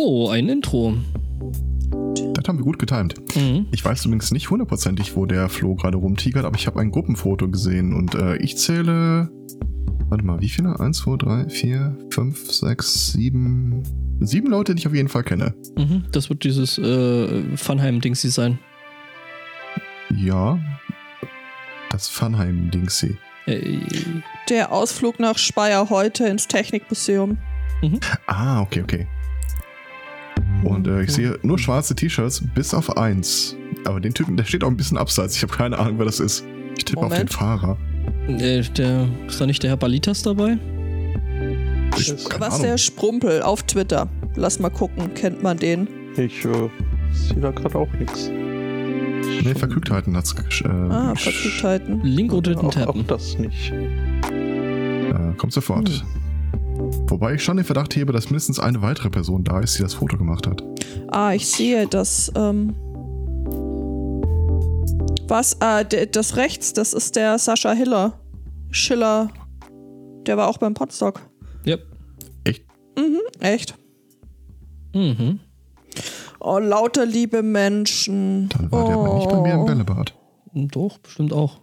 [0.00, 0.94] So, ein Intro.
[2.34, 3.16] Das haben wir gut getimt.
[3.34, 3.66] Mhm.
[3.72, 7.48] Ich weiß übrigens nicht hundertprozentig, wo der Flo gerade rumtigert, aber ich habe ein Gruppenfoto
[7.48, 9.28] gesehen und äh, ich zähle.
[10.08, 10.78] Warte mal, wie viele?
[10.78, 13.82] Eins, zwei, drei, vier, fünf, sechs, sieben.
[14.20, 15.52] Sieben Leute, die ich auf jeden Fall kenne.
[15.76, 16.04] Mhm.
[16.12, 18.60] Das wird dieses äh, Funheim-Dingsy sein.
[20.16, 20.60] Ja.
[21.90, 23.16] Das Funheim-Dingsy.
[23.46, 23.80] Äh,
[24.48, 27.36] Der Ausflug nach Speyer heute ins Technikmuseum.
[28.28, 29.08] Ah, okay, okay.
[30.64, 33.56] Und äh, ich sehe nur schwarze T-Shirts, bis auf eins.
[33.84, 35.36] Aber den Typen, der steht auch ein bisschen abseits.
[35.36, 36.44] Ich habe keine Ahnung, wer das ist.
[36.76, 37.28] Ich tippe auf den.
[37.28, 37.76] Fahrer.
[38.28, 40.58] äh, der, ist da nicht der Herr Balitas dabei?
[41.96, 42.62] Ich, Was Ahnung.
[42.66, 44.08] der Sprumpel auf Twitter.
[44.36, 45.88] Lass mal gucken, kennt man den?
[46.16, 46.68] Ich äh,
[47.12, 48.28] sehe da gerade auch nichts.
[48.30, 50.34] Nee, Verkügtheiten hat's.
[50.64, 52.00] Äh, Ah, Verkügtheiten.
[52.02, 53.06] Link unter den Auch, auch Tappen.
[53.06, 53.72] das nicht.
[53.72, 55.88] Äh, kommt sofort.
[55.88, 56.00] Hm.
[57.08, 59.94] Wobei ich schon den Verdacht hebe, dass mindestens eine weitere Person da ist, die das
[59.94, 60.62] Foto gemacht hat.
[61.08, 62.30] Ah, ich sehe das.
[62.36, 62.74] Ähm
[65.26, 65.60] was?
[65.60, 68.18] Ah, der, das rechts, das ist der Sascha Hiller.
[68.70, 69.30] Schiller.
[70.26, 71.20] Der war auch beim Podstock.
[71.66, 71.86] Yep.
[72.96, 73.74] Mhm, echt.
[74.94, 75.40] Mhm.
[76.40, 78.48] Oh, lauter liebe Menschen.
[78.48, 80.14] Dann war der aber nicht bei mir im Bällebad.
[80.54, 81.60] Doch, bestimmt auch.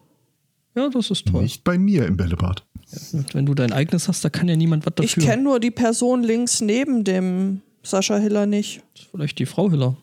[0.76, 1.42] Ja, das ist toll.
[1.42, 2.66] Nicht bei mir im Bällebad.
[3.14, 5.30] Und wenn du dein eigenes hast, da kann ja niemand was Ich dafür.
[5.30, 8.82] kenne nur die Person links neben dem Sascha Hiller nicht.
[8.94, 9.96] Das ist Vielleicht die Frau Hiller.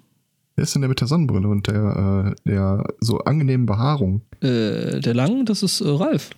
[0.56, 4.20] Wer ist denn der mit der Sonnenbrille und der, äh, der so angenehmen Behaarung?
[4.40, 6.30] Äh, der Lang, das ist äh, Ralf.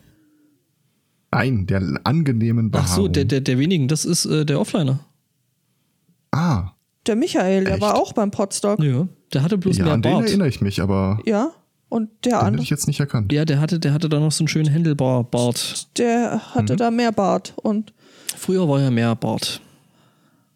[1.32, 2.90] Nein, der angenehmen Behaarung.
[2.90, 5.00] Ach so, der, der, der wenigen, das ist äh, der Offliner.
[6.30, 6.70] Ah,
[7.06, 7.82] Der Michael, der Echt?
[7.82, 8.80] war auch beim Podstock.
[8.82, 9.06] Ja.
[9.32, 10.26] Der hatte bloß ja, mehr an den Bart.
[10.26, 11.50] erinnere ich mich, aber Ja.
[11.94, 13.32] Und der den hätte andere, ich jetzt nicht erkannt.
[13.32, 15.96] Ja, der hatte, der hatte da noch so einen schönen Händelbar-Bart.
[15.96, 16.54] der Mhm.
[16.56, 17.52] hatte da mehr Bart.
[17.54, 17.92] Und
[18.36, 19.60] Früher war ja mehr Bart.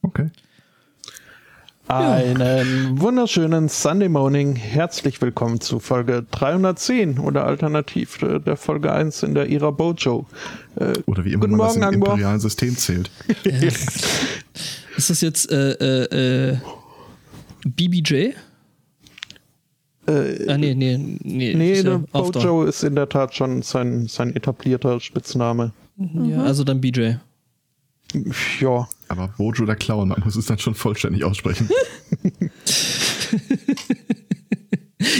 [0.02, 0.30] Okay.
[1.86, 4.56] Einen wunderschönen Sunday Morning.
[4.56, 10.26] Herzlich willkommen zu Folge 310 oder alternativ äh, der Folge 1 in der Ira Bojo.
[10.74, 12.08] Äh, Oder wie immer Guten man Morgen, das im Angbor.
[12.14, 13.12] imperialen System zählt.
[14.96, 16.58] Ist das jetzt äh, äh, äh,
[17.64, 18.32] BBJ?
[20.08, 21.54] Äh, Ah, nee, nee, nee.
[21.54, 22.20] nee, ist ja da.
[22.20, 25.72] Bojo ist in der Tat schon sein, sein etablierter Spitzname.
[25.96, 27.14] Ja, also dann BJ.
[28.60, 31.68] Ja, Aber Bojo der Clown, man muss es dann schon vollständig aussprechen.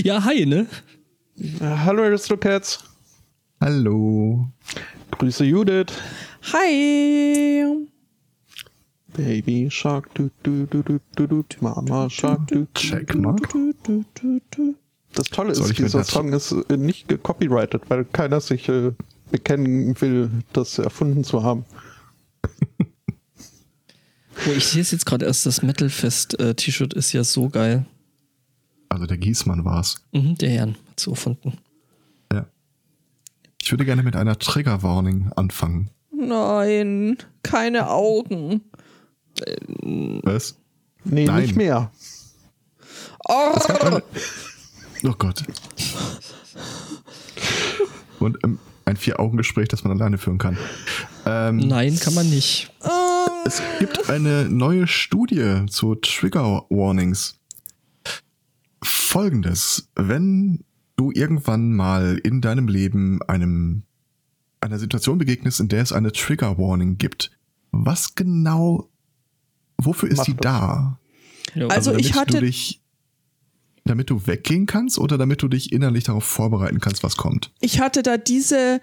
[0.03, 0.67] Ja, hi, ne?
[1.61, 2.83] Hallo Aristocats.
[3.61, 4.49] Hallo.
[5.13, 5.93] Grüße Judith.
[6.53, 7.65] hi.
[9.19, 12.69] Baby Shark, du, du, du, du, du, du, Mama Shark, du.
[12.73, 13.49] Checkmark.
[13.51, 14.77] Du, du, du, du.
[15.13, 18.93] Das Tolle Soll ist, dieser Song ist äh, nicht gecopyrighted, weil keiner sich äh,
[19.33, 21.65] bekennen will, das erfunden zu haben.
[24.47, 27.85] Oh, ich sehe es jetzt gerade erst, das Metalfest-T-Shirt ist ja so geil.
[28.89, 29.97] Also der Gießmann war's.
[30.13, 31.59] Mhm, der Herrn hat so erfunden.
[32.33, 32.47] Ja.
[33.61, 35.91] Ich würde gerne mit einer Trigger Warning anfangen.
[36.13, 38.63] Nein, keine Augen.
[40.23, 40.57] Was?
[41.05, 41.43] Nee, Nein.
[41.43, 41.91] nicht mehr.
[43.29, 43.55] Oh,
[45.05, 45.45] Oh Gott.
[48.19, 50.59] Und ähm, ein Vier-Augen-Gespräch, das man alleine führen kann.
[51.25, 52.73] Ähm, Nein, kann man nicht.
[53.45, 57.39] Es gibt eine neue Studie zu Trigger Warnings.
[58.83, 60.65] Folgendes, wenn
[60.97, 63.85] du irgendwann mal in deinem Leben einem,
[64.61, 67.31] einer Situation begegnest, in der es eine Trigger Warning gibt,
[67.71, 68.89] was genau,
[69.83, 70.43] wofür ist Macht die das.
[70.43, 70.99] da?
[71.55, 72.81] Ja, Also ich damit hatte- Du dich,
[73.85, 77.51] damit du weggehen kannst oder damit du dich innerlich darauf vorbereiten kannst, was kommt?
[77.61, 78.81] ich hatte da diese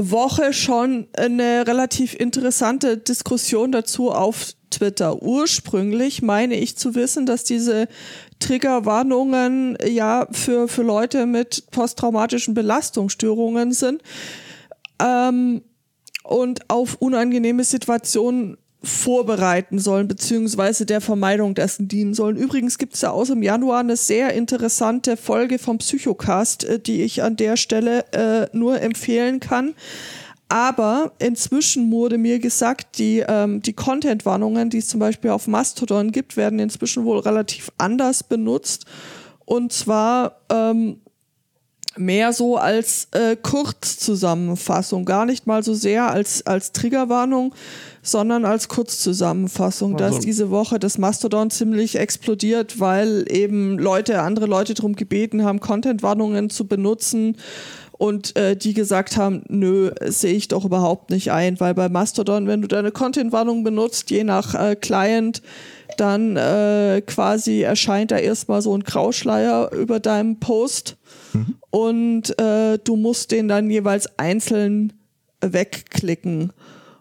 [0.00, 5.22] Woche schon eine relativ interessante Diskussion dazu auf Twitter.
[5.22, 7.88] Ursprünglich meine ich zu wissen, dass diese
[8.38, 14.02] Triggerwarnungen ja für, für Leute mit posttraumatischen Belastungsstörungen sind
[15.02, 15.62] ähm,
[16.22, 22.36] und auf unangenehme Situationen vorbereiten sollen, beziehungsweise der Vermeidung dessen dienen sollen.
[22.36, 27.02] Übrigens gibt es ja aus im Januar eine sehr interessante Folge vom Psychocast, äh, die
[27.02, 29.74] ich an der Stelle äh, nur empfehlen kann.
[30.48, 36.10] Aber inzwischen wurde mir gesagt, die, ähm, die Content-Warnungen, die es zum Beispiel auf Mastodon
[36.10, 38.86] gibt, werden inzwischen wohl relativ anders benutzt.
[39.44, 41.00] Und zwar ähm,
[41.98, 47.54] mehr so als äh, Kurzzusammenfassung, gar nicht mal so sehr als, als Triggerwarnung,
[48.10, 54.46] sondern als Kurzzusammenfassung, dass Also- diese Woche das Mastodon ziemlich explodiert, weil eben Leute, andere
[54.46, 57.36] Leute darum gebeten haben, Contentwarnungen zu benutzen
[57.92, 62.46] und äh, die gesagt haben, nö, sehe ich doch überhaupt nicht ein, weil bei Mastodon,
[62.46, 65.42] wenn du deine Content-Warnung benutzt, je nach äh, Client,
[65.96, 70.96] dann äh, quasi erscheint da erstmal so ein Grauschleier über deinem Post
[71.70, 74.92] und äh, du musst den dann jeweils einzeln
[75.40, 76.52] wegklicken.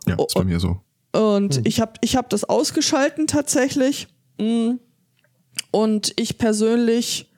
[0.07, 0.81] Ja, ist bei mir so.
[1.11, 4.07] Und ich habe ich hab das ausgeschalten tatsächlich.
[4.37, 4.73] Mm.
[5.71, 7.31] Und ich persönlich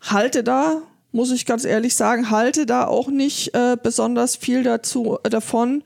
[0.00, 5.18] halte da, muss ich ganz ehrlich sagen, halte da auch nicht äh, besonders viel dazu
[5.22, 5.82] äh, davon,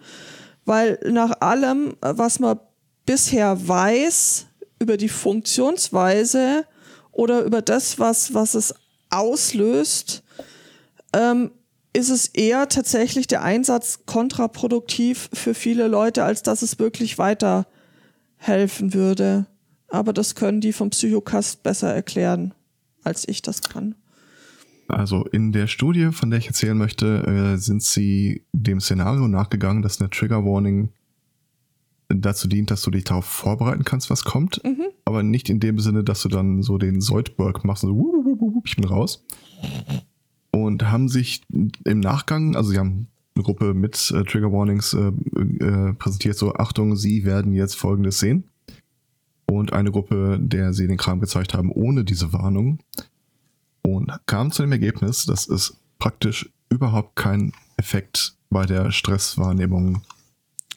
[0.64, 2.58] weil nach allem, äh, was man
[3.06, 4.46] bisher weiß
[4.78, 6.66] über die Funktionsweise
[7.12, 8.74] oder über das, was, was es
[9.10, 10.22] auslöst,
[11.12, 11.52] ähm,
[11.92, 18.94] ist es eher tatsächlich der Einsatz kontraproduktiv für viele Leute, als dass es wirklich weiterhelfen
[18.94, 19.46] würde.
[19.88, 22.54] Aber das können die vom Psychokast besser erklären,
[23.02, 23.94] als ich das kann.
[24.88, 29.82] Also in der Studie, von der ich erzählen möchte, äh, sind sie dem Szenario nachgegangen,
[29.82, 30.90] dass eine Trigger Warning
[32.08, 34.62] dazu dient, dass du dich darauf vorbereiten kannst, was kommt.
[34.64, 34.86] Mhm.
[35.04, 38.84] Aber nicht in dem Sinne, dass du dann so den Soldberg machst, so, ich bin
[38.84, 39.24] raus.
[40.52, 45.08] Und haben sich im Nachgang, also sie haben eine Gruppe mit äh, Trigger Warnings äh,
[45.64, 48.44] äh, präsentiert, so Achtung, sie werden jetzt folgendes sehen.
[49.46, 52.78] Und eine Gruppe, der sie den Kram gezeigt haben, ohne diese Warnung.
[53.82, 60.02] Und kam zu dem Ergebnis, dass es praktisch überhaupt keinen Effekt bei der Stresswahrnehmung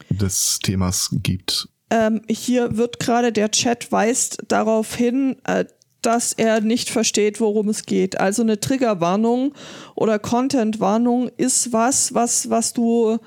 [0.10, 1.70] des Themas gibt.
[1.90, 5.66] Ähm, hier wird gerade der Chat weist darauf hin, äh,
[6.06, 8.20] dass er nicht versteht, worum es geht.
[8.20, 9.54] Also eine Triggerwarnung
[9.96, 13.18] oder Contentwarnung ist was, was, was du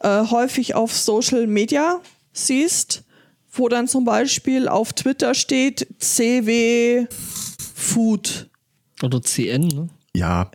[0.00, 2.00] äh, häufig auf Social Media
[2.32, 3.04] siehst,
[3.50, 7.06] wo dann zum Beispiel auf Twitter steht CW
[7.74, 8.50] Food.
[9.02, 9.88] Oder CN, ne?
[10.14, 10.50] Ja,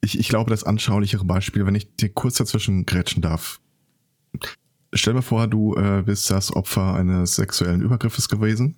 [0.00, 3.60] ich, ich glaube, das anschaulichere Beispiel, wenn ich dir kurz dazwischen grätschen darf.
[4.92, 8.76] Stell dir vor, du äh, bist das Opfer eines sexuellen Übergriffes gewesen.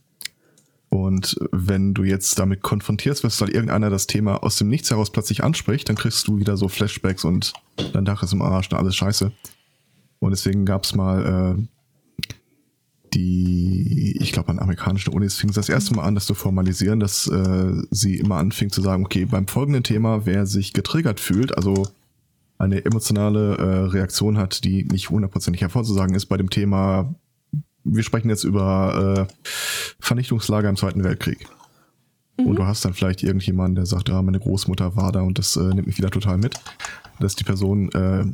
[0.89, 5.11] Und wenn du jetzt damit konfrontierst wirst, weil irgendeiner das Thema aus dem Nichts heraus
[5.11, 7.53] plötzlich anspricht, dann kriegst du wieder so Flashbacks und
[7.93, 9.33] dein Dach ist im Arsch und alles scheiße.
[10.21, 11.63] Und deswegen gab's mal äh,
[13.15, 17.01] die, ich glaube an amerikanischen Unis fing es das erste Mal an, das zu formalisieren,
[17.01, 21.57] dass äh, sie immer anfing zu sagen, okay, beim folgenden Thema, wer sich getriggert fühlt,
[21.57, 21.89] also
[22.59, 27.15] eine emotionale äh, Reaktion hat, die nicht hundertprozentig hervorzusagen ist bei dem Thema,
[27.87, 29.53] wir sprechen jetzt über äh,
[30.01, 31.47] Vernichtungslager im Zweiten Weltkrieg.
[32.39, 35.57] Und du hast dann vielleicht irgendjemanden, der sagt, ja, meine Großmutter war da und das
[35.57, 36.55] äh, nimmt mich wieder total mit.
[37.19, 38.27] Dass die Person äh,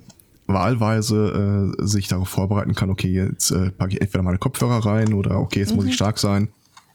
[0.49, 5.15] wahlweise äh, sich darauf vorbereiten kann, okay, jetzt äh, packe ich entweder meine Kopfhörer rein
[5.15, 6.49] oder okay, jetzt muss ich stark sein.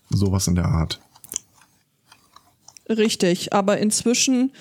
[0.09, 0.99] Sowas in der Art.
[2.89, 4.51] Richtig, aber inzwischen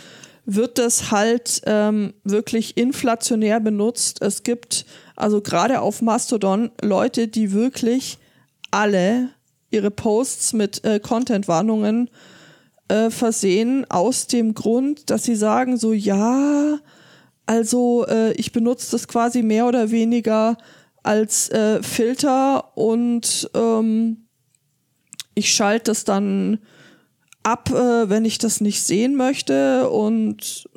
[0.45, 4.23] wird das halt ähm, wirklich inflationär benutzt.
[4.23, 8.19] Es gibt also gerade auf Mastodon Leute, die wirklich
[8.71, 9.31] alle
[9.71, 12.11] ihre Posts mit äh, Content-Warnungen
[12.89, 16.79] äh, versehen, aus dem Grund, dass sie sagen, so ja,
[17.47, 20.57] also äh, ich benutze das quasi mehr oder weniger
[21.03, 24.29] als äh, Filter und ähm,
[25.35, 26.59] ich schalte das dann
[27.43, 30.69] ab, äh, wenn ich das nicht sehen möchte und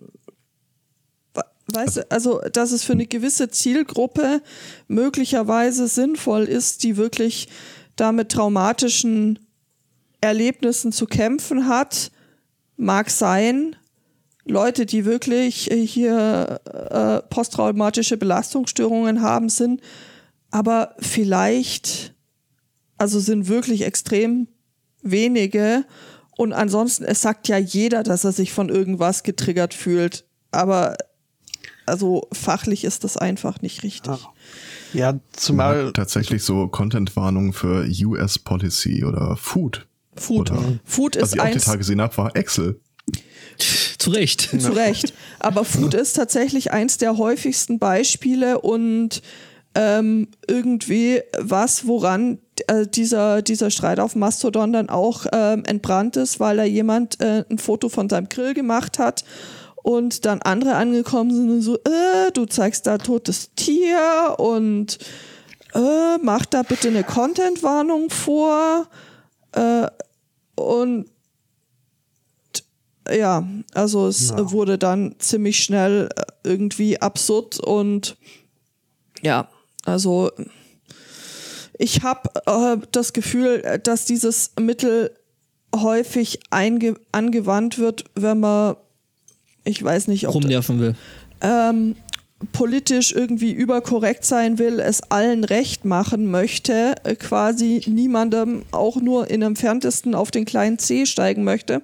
[1.74, 4.42] weißt du, also dass es für eine gewisse Zielgruppe
[4.88, 7.50] möglicherweise sinnvoll ist, die wirklich
[7.96, 9.40] da mit traumatischen
[10.22, 12.12] Erlebnissen zu kämpfen hat,
[12.78, 13.76] mag sein.
[14.46, 19.82] Leute, die wirklich äh, hier äh, posttraumatische Belastungsstörungen haben, sind
[20.50, 22.16] aber vielleicht,
[22.98, 24.48] also sind wirklich extrem
[25.02, 25.86] wenige.
[26.36, 30.26] Und ansonsten, es sagt ja jeder, dass er sich von irgendwas getriggert fühlt.
[30.52, 30.96] Aber
[31.90, 34.12] also fachlich ist das einfach nicht richtig.
[34.12, 34.34] Ah.
[34.94, 35.86] Ja, zumal.
[35.86, 39.88] Ja, tatsächlich so Content-Warnungen für US Policy oder Food.
[40.16, 40.52] Food.
[40.52, 41.66] Oder, Food was ist ich auch die eins.
[41.66, 42.80] Tage gesehen habe, war Excel.
[43.98, 44.42] Zu Recht.
[44.42, 45.14] Zu Recht.
[45.40, 49.22] Aber Food ist tatsächlich eins der häufigsten Beispiele und
[49.76, 56.40] ähm, irgendwie was, woran äh, dieser, dieser Streit auf Mastodon dann auch ähm, entbrannt ist,
[56.40, 59.24] weil da jemand äh, ein Foto von seinem Grill gemacht hat
[59.90, 65.00] und dann andere angekommen sind und so, äh, du zeigst da totes Tier und
[65.74, 68.88] äh, mach da bitte eine Content-Warnung vor.
[69.54, 69.88] Äh,
[70.56, 71.06] und
[73.12, 74.52] ja, also es Ja.
[74.52, 78.16] wurde dann ziemlich schnell äh, irgendwie absurd und
[79.24, 79.50] ja,
[79.86, 80.30] also
[81.80, 85.16] ich habe äh, das Gefühl, dass dieses Mittel
[85.76, 88.76] häufig angewandt wird, wenn man,
[89.64, 90.96] ich weiß nicht, ob Rumnerven will.
[91.42, 91.96] ähm,
[92.54, 99.30] politisch irgendwie überkorrekt sein will, es allen recht machen möchte, äh, quasi niemandem auch nur
[99.30, 101.82] in entferntesten auf den kleinen C steigen möchte.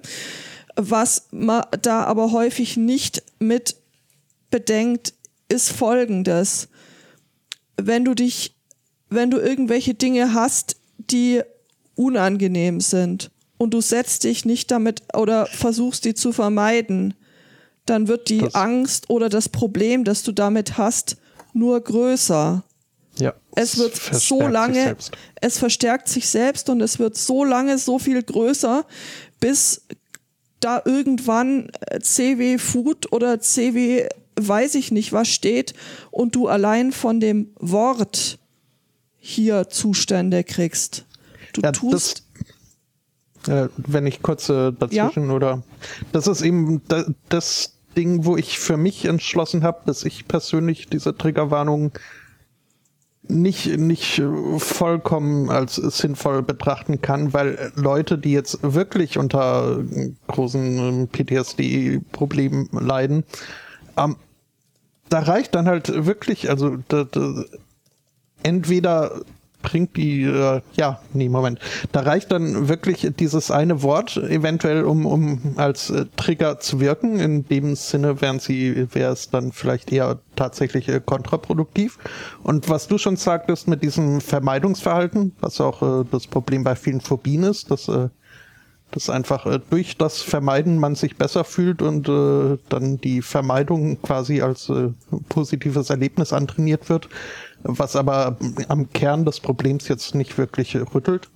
[0.76, 3.76] Was man da aber häufig nicht mit
[4.50, 5.14] bedenkt,
[5.48, 6.68] ist folgendes.
[7.76, 8.54] Wenn du dich,
[9.08, 11.42] wenn du irgendwelche Dinge hast, die
[11.94, 17.14] unangenehm sind und du setzt dich nicht damit oder versuchst die zu vermeiden,
[17.86, 21.16] dann wird die Das- Angst oder das Problem, das du damit hast,
[21.52, 22.62] nur größer.
[23.18, 23.32] Ja.
[23.54, 24.96] Es wird verstärkt so lange,
[25.40, 28.84] es verstärkt sich selbst und es wird so lange so viel größer,
[29.40, 29.82] bis
[30.60, 35.72] da irgendwann äh, CW Food oder CW weiß ich nicht was steht
[36.10, 38.38] und du allein von dem Wort
[39.18, 41.06] hier Zustände kriegst.
[41.54, 42.22] Du Ja, tust
[43.48, 45.62] Äh, wenn ich kurz äh, dazwischen oder
[46.12, 50.88] das ist eben da, das Ding, wo ich für mich entschlossen habe, dass ich persönlich
[50.88, 51.92] diese Triggerwarnung
[53.28, 60.12] nicht, nicht äh, vollkommen als sinnvoll betrachten kann, weil Leute, die jetzt wirklich unter äh,
[60.28, 63.24] großen ähm, PTSD-Problemen leiden,
[63.96, 64.16] ähm,
[65.08, 67.44] da reicht dann halt wirklich, also da, da,
[68.42, 69.22] entweder
[69.66, 71.58] bringt die, äh, ja, nee, Moment,
[71.90, 77.18] da reicht dann wirklich dieses eine Wort eventuell, um, um als äh, Trigger zu wirken.
[77.18, 81.98] In dem Sinne wären sie, wäre es dann vielleicht eher tatsächlich äh, kontraproduktiv.
[82.44, 87.00] Und was du schon sagtest mit diesem Vermeidungsverhalten, was auch äh, das Problem bei vielen
[87.00, 88.08] Phobien ist, dass äh,
[88.92, 94.00] dass einfach äh, durch das Vermeiden man sich besser fühlt und äh, dann die Vermeidung
[94.00, 94.90] quasi als äh,
[95.28, 97.08] positives Erlebnis antrainiert wird,
[97.68, 98.36] was aber
[98.68, 101.28] am Kern des Problems jetzt nicht wirklich rüttelt.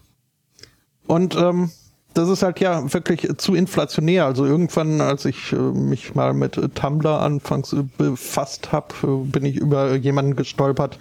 [1.07, 1.71] Und ähm,
[2.15, 4.25] das ist halt ja wirklich zu inflationär.
[4.25, 9.45] Also irgendwann, als ich äh, mich mal mit Tumblr anfangs äh, befasst habe, äh, bin
[9.45, 10.99] ich über jemanden gestolpert,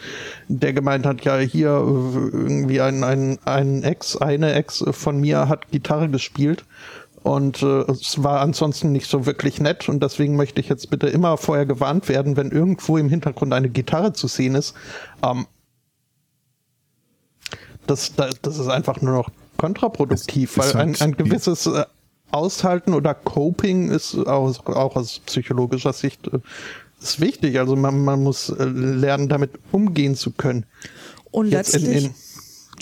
[0.47, 5.49] der gemeint hat, ja hier äh, irgendwie ein, ein, ein Ex, eine Ex von mir
[5.49, 6.63] hat Gitarre gespielt.
[7.23, 11.07] Und äh, es war ansonsten nicht so wirklich nett und deswegen möchte ich jetzt bitte
[11.07, 14.73] immer vorher gewarnt werden, wenn irgendwo im Hintergrund eine Gitarre zu sehen ist.
[15.21, 15.45] Ähm,
[17.87, 21.83] das, das, das ist einfach nur noch kontraproduktiv, weil ein, halt ein gewisses äh,
[22.31, 26.39] Aushalten oder Coping ist auch, auch aus psychologischer Sicht äh,
[27.01, 27.59] ist wichtig.
[27.59, 30.65] Also man, man muss äh, lernen, damit umgehen zu können.
[31.31, 32.13] und Jetzt in- letztlich, in-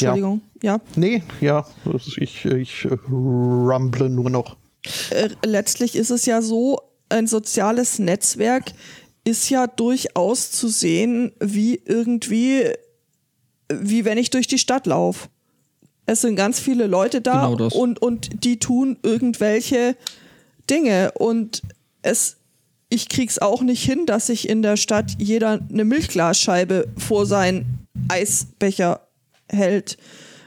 [0.05, 4.57] Entschuldigung, ja, Nee, ja, das ist- ich, ich äh, rumble nur noch.
[5.11, 8.65] äh, letztlich ist es ja so, ein soziales Netzwerk
[9.23, 12.63] ist ja durchaus zu sehen, wie irgendwie,
[13.71, 15.27] wie wenn ich durch die Stadt laufe.
[16.05, 19.97] Es sind ganz viele Leute da Genau und, und die tun irgendwelche
[20.69, 21.61] Dinge und
[22.01, 22.37] es,
[22.89, 27.85] ich krieg's auch nicht hin, dass sich in der Stadt jeder eine Milchglasscheibe vor seinen
[28.07, 29.06] Eisbecher
[29.49, 29.97] hält.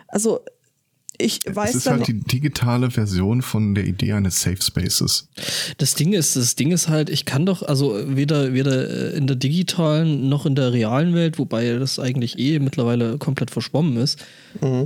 [0.09, 0.41] Also
[1.21, 5.29] ich Es weiß ist dann halt die digitale Version von der Idee eines Safe Spaces.
[5.79, 9.37] Das Ding ist, das Ding ist halt, ich kann doch, also weder, weder in der
[9.37, 14.19] digitalen noch in der realen Welt, wobei das eigentlich eh mittlerweile komplett verschwommen ist,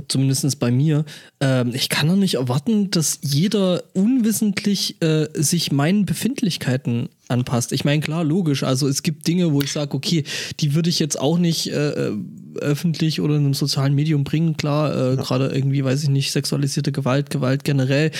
[0.07, 1.05] zumindest bei mir,
[1.39, 7.71] ähm, ich kann doch nicht erwarten, dass jeder unwissentlich äh, sich meinen Befindlichkeiten anpasst.
[7.71, 10.23] Ich meine, klar, logisch, also es gibt Dinge, wo ich sage, okay,
[10.59, 12.17] die würde ich jetzt auch nicht äh, äh,
[12.57, 16.91] öffentlich oder in einem sozialen Medium bringen, klar, äh, gerade irgendwie, weiß ich nicht, sexualisierte
[16.91, 18.11] Gewalt, Gewalt generell,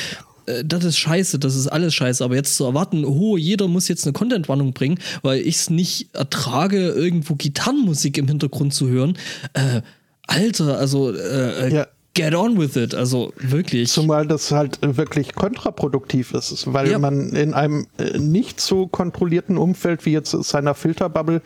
[0.46, 2.24] äh, das ist scheiße, das ist alles scheiße.
[2.24, 6.14] Aber jetzt zu erwarten, oh, jeder muss jetzt eine Content-Warnung bringen, weil ich es nicht
[6.14, 9.18] ertrage, irgendwo Gitarrenmusik im Hintergrund zu hören.
[9.54, 9.82] Äh,
[10.28, 11.88] Alter, also äh, Ja.
[12.16, 12.96] Get on with it.
[12.96, 13.90] Also wirklich.
[13.90, 16.98] Zumal das halt äh, wirklich kontraproduktiv ist, weil Ja.
[17.00, 21.42] man in einem äh, nicht so kontrollierten Umfeld wie jetzt seiner Filterbubble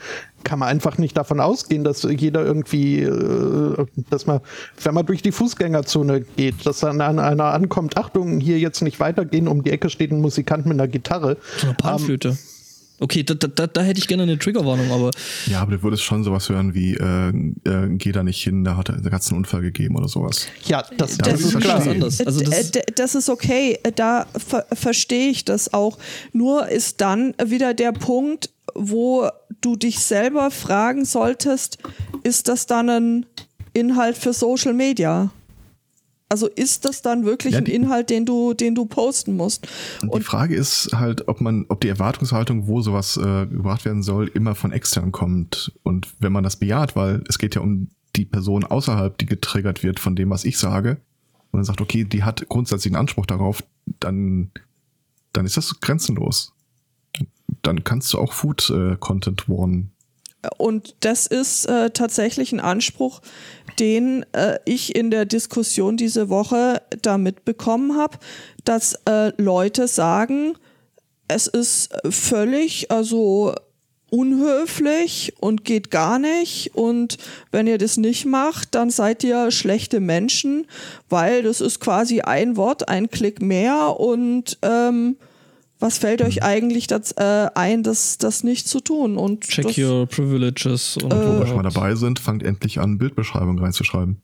[0.46, 4.40] kann man einfach nicht davon ausgehen, dass jeder irgendwie, äh, dass man,
[4.84, 9.00] wenn man durch die Fußgängerzone geht, dass dann an einer ankommt, Achtung, hier jetzt nicht
[9.00, 11.38] weitergehen, um die Ecke steht ein Musikant mit einer Gitarre.
[11.58, 12.38] so eine Panflöte.
[13.00, 15.12] Okay, da, da, da, da hätte ich gerne eine Triggerwarnung, aber
[15.48, 18.76] Ja, aber du würdest schon sowas hören wie, äh, äh, geh da nicht hin, da
[18.78, 20.48] hat hat's einen Unfall gegeben oder sowas.
[20.66, 21.78] Ja, das, Das das, ist ist klar.
[21.80, 22.22] was anderes.
[22.26, 25.98] Also das Äh, ist- d- das ist okay, Äh, da ver verstehe ich das auch.
[26.34, 29.30] Nur ist dann wieder der Punkt, wo
[29.62, 31.78] du dich selber fragen solltest,
[32.24, 33.26] ist das dann ein
[33.74, 35.32] Inhalt für Social Media?
[36.32, 39.68] Also ist das dann wirklich Ja, ein die- Inhalt, den du, den du posten musst?
[40.04, 44.04] Und die Frage ist halt, ob man, ob die Erwartungshaltung, wo sowas äh, gebracht werden
[44.04, 45.72] soll, immer von extern kommt.
[45.82, 49.82] Und wenn man das bejaht, weil es geht ja um die Person außerhalb, die getriggert
[49.84, 50.98] wird von dem, was ich sage,
[51.52, 53.64] und dann sagt, okay, die hat grundsätzlichen Anspruch darauf,
[54.00, 54.52] dann,
[55.34, 56.54] dann ist das grenzenlos.
[57.64, 59.90] Dann kannst du auch Food-Content warnen.
[60.58, 63.22] Und das ist äh, tatsächlich ein Anspruch,
[63.80, 68.18] den äh, ich in der Diskussion diese Woche da mitbekommen habe,
[68.64, 70.56] dass äh, Leute sagen,
[71.28, 73.54] es ist völlig, also
[74.10, 76.76] unhöflich und geht gar nicht.
[76.76, 77.18] Und
[77.52, 80.68] wenn ihr das nicht macht, dann seid ihr schlechte Menschen,
[81.10, 85.18] weil das ist quasi ein Wort, ein Klick mehr und ähm,
[85.80, 89.18] was fällt euch eigentlich das, äh, ein, das, das nicht zu tun?
[89.18, 90.98] Und Check das, your privileges.
[90.98, 94.22] Und Wo wir Äh, schon mal dabei sind, fangt endlich an, Bildbeschreibung reinzuschreiben.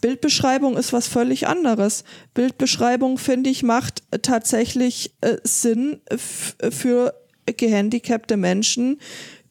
[0.00, 2.04] Bildbeschreibung ist was völlig anderes.
[2.34, 7.14] Bildbeschreibung, finde ich, macht äh, tatsächlich äh, Sinn für
[7.46, 9.00] gehandicapte Menschen,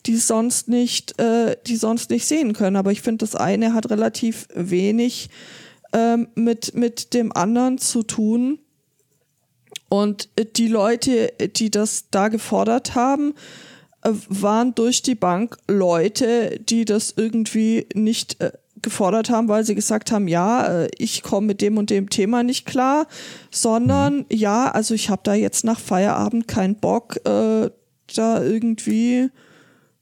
[0.05, 2.77] die sonst nicht, äh, die sonst nicht sehen können.
[2.77, 5.29] Aber ich finde, das eine hat relativ wenig
[5.91, 8.59] ähm, mit, mit dem anderen zu tun.
[9.89, 13.33] Und die Leute, die das da gefordert haben,
[14.03, 18.51] äh, waren durch die Bank Leute, die das irgendwie nicht äh,
[18.81, 22.43] gefordert haben, weil sie gesagt haben, ja, äh, ich komme mit dem und dem Thema
[22.43, 23.07] nicht klar,
[23.49, 27.69] sondern ja, also ich habe da jetzt nach Feierabend keinen Bock, äh,
[28.15, 29.29] da irgendwie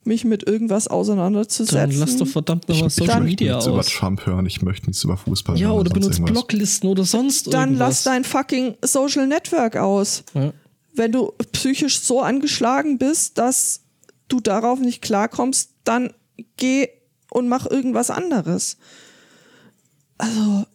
[0.06, 1.78] mich mit irgendwas auseinanderzusetzen.
[1.78, 3.88] Dann lass doch verdammt nochmal Social Dann- Media nichts über aus.
[3.88, 6.34] Trump hören, ich möchte nichts über Fußball Ja, hören oder sonst benutzt.
[6.34, 7.88] Blocklisten oder sonst Dann irgendwas.
[7.90, 10.24] lass dein fucking Social Network aus.
[10.34, 10.54] Ja.
[10.94, 13.82] Wenn du psychisch so angeschlagen bist, dass
[14.28, 16.14] du darauf nicht klarkommst, dann
[16.58, 16.88] geh
[17.30, 18.78] und mach irgendwas anderes.
[20.18, 20.66] Also,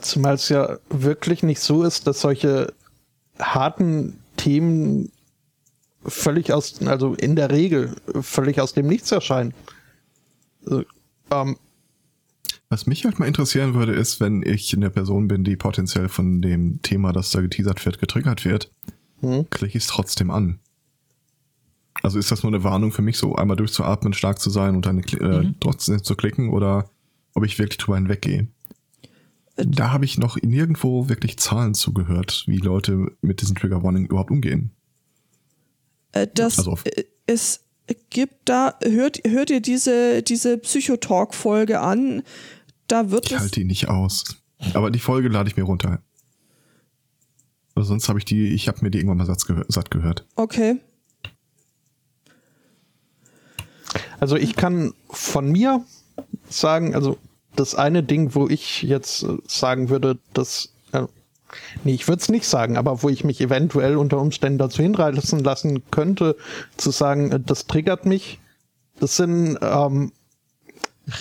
[0.00, 2.72] Zumal es ja wirklich nicht so ist, dass solche
[3.38, 5.10] harten Themen
[6.06, 9.54] völlig aus, also in der Regel völlig aus dem Nichts erscheinen.
[10.64, 10.84] Also,
[11.30, 11.56] ähm,
[12.68, 16.40] Was mich halt mal interessieren würde, ist, wenn ich eine Person bin, die potenziell von
[16.42, 18.70] dem Thema, das da geteasert wird, getriggert wird,
[19.20, 19.48] hm?
[19.50, 20.58] klicke ich es trotzdem an.
[22.02, 24.86] Also ist das nur eine Warnung für mich, so einmal durchzuatmen, stark zu sein und
[24.86, 25.54] dann äh, Mhm.
[25.60, 26.90] trotzdem zu klicken oder
[27.34, 28.48] ob ich wirklich drüber hinweggehe?
[29.56, 34.32] Da habe ich noch nirgendwo wirklich Zahlen zugehört, wie Leute mit diesen Trigger Warning überhaupt
[34.32, 34.72] umgehen.
[36.14, 36.78] Äh, das Also
[37.26, 37.64] es
[38.10, 42.22] gibt da, hört, hört ihr diese, diese Psychotalk-Folge an?
[42.86, 44.24] Da wird Ich halte die nicht aus.
[44.72, 46.02] Aber die Folge lade ich mir runter.
[47.74, 50.26] Also sonst habe ich die, ich habe mir die irgendwann mal satt gehört, satt gehört.
[50.36, 50.76] Okay.
[54.20, 55.84] Also ich kann von mir
[56.48, 57.18] sagen, also
[57.56, 60.73] das eine Ding, wo ich jetzt äh, sagen würde, dass, äh,
[61.84, 65.40] nee, ich würde es nicht sagen, aber wo ich mich eventuell unter Umständen dazu hinreißen
[65.40, 66.36] lassen könnte,
[66.76, 68.40] zu sagen, äh, das triggert mich,
[69.00, 70.12] das sind ähm,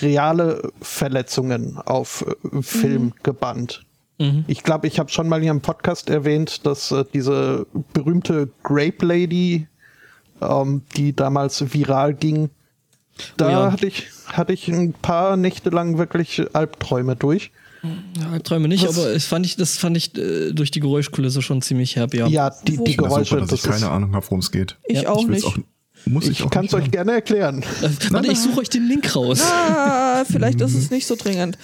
[0.02, 3.86] reale Verletzungen auf äh, Film gebannt.
[4.20, 4.46] Mhm.
[4.48, 9.06] Ich glaube, ich habe schon mal hier im Podcast erwähnt, dass äh, diese berühmte Grape
[9.06, 9.68] Lady,
[10.42, 12.50] ähm, die damals viral ging,
[13.38, 13.72] da Oh ja.
[13.72, 17.52] hatte ich hatte ich ein paar Nächte lang wirklich Albträume durch.
[18.20, 21.42] Ja, Albträume nicht, Was- aber es fand ich, das fand ich äh, durch die Geräuschkulisse
[21.42, 22.28] schon ziemlich herb, ja.
[22.28, 24.78] Ja, die, die Ich Geräusche, super, dass das ich keine Ahnung habe, worum es geht.
[24.86, 25.46] Ich Ja, auch ich nicht.
[25.46, 25.58] Auch,
[26.06, 27.64] muss ich, ich kann es euch gerne erklären.
[27.82, 29.42] Äh, warte, ich suche euch den Link raus.
[29.42, 31.58] Ah, vielleicht ist es nicht so dringend.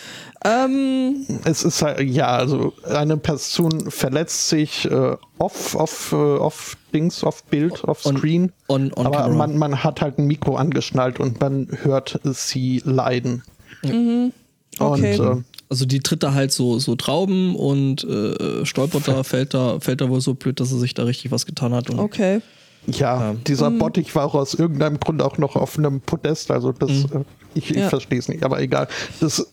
[0.46, 6.78] Ähm, Es ist halt, ja, also eine Person verletzt sich äh, off, off, äh, off
[6.94, 8.52] Dings, off Bild, off On- Screen.
[8.68, 9.36] on- on aber camera.
[9.36, 13.44] man, man hat halt ein Mikro angeschnallt und man hört sie leiden.
[13.84, 14.32] Okay.
[14.80, 15.36] Und äh,
[15.72, 20.02] Also die tritt da halt so, so Trauben und äh, stolpert da, fällt da, fällt
[20.02, 21.90] da wohl so blöd, dass er sich da richtig was getan hat.
[21.92, 22.42] Und okay.
[22.88, 26.50] Ja, dieser Bottich war auch aus irgendeinem Grund auch noch auf einem Podest.
[26.50, 27.90] Also das, äh, ich, ich Ja.
[27.90, 28.88] verstehe es nicht, aber egal.
[29.20, 29.46] Das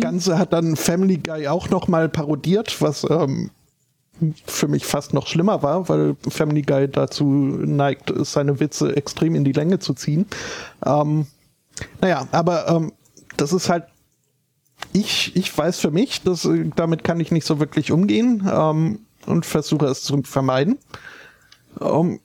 [0.00, 3.50] Ganze hat dann Family Guy auch noch mal parodiert, was ähm,
[4.46, 9.44] für mich fast noch schlimmer war, weil Family Guy dazu neigt, seine Witze extrem in
[9.44, 10.26] die Länge zu ziehen.
[10.84, 11.26] Ähm,
[12.00, 12.92] naja, aber ähm,
[13.36, 13.84] das ist halt
[14.94, 19.00] ich, ich weiß für mich, dass, äh, damit kann ich nicht so wirklich umgehen ähm,
[19.26, 20.78] und versuche es zu vermeiden.
[21.80, 22.20] Ähm,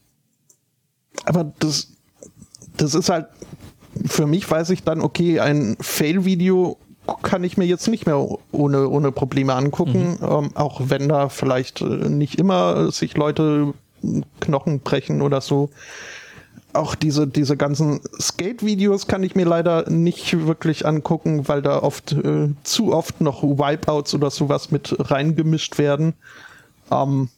[1.26, 1.92] aber das,
[2.78, 3.28] das ist halt,
[4.06, 6.78] für mich weiß ich dann, okay, ein Fail-Video
[7.24, 11.82] kann ich mir jetzt nicht mehr ohne, ohne Probleme angucken, ähm, auch wenn da vielleicht
[11.82, 13.74] äh, nicht immer sich Leute
[14.40, 15.72] Knochen brechen oder so.
[16.72, 22.12] Auch diese, diese ganzen Skate-Videos kann ich mir leider nicht wirklich angucken, weil da oft
[22.12, 26.14] äh, zu oft noch Wipeouts oder sowas mit reingemischt werden.
[26.92, 27.30] Ähm,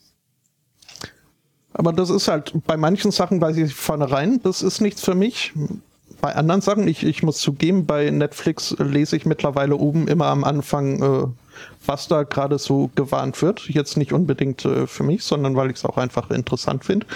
[1.74, 5.54] aber das ist halt, bei manchen Sachen weiß ich vornherein, das ist nichts für mich.
[6.20, 10.44] Bei anderen Sachen, ich, ich muss zugeben, bei Netflix lese ich mittlerweile oben immer am
[10.44, 11.28] Anfang, äh,
[11.86, 13.68] was da gerade so gewarnt wird.
[13.70, 17.08] Jetzt nicht unbedingt äh, für mich, sondern weil ich es auch einfach interessant finde.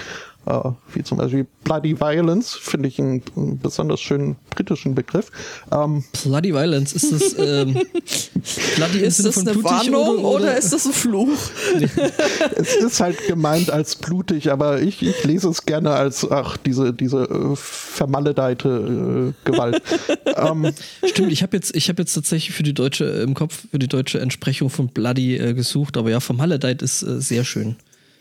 [0.46, 5.32] Äh, wie zum Beispiel Bloody Violence, finde ich einen, einen, besonders schönen britischen Begriff.
[5.72, 7.74] Ähm, Bloody Violence, ist das, ähm,
[8.76, 11.38] Bloody ist das eine Warnung oder, oder, ist das ein Fluch?
[12.56, 16.94] es ist halt gemeint als blutig, aber ich, ich lese es gerne als, ach, diese,
[16.94, 19.82] diese äh, vermaledeite äh, Gewalt.
[20.36, 20.72] ähm,
[21.06, 24.20] Stimmt, ich habe jetzt, hab jetzt tatsächlich für die deutsche, im Kopf, für die deutsche
[24.20, 27.78] Entsprechung von Bloody äh, gesucht, aber ja, vermaledeit ist äh, sehr schön.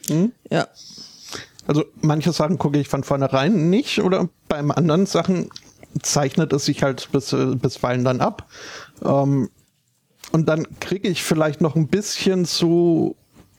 [0.09, 0.33] Hm?
[0.51, 0.69] Ja.
[1.67, 5.51] Also manche Sachen gucke ich von vornherein nicht oder beim anderen Sachen
[6.03, 8.49] zeichnet es sich halt bis, äh, bisweilen dann ab.
[9.03, 9.51] Ähm,
[10.33, 13.17] und dann kriege ich vielleicht noch ein bisschen so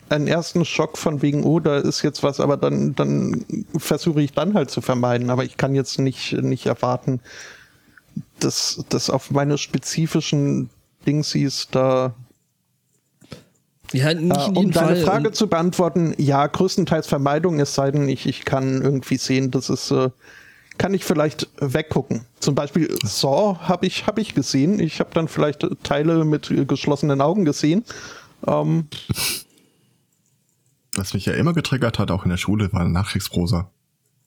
[0.10, 3.46] einen ersten Schock von wegen, oh, da ist jetzt was, aber dann, dann
[3.78, 5.30] versuche ich dann halt zu vermeiden.
[5.30, 7.22] Aber ich kann jetzt nicht, nicht erwarten,
[8.40, 10.70] dass, dass auf meine spezifischen
[11.08, 12.14] Dingsies da
[13.96, 15.04] ja, nicht äh, um deine Fall.
[15.04, 19.70] Frage zu beantworten, ja, größtenteils Vermeidung, es sei denn, ich, ich kann irgendwie sehen, dass
[19.70, 20.10] es, äh,
[20.78, 22.26] kann ich vielleicht weggucken.
[22.40, 24.80] Zum Beispiel Saw habe ich, hab ich gesehen.
[24.80, 27.86] Ich habe dann vielleicht Teile mit geschlossenen Augen gesehen.
[28.46, 28.88] Ähm,
[30.96, 33.70] Was mich ja immer getriggert hat, auch in der Schule, war Nachkriegsprosa.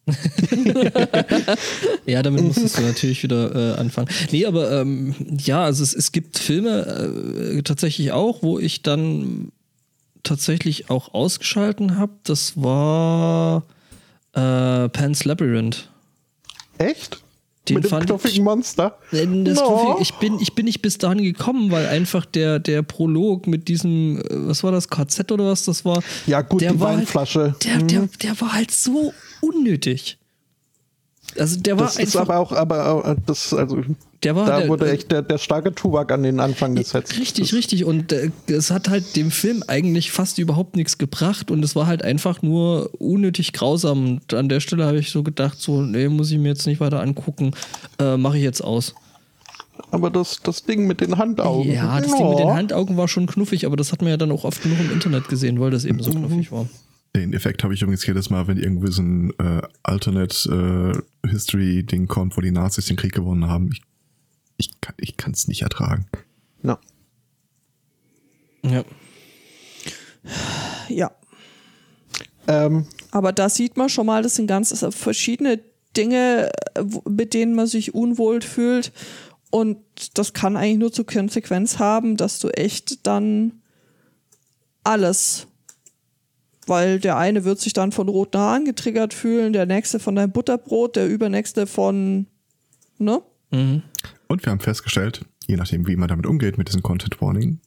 [2.06, 4.08] ja, damit musstest du natürlich wieder äh, anfangen.
[4.30, 6.86] Nee, aber ähm, ja, also es, es gibt Filme
[7.58, 9.52] äh, tatsächlich auch, wo ich dann
[10.28, 12.12] tatsächlich auch ausgeschalten habe.
[12.24, 13.64] Das war
[14.32, 15.88] äh, Pan's Labyrinth.
[16.78, 17.22] Echt?
[17.68, 18.98] Den Mit dem knuffigen Monster?
[19.10, 19.98] Das no.
[20.00, 24.20] ich, bin, ich bin nicht bis dahin gekommen, weil einfach der, der Prolog mit diesem,
[24.20, 26.02] äh, was war das, KZ oder was das war?
[26.26, 27.42] Ja, gut, der die Weinflasche.
[27.42, 28.10] Halt, der, der, mhm.
[28.22, 30.18] der war halt so unnötig.
[31.38, 32.08] Also der war das einfach.
[32.08, 33.82] Ist aber auch, aber äh, das, also
[34.24, 37.18] der war da der, wurde echt der, der starke Tubak an den Anfang gesetzt.
[37.18, 37.84] Richtig, richtig.
[37.84, 41.86] Und äh, es hat halt dem Film eigentlich fast überhaupt nichts gebracht und es war
[41.86, 44.06] halt einfach nur unnötig grausam.
[44.08, 46.80] Und an der Stelle habe ich so gedacht, so, nee, muss ich mir jetzt nicht
[46.80, 47.52] weiter angucken,
[48.00, 48.94] äh, mache ich jetzt aus.
[49.92, 51.70] Aber das, das Ding mit den Handaugen.
[51.70, 52.16] Ja, das oh.
[52.16, 54.62] Ding mit den Handaugen war schon knuffig, aber das hat man ja dann auch oft
[54.62, 56.26] genug im Internet gesehen, weil das eben so mhm.
[56.26, 56.68] knuffig war.
[57.14, 61.84] Den Effekt habe ich übrigens jedes Mal, wenn irgendwie so ein äh, Alternate äh, History
[61.84, 63.70] Ding kommt, wo die Nazis den Krieg gewonnen haben.
[63.72, 63.82] Ich
[64.58, 66.06] ich kann ich es nicht ertragen.
[66.62, 66.76] No.
[68.62, 68.84] Ja.
[70.88, 71.10] Ja.
[72.46, 72.86] Ähm.
[73.10, 75.60] Aber da sieht man schon mal, das sind ganz verschiedene
[75.96, 76.50] Dinge,
[77.08, 78.92] mit denen man sich unwohl fühlt.
[79.50, 79.78] Und
[80.18, 83.62] das kann eigentlich nur zur Konsequenz haben, dass du echt dann
[84.84, 85.46] alles,
[86.66, 90.32] weil der eine wird sich dann von roten Haaren getriggert fühlen, der nächste von deinem
[90.32, 92.26] Butterbrot, der übernächste von,
[92.98, 93.22] ne?
[93.50, 93.82] Mhm.
[94.26, 97.60] Und wir haben festgestellt, je nachdem, wie man damit umgeht mit diesem Content Warning,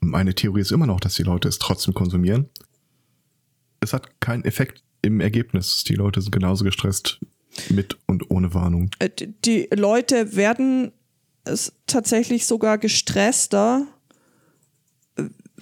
[0.00, 2.48] meine Theorie ist immer noch, dass die Leute es trotzdem konsumieren.
[3.80, 5.84] Es hat keinen Effekt im Ergebnis.
[5.84, 7.20] Die Leute sind genauso gestresst
[7.68, 8.90] mit und ohne Warnung.
[8.98, 9.10] Äh,
[9.44, 10.92] die Leute werden
[11.44, 13.86] es tatsächlich sogar gestresster,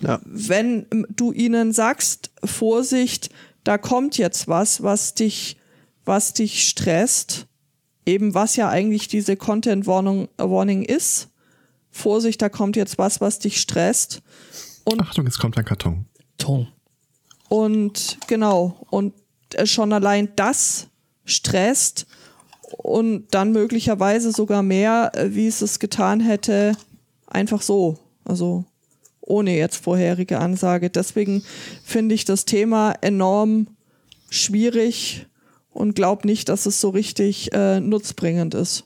[0.01, 0.21] ja.
[0.25, 3.31] wenn du ihnen sagst, Vorsicht,
[3.65, 5.57] da kommt jetzt was, was dich,
[6.05, 7.47] was dich stresst
[8.09, 11.29] eben was ja eigentlich diese Content Warning, Warning ist.
[11.91, 14.23] Vorsicht, da kommt jetzt was, was dich stresst.
[14.85, 16.07] Und Achtung, jetzt kommt ein Karton.
[16.39, 16.69] Ton.
[17.49, 19.15] Und genau, und
[19.55, 20.89] äh, schon allein das
[21.25, 22.07] stresst
[22.79, 26.77] und dann möglicherweise sogar mehr, äh, wie es es getan hätte,
[27.27, 27.99] einfach so.
[28.25, 28.65] Also
[29.21, 30.89] ohne jetzt vorherige Ansage.
[30.89, 31.43] Deswegen
[31.85, 33.69] finde ich das Thema enorm
[34.31, 35.27] schwierig
[35.79, 38.85] und glaube nicht, dass es so richtig äh, nutzbringend ist.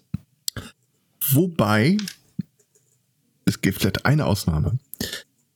[1.30, 1.96] Wobei,
[3.46, 4.78] es gibt vielleicht eine Ausnahme.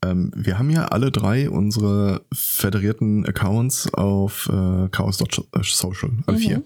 [0.03, 6.41] Ähm, wir haben ja alle drei unsere föderierten Accounts auf äh, chaos.social, alle mhm.
[6.41, 6.63] vier.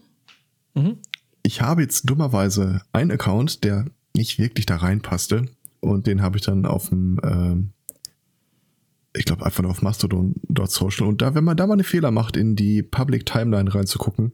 [0.74, 0.98] Mhm.
[1.42, 5.46] Ich habe jetzt dummerweise einen Account, der nicht wirklich da reinpasste
[5.80, 11.20] und den habe ich dann auf dem äh, ich glaube einfach nur auf Mastodon.social und
[11.20, 14.32] da, wenn man da mal einen Fehler macht, in die Public Timeline reinzugucken,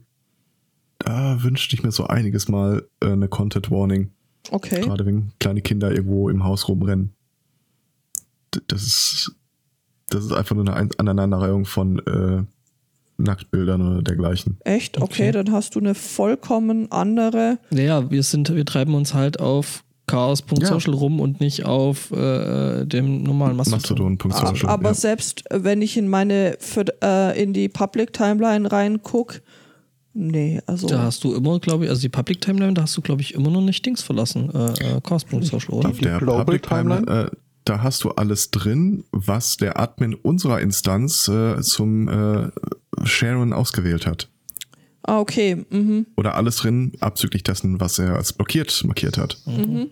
[1.07, 4.11] da wünschte ich mir so einiges Mal äh, eine Content Warning.
[4.51, 4.81] Okay.
[4.81, 7.13] Gerade wenn kleine Kinder irgendwo im Haus rumrennen.
[8.69, 9.33] Das ist,
[10.09, 12.43] das ist einfach nur eine Aneinanderreihung von äh,
[13.19, 14.59] Nacktbildern oder dergleichen.
[14.65, 14.97] Echt?
[14.97, 17.59] Okay, okay, dann hast du eine vollkommen andere.
[17.71, 20.99] Ja, wir sind, wir treiben uns halt auf chaos.social ja.
[20.99, 24.17] rum und nicht auf äh, dem normalen Mastodon.
[24.21, 24.71] Mastodon.social.
[24.71, 24.95] Aber ja.
[24.95, 29.41] selbst wenn ich in meine für, äh, in die Public Timeline reingucke,
[30.19, 30.87] Nee, also.
[30.87, 33.35] Da hast du immer, glaube ich, also die Public Timeline, da hast du, glaube ich,
[33.35, 34.51] immer noch nicht Dings verlassen.
[34.55, 35.91] Äh, äh Cast.social, oder?
[35.91, 41.29] Auf der Public Timeline, äh, da hast du alles drin, was der Admin unserer Instanz
[41.29, 42.49] äh, zum äh,
[43.05, 44.31] Sharen ausgewählt hat.
[45.03, 45.67] Ah, okay.
[45.69, 46.07] Mhm.
[46.17, 49.37] Oder alles drin, abzüglich dessen, was er als blockiert markiert hat.
[49.45, 49.91] Mhm.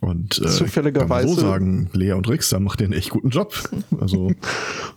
[0.00, 3.10] Und äh, Zufälligerweise- kann man so sagen, Lea und Rix, da macht ihr einen echt
[3.10, 3.54] guten Job.
[4.00, 4.32] Also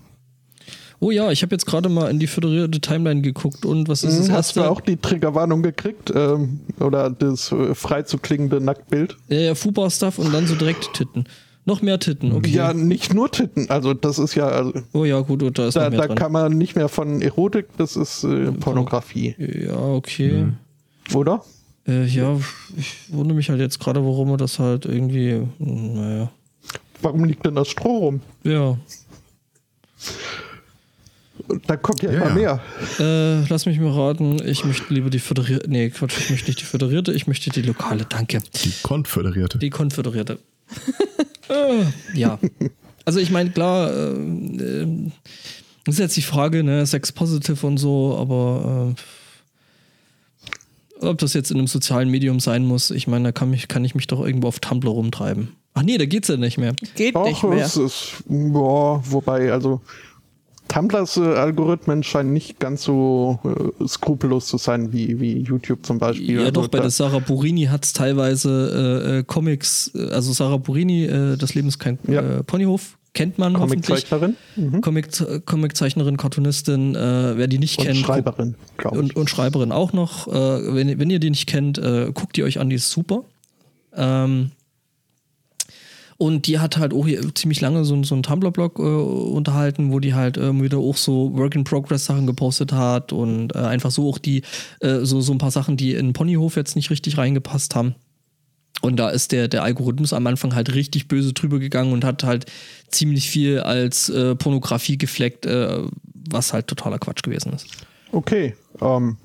[1.01, 4.19] Oh ja, ich habe jetzt gerade mal in die föderierte Timeline geguckt und was ist
[4.19, 4.71] das Hm, Hast du erste?
[4.71, 6.11] auch die Triggerwarnung gekriegt?
[6.13, 9.15] Ähm, oder das äh, frei zu klingende Nacktbild?
[9.29, 11.23] Ja, ja, Fubar-Stuff und dann so direkt Titten.
[11.65, 12.49] Noch mehr Titten, okay.
[12.51, 13.69] Ja, nicht nur Titten.
[13.69, 16.17] Also das ist ja, also, Oh ja, gut, da ist da, noch mehr da dran.
[16.17, 20.47] kann man nicht mehr von Erotik, das ist äh, Pornografie, ja, okay.
[21.13, 21.43] oder?
[21.87, 22.37] Äh, ja,
[22.77, 26.31] ich wundere mich halt jetzt gerade, warum er das halt irgendwie, hm, naja.
[27.01, 28.21] Warum liegt denn das Stroh rum?
[28.43, 28.77] Ja.
[31.67, 32.61] Da kommt ja, Ja, immer mehr.
[32.99, 36.61] Äh, lass mich mal raten, ich möchte lieber die föderierte, nee, Quatsch, ich möchte nicht
[36.61, 38.39] die föderierte, ich möchte die lokale, danke.
[38.63, 39.57] die Konföderierte.
[39.57, 40.39] Die konföderierte.
[41.49, 41.83] äh,
[42.17, 42.39] ja.
[43.05, 45.11] Also ich meine, klar, äh, äh,
[45.85, 48.93] das ist jetzt die Frage, ne, Sex Positive und so, aber
[51.01, 53.67] äh, ob das jetzt in einem sozialen Medium sein muss, ich meine, da kann, mich,
[53.67, 55.49] kann ich mich doch irgendwo auf Tumblr rumtreiben.
[55.73, 56.73] Ach nee, da geht's ja nicht mehr.
[56.95, 57.65] Geht Doch, nicht mehr.
[57.65, 59.81] es ist, boah, wobei, also
[60.69, 65.97] Tumblrs äh, Algorithmen scheinen nicht ganz so äh, skrupellos zu sein wie, wie YouTube zum
[65.99, 66.35] Beispiel.
[66.35, 70.11] Ja, Also doch, bei da- der Sarah Burini hat es teilweise äh, äh, Comics, äh,
[70.11, 72.21] also Sarah Burini, äh, Das Leben ist kein Ja.
[72.43, 73.87] Ponyhof, kennt man hoffentlich.
[74.07, 74.81] Comiczeichnerin mhm.
[74.81, 75.07] Comic,
[75.45, 77.97] Comiczeichnerin, Cartoonistin, äh, wer die nicht und kennt.
[77.97, 79.01] Schreiberin, glaube ich.
[79.03, 80.27] Und, und Schreiberin auch noch.
[80.27, 80.31] Äh,
[80.75, 83.23] wenn, wenn ihr die nicht kennt, äh, guckt die euch an, die ist super.
[83.95, 84.51] Ähm,
[86.19, 90.01] und die hat halt auch hier ziemlich lange so, so einen Tumblr-Blog äh, unterhalten, wo
[90.01, 94.41] die halt äh, wieder auch so Work-in-Progress-Sachen gepostet hat und äh, einfach so auch die,
[94.81, 97.95] äh, so, so ein paar Sachen, die in Ponyhof jetzt nicht richtig reingepasst haben.
[98.81, 102.25] Und da ist der, der Algorithmus am Anfang halt richtig böse drüber gegangen und hat
[102.25, 102.47] halt
[102.89, 105.83] ziemlich viel als äh, Pornografie gefleckt, äh,
[106.29, 107.67] was halt totaler Quatsch gewesen ist.
[108.11, 108.55] Okay.
[108.81, 109.15] Ähm,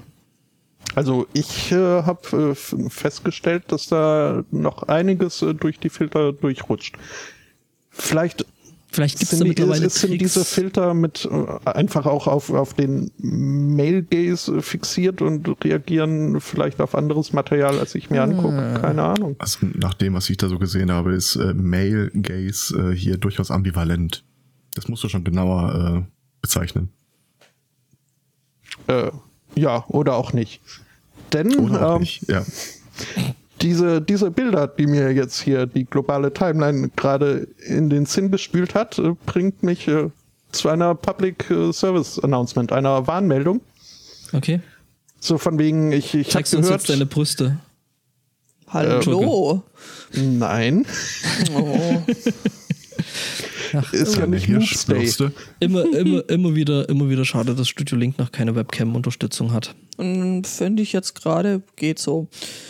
[0.95, 6.97] also ich äh, habe äh, festgestellt, dass da noch einiges äh, durch die Filter durchrutscht.
[7.91, 8.47] Vielleicht
[8.91, 12.29] Vielleicht gibt es sind, da die, mittlerweile ist, sind diese Filter mit äh, einfach auch
[12.29, 18.11] auf, auf den Male Gaze äh, fixiert und reagieren vielleicht auf anderes Material, als ich
[18.11, 18.25] mir Ah.
[18.25, 18.79] angucke.
[18.81, 19.35] Keine Ahnung.
[19.41, 23.17] Also nach dem, was ich da so gesehen habe, ist äh, Male Gaze äh, hier
[23.17, 24.23] durchaus ambivalent.
[24.75, 26.91] Das musst du schon genauer äh, bezeichnen.
[28.87, 29.11] Äh,
[29.57, 30.61] ja, oder auch nicht.
[31.35, 32.07] Denn Oder ähm.
[32.29, 32.43] Ja.
[33.61, 38.75] diese, diese Bilder, die mir jetzt hier die globale Timeline gerade in den Sinn gespült
[38.75, 40.11] hat, äh, bringt mich äh,
[40.53, 43.61] zu einer Public äh, Service Announcement, einer Warnmeldung.
[44.33, 44.61] Okay.
[45.21, 46.83] So von wegen, ich, ich habe Zeigst uns gehört.
[46.83, 47.59] jetzt deine Brüste?
[48.69, 49.63] Hallo.
[50.13, 50.87] Nein,
[51.55, 52.03] Oh.
[53.81, 54.37] ist ja Eine.
[54.37, 55.33] Hirschbürste.
[55.61, 59.75] Immer, immer, immer wieder, immer wieder schade, dass Studio Link noch keine Webcam-Unterstützung hat.
[59.97, 62.29] Und Finde ich jetzt gerade, geht so.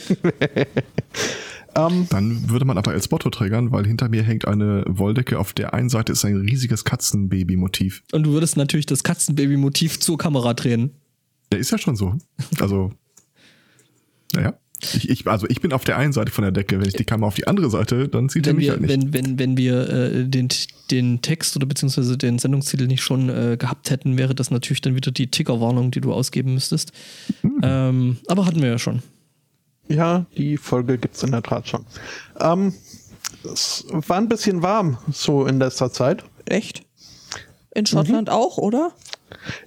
[1.76, 5.38] Ähm, Dann würde man aber als Motto triggern, weil hinter mir hängt eine Wolldecke.
[5.38, 8.02] Auf der einen Seite ist ein riesiges Katzenbaby-Motiv.
[8.12, 10.92] Und du würdest natürlich das Katzenbaby-Motiv zur Kamera drehen.
[11.50, 12.16] Der ist ja schon so.
[12.60, 12.92] Also,
[14.34, 14.54] naja.
[14.82, 16.78] Ich, ich, also ich bin auf der einen Seite von der Decke.
[16.78, 18.90] Wenn ich die Kamera auf die andere Seite, dann sieht er mich wir, halt nicht.
[18.90, 20.48] wenn, wenn, wenn wir äh, den,
[20.90, 24.94] den Text oder beziehungsweise den Sendungstitel nicht schon äh, gehabt hätten, wäre das natürlich dann
[24.94, 26.92] wieder die Tickerwarnung, die du ausgeben müsstest.
[27.40, 27.60] Hm.
[27.62, 29.02] Ähm, aber hatten wir ja schon.
[29.88, 31.86] ja, die Folge gibt's in der Tat schon.
[32.40, 32.74] Ähm,
[33.44, 36.24] es war ein bisschen warm so in letzter Zeit.
[36.46, 36.82] Echt?
[37.74, 38.34] In Schottland Mhm.
[38.34, 38.92] auch, oder?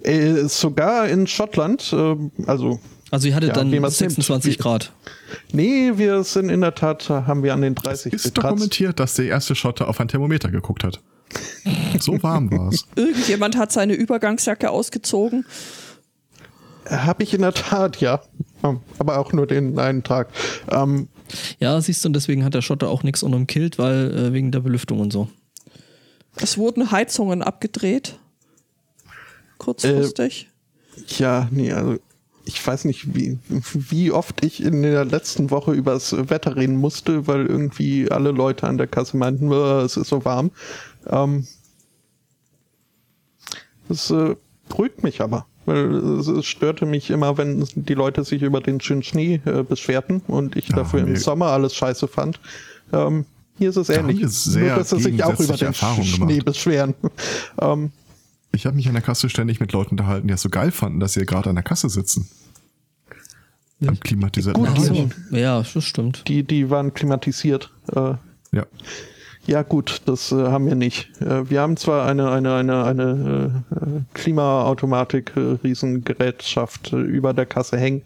[0.02, 2.16] Äh, sogar in Schottland, äh,
[2.46, 2.78] also
[3.10, 4.10] Also ihr hattet Ja, wie dann man's nimmt.
[4.12, 4.92] 26 Wie- Grad.
[5.52, 8.36] Nee, wir sind in der Tat, haben wir an den 30 ist gekratzt.
[8.52, 11.00] dokumentiert, dass der erste Schotte auf ein Thermometer geguckt hat.
[12.00, 12.84] So warm war es.
[12.96, 15.44] Irgendjemand hat seine Übergangsjacke ausgezogen.
[16.88, 18.22] Habe ich in der Tat, ja.
[18.98, 20.28] Aber auch nur den einen Tag.
[20.70, 21.08] Ähm,
[21.58, 24.52] Ja, siehst du, und deswegen hat der Schotter auch nichts unterm Kilt, weil äh, wegen
[24.52, 25.28] der Belüftung und so.
[26.36, 28.18] Es wurden Heizungen abgedreht.
[29.58, 30.48] Kurzfristig.
[31.18, 31.96] ja, nee, also
[32.48, 37.26] ich weiß nicht, wie, wie oft ich in der letzten Woche übers Wetter reden musste,
[37.26, 40.50] weil irgendwie alle Leute an der Kasse meinten, "Äh, es ist so warm.
[41.08, 41.46] Ähm,
[43.88, 44.34] das äh,
[44.68, 45.46] beruhigt mich aber.
[45.66, 50.22] Weil es, störte mich immer, wenn die Leute sich über den schönen Schnee äh, beschwerten
[50.26, 51.16] und ich Ja, dafür im.
[51.16, 52.40] Sommer alles scheiße fand.
[52.92, 53.26] Ähm,
[53.58, 54.26] hier ist es ähnlich.
[54.28, 56.44] sehr Nur, dass sie sich auch über den Erfahrungen Schnee gemacht.
[56.46, 56.94] beschweren.
[57.60, 57.90] ähm,
[58.52, 61.00] Ich habe mich an der Kasse ständig mit Leuten unterhalten, die es so geil fanden,
[61.00, 62.28] dass sie gerade an der Kasse sitzen.
[63.86, 65.08] Am klimatisierten Gut, so.
[65.30, 66.26] Ja, das stimmt.
[66.26, 67.72] die, die waren klimatisiert.
[67.94, 68.14] Äh,
[68.50, 68.66] Ja.
[69.46, 71.08] Ja gut, das äh, haben wir nicht.
[71.22, 78.02] Äh, wir haben zwar eine, eine, eine, eine äh, Klimaautomatik-Riesengerätschaft äh, über der Kasse hängen.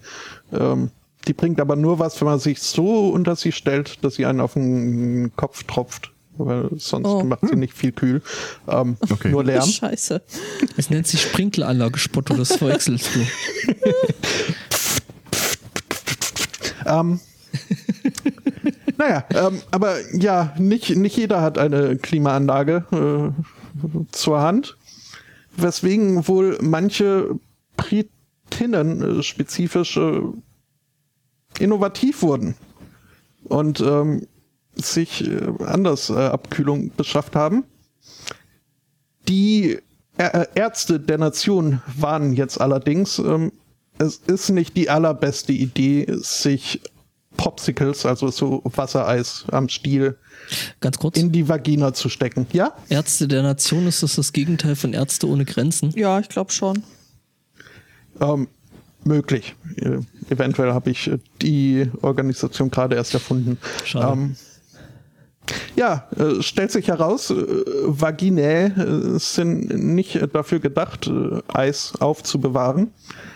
[0.53, 0.91] Ähm,
[1.27, 4.41] die bringt aber nur was, wenn man sich so unter sie stellt, dass sie einen
[4.41, 6.12] auf den Kopf tropft.
[6.39, 7.23] Weil sonst Oh.
[7.25, 8.23] macht sie nicht viel kühl.
[8.67, 9.29] Ähm, Okay.
[9.31, 9.69] Nur Lärm.
[9.69, 10.23] Scheiße.
[10.77, 13.21] Es nennt sich Sprinkleranlage, Spotto, das verwechselst du.
[16.87, 17.21] Ähm,
[18.99, 24.77] naja, ähm, aber ja, nicht, nicht jeder hat eine Klimaanlage äh, zur Hand,
[25.57, 27.37] weswegen wohl manche
[27.77, 30.21] Britinnen äh, spezifisch äh,
[31.59, 32.55] innovativ wurden
[33.45, 34.27] und ähm,
[34.75, 37.65] sich äh, anders äh, Abkühlung beschafft haben.
[39.29, 39.79] Die
[40.19, 43.53] äh, Ärzte der Nation warnen jetzt allerdings, ähm,
[43.99, 46.81] es ist nicht die allerbeste Idee, sich
[47.37, 50.19] Popsicles, also so Wassereis am Stiel,
[50.81, 51.17] Ganz kurz.
[51.17, 52.47] in die Vagina zu stecken.
[52.53, 52.77] Ja?
[52.89, 55.91] Ärzte der Nation ist das das Gegenteil von Ärzte ohne Grenzen.
[55.97, 56.83] Ja, ich glaube schon.
[58.21, 58.49] Ähm,
[59.05, 59.55] möglich.
[59.77, 59.99] Äh,
[60.31, 63.59] eventuell habe ich die Organisation gerade erst erfunden.
[63.85, 64.13] Schade.
[64.13, 64.37] Ähm,
[65.75, 72.93] ja, äh, stellt sich heraus, äh, Vaginae äh, sind nicht dafür gedacht, äh, Eis aufzubewahren.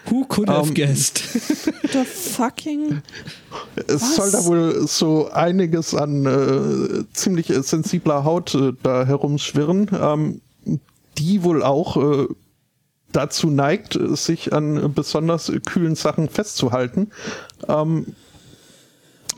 [0.08, 1.18] Who could have Ähm, guessed?
[1.92, 3.02] The fucking.
[3.86, 4.16] Es Was?
[4.16, 10.40] soll da wohl so einiges an äh, ziemlich sensibler Haut äh, da herumschwirren, ähm,
[11.18, 12.26] die wohl auch äh,
[13.12, 17.10] dazu neigt, sich an besonders kühlen Sachen festzuhalten.
[17.66, 18.14] Ähm,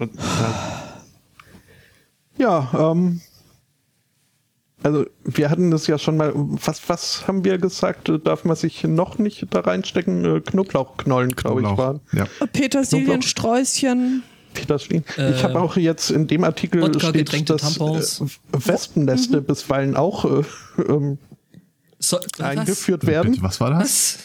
[0.00, 0.06] äh,
[2.38, 3.20] ja, ähm,
[4.82, 8.84] also wir hatten das ja schon mal, was, was haben wir gesagt, darf man sich
[8.84, 10.24] noch nicht da reinstecken?
[10.24, 11.84] Äh, Knoblauchknollen, glaube ich, Knoblauch.
[11.84, 12.00] waren.
[12.12, 12.26] Ja.
[12.52, 14.22] Petersiliensträußchen.
[14.54, 15.04] Peterslin.
[15.16, 18.20] Äh, ich habe auch jetzt in dem Artikel Wodka steht, dass Tampons.
[18.20, 20.42] äh, Wespenneste bisweilen auch äh,
[20.88, 21.18] ähm,
[21.98, 23.32] So, eingeführt werden.
[23.32, 23.80] Bitte, was war das?
[23.80, 24.18] Was?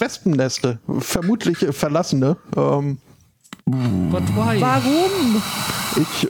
[0.00, 2.36] Wespenneste, vermutlich äh, verlassene.
[2.56, 2.98] Ähm,
[3.66, 4.60] But why?
[4.60, 5.42] Warum?
[5.96, 6.24] ich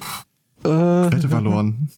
[0.64, 0.68] äh,
[1.12, 1.88] Wette verloren.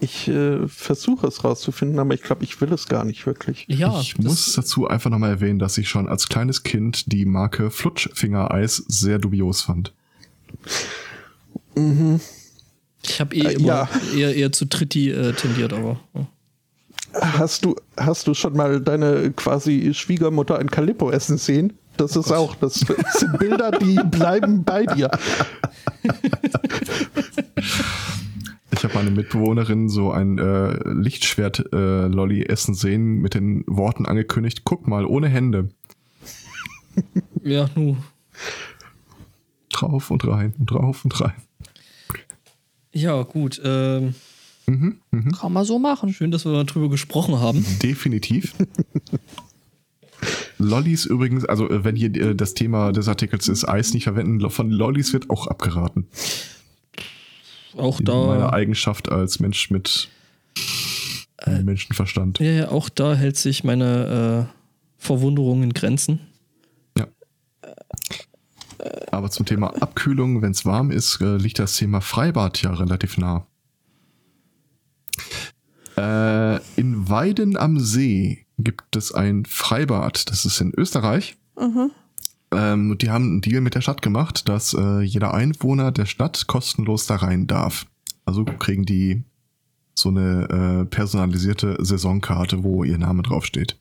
[0.00, 3.64] ich äh, versuche es rauszufinden, aber ich glaube, ich will es gar nicht wirklich.
[3.68, 7.70] Ja, ich muss dazu einfach nochmal erwähnen, dass ich schon als kleines Kind die Marke
[7.70, 9.92] Flutschfingereis sehr dubios fand.
[13.02, 13.88] ich habe eh Äh, immer ja.
[14.14, 16.00] eher, eher zu Tritti äh, tendiert, aber.
[16.14, 16.26] ja.
[17.18, 21.72] Hast du, hast du schon mal deine quasi Schwiegermutter ein Calippo essen sehen?
[21.96, 25.10] Das ist auch, das sind Bilder, die bleiben bei dir.
[28.70, 34.86] Ich habe meine Mitbewohnerin so ein äh, Lichtschwert-Lolli essen sehen mit den Worten angekündigt, guck
[34.86, 35.70] mal, ohne Hände.
[37.42, 37.96] Ja, nu.
[39.70, 41.34] Drauf und rein und drauf und rein.
[42.92, 43.60] Ja, gut.
[43.64, 44.14] Ähm,
[44.66, 46.12] Kann man so machen.
[46.12, 47.64] schön, dass wir darüber gesprochen haben.
[47.82, 48.54] Definitiv.
[50.58, 54.48] Lollis übrigens, also äh, wenn hier äh, das Thema des Artikels ist, Eis nicht verwenden,
[54.50, 56.06] von Lollis wird auch abgeraten.
[57.76, 60.08] Auch In da, Eigenschaft als Mensch mit
[61.62, 62.38] Menschenverstand.
[62.40, 64.56] ja, ja, auch da hält sich meine äh,
[64.96, 66.20] Verwunderung in Grenzen.
[66.96, 67.06] Ja.
[69.12, 73.18] Aber zum Thema Abkühlung, wenn es warm ist, äh, liegt das Thema Freibad ja relativ
[73.18, 73.46] nah.
[75.96, 81.36] Äh, in Weiden am See gibt es ein Freibad, das ist in Österreich.
[82.52, 86.46] Ähm, die haben einen Deal mit der Stadt gemacht, dass äh, jeder Einwohner der Stadt
[86.46, 87.86] kostenlos da rein darf.
[88.24, 89.24] Also kriegen die
[89.94, 93.78] so eine äh, personalisierte Saisonkarte, wo ihr Name draufsteht.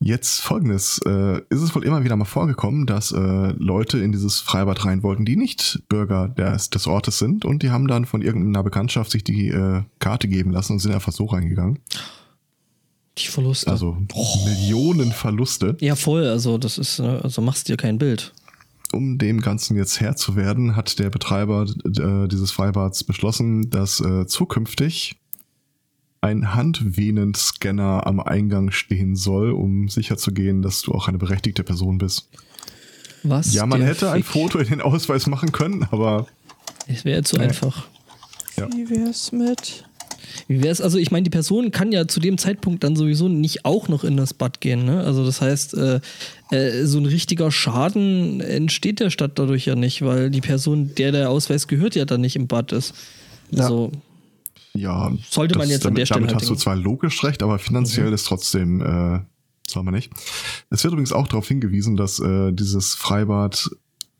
[0.00, 4.40] Jetzt folgendes, äh, ist es wohl immer wieder mal vorgekommen, dass äh, Leute in dieses
[4.40, 8.20] Freibad rein wollten, die nicht Bürger des, des Ortes sind und die haben dann von
[8.20, 11.78] irgendeiner Bekanntschaft sich die äh, Karte geben lassen und sind einfach so reingegangen.
[13.18, 13.70] Die Verluste.
[13.70, 13.96] Also
[14.44, 15.76] Millionen Verluste.
[15.80, 16.26] ja, voll.
[16.26, 18.32] Also, das ist, äh, also machst dir kein Bild.
[18.92, 24.00] Um dem Ganzen jetzt Herr zu werden, hat der Betreiber äh, dieses Freibads beschlossen, dass
[24.00, 25.16] äh, zukünftig
[26.20, 32.28] ein Handvenenscanner am Eingang stehen soll, um sicherzugehen, dass du auch eine berechtigte Person bist.
[33.22, 33.52] Was?
[33.54, 34.32] Ja, man hätte ein Fick?
[34.32, 36.26] Foto in den Ausweis machen können, aber
[36.86, 37.44] Es wäre zu Nee.
[37.44, 37.88] einfach.
[38.56, 38.68] Ja.
[38.72, 39.84] Wie wär's mit.
[40.48, 43.28] Wie wäre es, also ich meine, die Person kann ja zu dem Zeitpunkt dann sowieso
[43.28, 45.02] nicht auch noch in das Bad gehen, ne?
[45.02, 46.00] Also das heißt, äh,
[46.50, 51.12] äh, so ein richtiger Schaden entsteht der Stadt dadurch ja nicht, weil die Person, der
[51.12, 52.94] der Ausweis gehört, ja dann nicht im Bad ist.
[53.50, 53.64] Ja.
[53.64, 53.92] Also,
[54.74, 55.12] ja.
[55.30, 56.62] Sollte man jetzt an damit, der Stelle Damit halt hast du denken.
[56.62, 59.20] zwar logisch recht, aber finanziell ist trotzdem, äh,
[59.66, 60.12] soll man nicht.
[60.70, 63.70] Es wird übrigens auch darauf hingewiesen, dass äh, dieses Freibad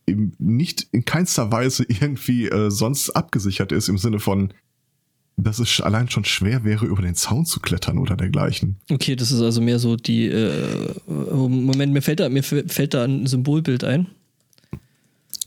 [0.07, 4.53] eben nicht in keinster Weise irgendwie äh, sonst abgesichert ist im Sinne von,
[5.37, 8.77] dass es allein schon schwer wäre, über den Zaun zu klettern oder dergleichen.
[8.91, 10.27] Okay, das ist also mehr so die.
[10.27, 14.07] Äh, Moment, mir fällt da, mir fällt da ein Symbolbild ein.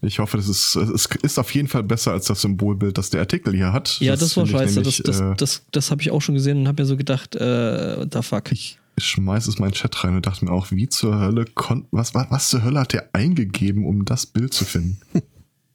[0.02, 3.22] Ich hoffe, das ist, es ist auf jeden Fall besser als das Symbolbild, das der
[3.22, 3.98] Artikel hier hat.
[4.00, 4.76] Ja, das, das war scheiße.
[4.76, 6.98] Nämlich, das, das, äh, das, das habe ich auch schon gesehen und habe mir so
[6.98, 8.52] gedacht, äh, da fuck.
[8.52, 11.46] Ich schmeiß es mal in den Chat rein und dachte mir auch, wie zur Hölle
[11.46, 15.00] konnte, was, was, was zur Hölle hat der eingegeben, um das Bild zu finden?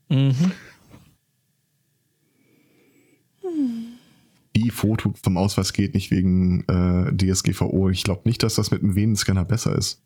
[0.09, 0.53] mhm.
[4.55, 7.90] Die Foto vom Ausweis geht nicht wegen äh, DSGVO.
[7.90, 10.03] Ich glaube nicht, dass das mit einem Venenscanner besser ist.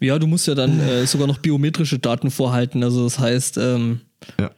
[0.00, 2.82] Ja, du musst ja dann äh, sogar noch biometrische Daten vorhalten.
[2.82, 4.00] Also das heißt, ähm,
[4.38, 4.50] ja.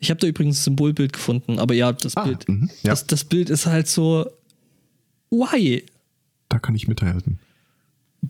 [0.00, 2.90] ich habe da übrigens ein Symbolbild gefunden, aber ja, das ah, Bild, mh, ja.
[2.90, 4.28] Das, das Bild ist halt so,
[5.30, 5.84] why?
[6.48, 7.38] Da kann ich mithelfen.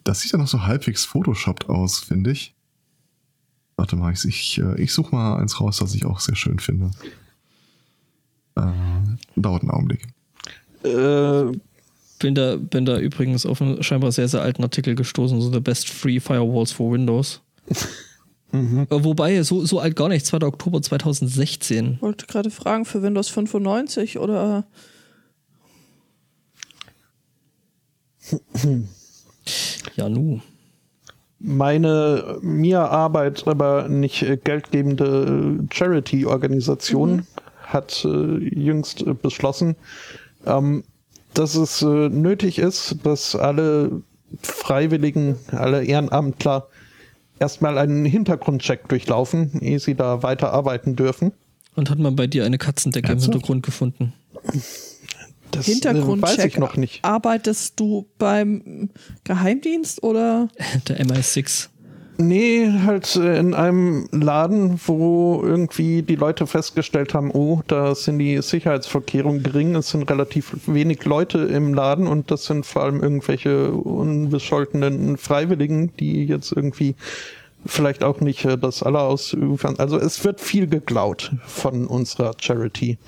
[0.04, 2.54] Das sieht ja noch so halbwegs Photoshoppt aus, finde ich.
[3.76, 6.58] Warte mal, ich, ich, äh, ich suche mal eins raus, das ich auch sehr schön
[6.58, 6.90] finde.
[8.58, 10.06] Äh, dauert einen Augenblick.
[10.84, 11.52] Äh,
[12.18, 15.60] bin da, bin da übrigens auf einen scheinbar sehr, sehr alten Artikel gestoßen, so The
[15.60, 17.40] Best Free Firewalls for Windows.
[18.52, 18.86] mhm.
[18.90, 20.42] Äh, wobei, so, so alt gar nicht, 2.
[20.42, 21.94] Oktober 2016.
[21.94, 24.66] Ich wollte gerade fragen, für Windows 95 oder.
[29.96, 30.40] ja, nu.
[31.40, 37.26] Meine mir Arbeit, aber nicht geldgebende Charity-Organisation mhm.
[37.68, 39.76] Hat äh, jüngst äh, beschlossen,
[40.46, 40.84] ähm,
[41.34, 44.02] dass es äh, nötig ist, dass alle
[44.42, 46.68] Freiwilligen, alle Ehrenamtler
[47.38, 51.32] erstmal einen Hintergrundcheck durchlaufen, ehe sie da weiter arbeiten dürfen.
[51.76, 54.12] Und hat man bei dir eine Katzendecke im Hintergrund gefunden?
[55.50, 56.38] Das Hintergrundcheck.
[56.38, 57.04] Weiß ich noch nicht.
[57.04, 58.90] Arbeitest du beim
[59.24, 60.48] Geheimdienst oder?
[60.88, 61.68] Der MI6.
[62.20, 68.18] Nee, halt äh, in einem Laden, wo irgendwie die Leute festgestellt haben, oh, da sind
[68.18, 73.00] die Sicherheitsvorkehrungen gering, es sind relativ wenig Leute im Laden und das sind vor allem
[73.04, 76.96] irgendwelche unbescholtenen Freiwilligen, die jetzt irgendwie
[77.64, 79.78] vielleicht auch nicht äh, das aller ausüben.
[79.78, 82.98] Also es wird viel geklaut von unserer Charity.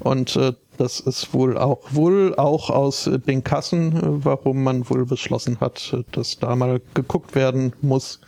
[0.00, 5.60] Und äh, das ist wohl auch wohl auch aus den Kassen, warum man wohl beschlossen
[5.60, 8.18] hat, dass da mal geguckt werden muss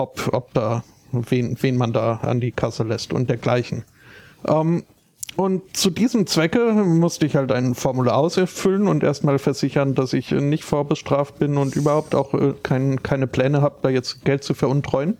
[0.00, 0.82] ob, ob da,
[1.12, 3.84] wen, wen man da an die Kasse lässt und dergleichen.
[4.46, 4.84] Ähm,
[5.36, 10.32] und zu diesem Zwecke musste ich halt ein Formular ausfüllen und erstmal versichern, dass ich
[10.32, 14.54] nicht vorbestraft bin und überhaupt auch äh, kein, keine Pläne habe, da jetzt Geld zu
[14.54, 15.16] veruntreuen.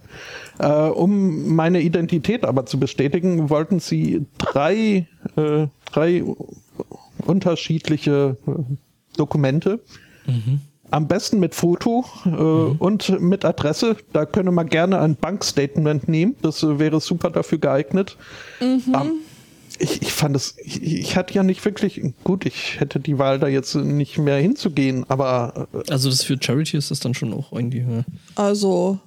[0.58, 5.06] Äh, um meine Identität aber zu bestätigen, wollten sie drei,
[5.36, 6.24] äh, drei
[7.24, 8.50] unterschiedliche äh,
[9.16, 9.80] Dokumente.
[10.26, 10.60] Mhm.
[10.90, 12.76] Am besten mit Foto äh, mhm.
[12.78, 13.96] und mit Adresse.
[14.12, 16.36] Da könne man gerne ein Bankstatement nehmen.
[16.42, 18.16] Das äh, wäre super dafür geeignet.
[18.60, 18.82] Mhm.
[18.94, 19.12] Ähm,
[19.78, 23.38] ich, ich fand es, ich, ich, hatte ja nicht wirklich, gut, ich hätte die Wahl
[23.38, 25.68] da jetzt nicht mehr hinzugehen, aber.
[25.72, 27.80] Äh, also das für Charity ist das dann schon auch irgendwie.
[27.80, 28.04] Ja.
[28.34, 28.98] Also.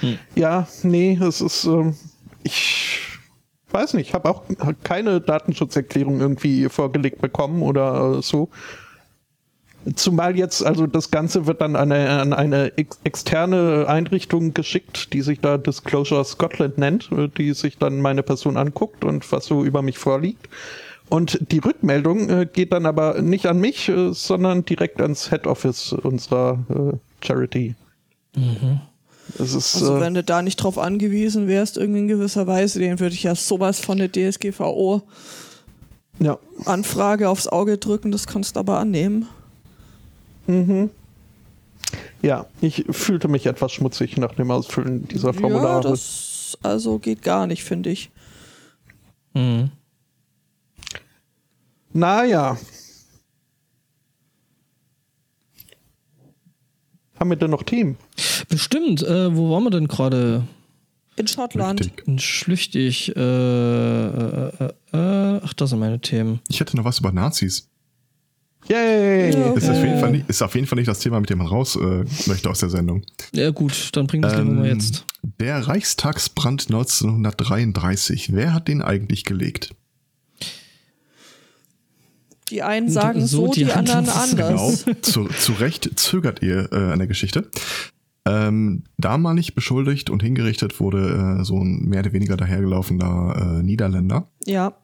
[0.00, 0.18] Hm.
[0.34, 1.94] Ja, nee, es ist, ähm,
[2.42, 3.00] ich
[3.70, 4.42] weiß nicht, ich habe auch
[4.82, 8.48] keine Datenschutzerklärung irgendwie vorgelegt bekommen oder äh, so.
[9.96, 15.14] Zumal jetzt, also das Ganze wird dann an eine, an eine ex externe Einrichtung geschickt,
[15.14, 19.46] die sich da Disclosure Scotland nennt, äh, die sich dann meine Person anguckt und was
[19.46, 20.48] so über mich vorliegt.
[21.08, 25.46] Und die Rückmeldung äh, geht dann aber nicht an mich, äh, sondern direkt ans Head
[25.46, 27.74] Office unserer äh, Charity.
[28.36, 28.80] Mhm.
[29.38, 33.14] Ist, also wenn du da nicht drauf angewiesen wärst, irgendwie in gewisser Weise, den würde
[33.14, 35.02] ich ja sowas von der DSGVO
[36.18, 36.38] ja.
[36.64, 39.26] Anfrage aufs Auge drücken, das kannst du aber annehmen.
[40.50, 40.90] Mhm.
[42.22, 45.84] Ja, ich fühlte mich etwas schmutzig nach dem Ausfüllen dieser Formulare.
[45.84, 48.10] Ja, das also geht gar nicht, finde ich.
[49.34, 49.70] Mhm.
[51.92, 52.58] Naja.
[57.18, 57.96] Haben wir denn noch Themen?
[58.48, 59.02] Bestimmt.
[59.02, 60.46] Äh, wo waren wir denn gerade?
[61.16, 61.80] In Schottland.
[61.80, 62.08] Schlüchtig.
[62.08, 63.16] In Schlüchtig.
[63.16, 66.40] Äh, äh, äh, äh, ach, das sind meine Themen.
[66.48, 67.69] Ich hätte noch was über Nazis.
[68.68, 69.34] Yay!
[69.34, 69.58] Okay.
[69.58, 71.46] Ist, auf jeden Fall nicht, ist auf jeden Fall nicht das Thema, mit dem man
[71.46, 73.02] raus äh, möchte aus der Sendung.
[73.32, 75.06] Ja, gut, dann bringen wir es ähm, mal jetzt.
[75.40, 79.70] Der Reichstagsbrand 1933, wer hat den eigentlich gelegt?
[82.50, 84.84] Die einen sagen so, so die, die anderen anders.
[84.84, 87.48] Genau, zu, zu Recht zögert ihr äh, an der Geschichte.
[88.26, 94.28] Ähm, damalig beschuldigt und hingerichtet wurde äh, so ein mehr oder weniger dahergelaufener äh, Niederländer.
[94.44, 94.74] Ja.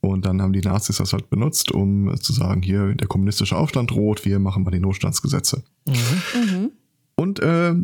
[0.00, 3.90] Und dann haben die Nazis das halt benutzt, um zu sagen, hier der kommunistische Aufstand
[3.90, 5.64] droht, wir machen mal die Notstandsgesetze.
[5.86, 5.94] Mhm.
[6.34, 6.70] Mhm.
[7.16, 7.74] Und Und äh,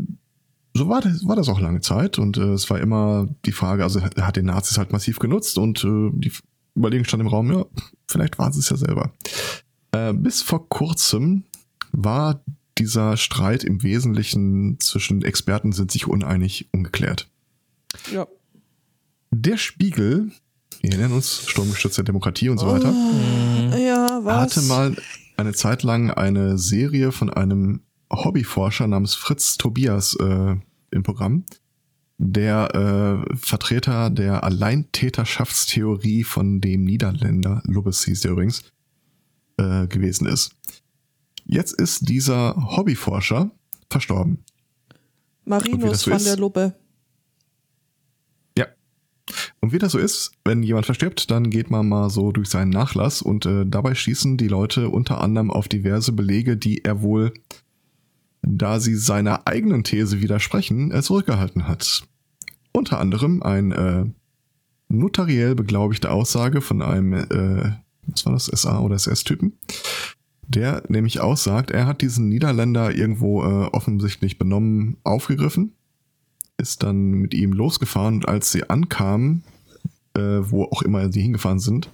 [0.74, 3.84] so war das, war das auch lange Zeit und äh, es war immer die Frage,
[3.84, 6.32] also er hat den Nazis halt massiv genutzt und äh, die
[6.76, 7.64] Überlegung stand im Raum, ja,
[8.08, 9.12] vielleicht waren sie es ja selber.
[9.92, 11.44] Äh, bis vor kurzem
[11.92, 12.42] war
[12.78, 17.28] dieser Streit im Wesentlichen zwischen Experten sind sich uneinig ungeklärt.
[18.12, 18.26] Ja.
[19.30, 20.32] Der Spiegel,
[20.84, 24.56] wir erinnern uns, sturmgestützte Demokratie und so weiter, Oh, ja, was?
[24.56, 24.94] hatte mal
[25.36, 27.80] eine Zeit lang eine Serie von einem
[28.12, 30.56] Hobbyforscher namens Fritz Tobias äh,
[30.90, 31.44] im Programm,
[32.18, 38.62] der äh, Vertreter der Alleintäterschaftstheorie von dem Niederländer, Lubbes hieß der übrigens,
[39.56, 40.52] äh, gewesen ist.
[41.46, 43.50] Jetzt ist dieser Hobbyforscher
[43.90, 44.44] verstorben.
[45.44, 46.26] Marinus so von ist?
[46.26, 46.74] der Lubbe.
[49.60, 52.70] Und wie das so ist, wenn jemand verstirbt, dann geht man mal so durch seinen
[52.70, 57.32] Nachlass und äh, dabei schießen die Leute unter anderem auf diverse Belege, die er wohl,
[58.42, 62.06] da sie seiner eigenen These widersprechen, äh, zurückgehalten hat.
[62.72, 64.04] Unter anderem ein äh,
[64.88, 67.72] notariell beglaubigte Aussage von einem, äh,
[68.06, 69.54] was war das, SA oder SS-Typen,
[70.46, 75.72] der nämlich aussagt, er hat diesen Niederländer irgendwo äh, offensichtlich benommen aufgegriffen
[76.56, 79.44] ist dann mit ihm losgefahren und als sie ankamen,
[80.14, 81.90] äh, wo auch immer sie hingefahren sind,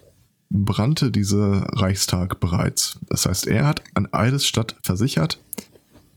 [0.50, 2.98] brannte dieser Reichstag bereits.
[3.08, 5.40] Das heißt, er hat an Eidesstadt versichert,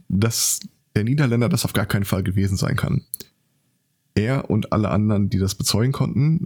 [0.09, 0.59] dass
[0.95, 3.03] der Niederländer das auf gar keinen Fall gewesen sein kann.
[4.15, 6.45] Er und alle anderen, die das bezeugen konnten,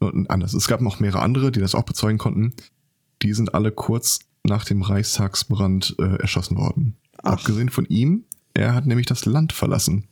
[0.00, 0.52] äh, und anders.
[0.54, 2.54] Es gab noch mehrere andere, die das auch bezeugen konnten.
[3.22, 6.96] Die sind alle kurz nach dem Reichstagsbrand äh, erschossen worden.
[7.22, 7.32] Ach.
[7.32, 8.24] Abgesehen von ihm,
[8.54, 10.08] er hat nämlich das Land verlassen.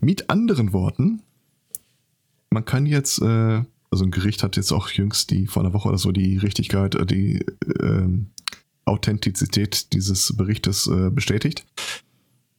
[0.00, 1.22] Mit anderen Worten,
[2.50, 5.88] man kann jetzt, äh, also ein Gericht hat jetzt auch jüngst die vor einer Woche
[5.88, 7.44] oder so die Richtigkeit, äh, die
[7.80, 8.30] ähm,
[8.84, 11.66] Authentizität dieses Berichtes äh, bestätigt.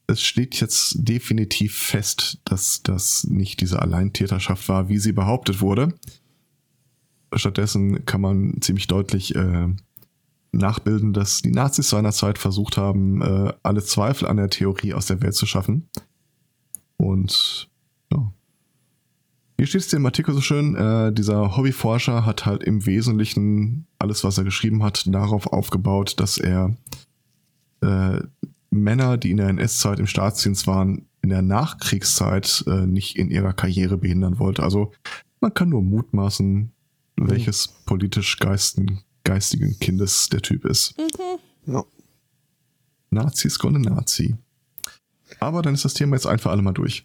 [0.08, 5.94] Es steht jetzt definitiv fest, dass das nicht diese Alleintäterschaft war, wie sie behauptet wurde.
[7.34, 9.68] Stattdessen kann man ziemlich deutlich äh,
[10.52, 15.22] nachbilden, dass die Nazis seinerzeit versucht haben, äh, alle Zweifel an der Theorie aus der
[15.22, 15.90] Welt zu schaffen.
[17.02, 17.68] Und
[18.12, 18.32] ja.
[19.58, 24.24] Hier steht es im Artikel so schön, äh, dieser Hobbyforscher hat halt im Wesentlichen alles,
[24.24, 26.78] was er geschrieben hat, darauf aufgebaut, dass er
[27.82, 28.20] äh,
[28.70, 33.54] Männer, die in der NS-Zeit im Staatsdienst waren, in der Nachkriegszeit äh, nicht in ihrer
[33.54, 34.62] Karriere behindern wollte.
[34.62, 34.92] Also
[35.40, 36.72] man kann nur mutmaßen,
[37.18, 40.96] welches politisch geisten, geistigen Kindes der Typ ist.
[41.66, 41.84] Ja.
[43.10, 44.36] Nazis gonna Nazi.
[45.42, 47.04] Aber dann ist das Thema jetzt ein für alle Mal durch.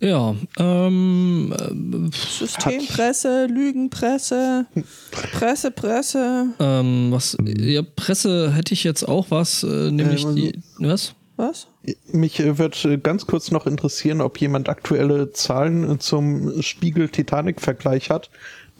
[0.00, 4.66] Ja, ähm, äh, Systempresse, Lügenpresse,
[5.10, 6.46] Presse, Presse.
[6.60, 11.14] ähm, was, ja, Presse hätte ich jetzt auch was, äh, nämlich Ähm, die, was?
[11.36, 11.66] Was?
[12.12, 18.10] Mich äh, wird äh, ganz kurz noch interessieren, ob jemand aktuelle Zahlen äh, zum Spiegel-Titanic-Vergleich
[18.10, 18.30] hat.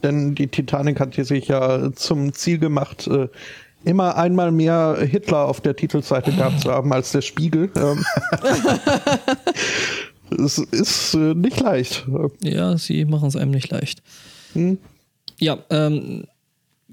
[0.04, 3.28] Denn die Titanic hat hier sich ja zum Ziel gemacht, äh,
[3.85, 7.70] immer einmal mehr Hitler auf der Titelseite gehabt zu haben als der Spiegel.
[7.76, 8.05] Ähm,
[10.45, 12.07] es ist äh, nicht leicht.
[12.43, 14.03] Ja, sie machen es einem nicht leicht.
[14.55, 14.78] Hm?
[15.39, 16.24] Ja, ähm,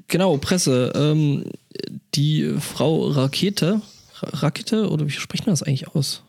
[0.08, 0.92] genau, Presse.
[0.96, 1.46] Ähm,
[2.16, 3.82] die Frau Rakete,
[4.20, 6.24] Ra Rakete, oder wie spricht man das eigentlich aus?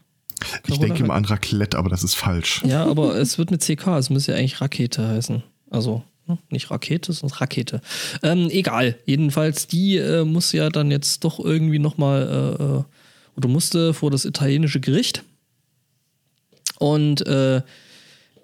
[0.66, 2.62] Ich Carola denke immer an Raclette, aber das ist falsch.
[2.64, 5.42] Ja, aber es wird mit CK, es müsste ja eigentlich Rakete heißen.
[5.70, 6.02] Also
[6.50, 7.80] nicht Rakete, sondern Rakete.
[8.22, 12.82] Ähm, egal, jedenfalls, die äh, muss ja dann jetzt doch irgendwie nochmal, äh, äh,
[13.36, 15.24] oder musste vor das italienische Gericht.
[16.78, 17.62] Und äh,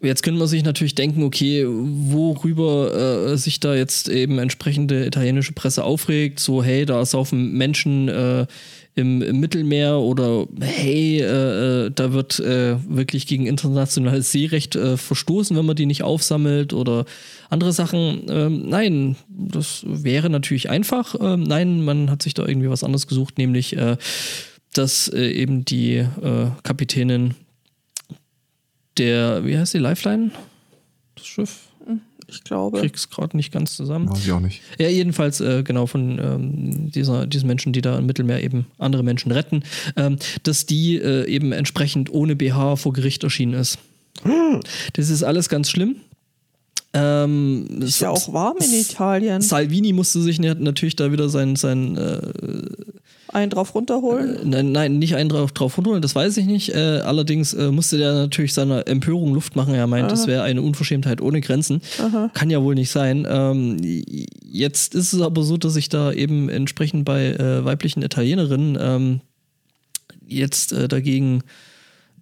[0.01, 5.53] jetzt könnte man sich natürlich denken, okay, worüber äh, sich da jetzt eben entsprechende italienische
[5.53, 8.47] Presse aufregt, so hey, da saufen Menschen äh,
[8.99, 14.97] im, im Mittelmeer oder hey, äh, äh, da wird äh, wirklich gegen internationales Seerecht äh,
[14.97, 17.05] verstoßen, wenn man die nicht aufsammelt oder
[17.49, 18.27] andere Sachen.
[18.29, 21.15] Ähm, nein, das wäre natürlich einfach.
[21.21, 23.97] Ähm, nein, man hat sich da irgendwie was anderes gesucht, nämlich äh,
[24.75, 26.07] dass äh, eben die
[26.63, 27.35] Kapitänin
[28.99, 30.33] der, wie heißt die, Lifeline?
[31.15, 31.68] Das Schiff?
[32.31, 32.81] Ich glaube.
[32.81, 34.11] Krieg's gerade nicht ganz zusammen.
[34.11, 34.61] Weiß ich auch nicht.
[34.79, 39.03] Ja, jedenfalls äh, genau von ähm, dieser, diesen Menschen, die da im Mittelmeer eben andere
[39.03, 39.63] Menschen retten,
[39.97, 43.79] ähm, dass die äh, eben entsprechend ohne BH vor Gericht erschienen ist.
[44.95, 45.97] Das ist alles ganz schlimm.
[46.95, 49.43] Ähm, Ist ja auch warm in Italien.
[49.43, 52.21] Salvini musste sich nat- natürlich da wieder sein, sein äh,
[53.33, 54.37] Einen drauf runterholen.
[54.37, 56.75] Äh, Nein, nein, nicht einen drauf, drauf runterholen, das weiß ich nicht.
[56.75, 59.75] Äh, allerdings äh, musste der natürlich seiner Empörung Luft machen.
[59.75, 61.83] Er meint, es wäre eine Unverschämtheit ohne Grenzen.
[62.35, 63.27] Kann ja wohl nicht sein.
[63.29, 63.77] Ähm,
[64.43, 69.21] jetzt ist es aber so, dass sich da eben entsprechend bei äh, weiblichen Italienerinnen ähm,
[70.27, 71.43] jetzt äh, dagegen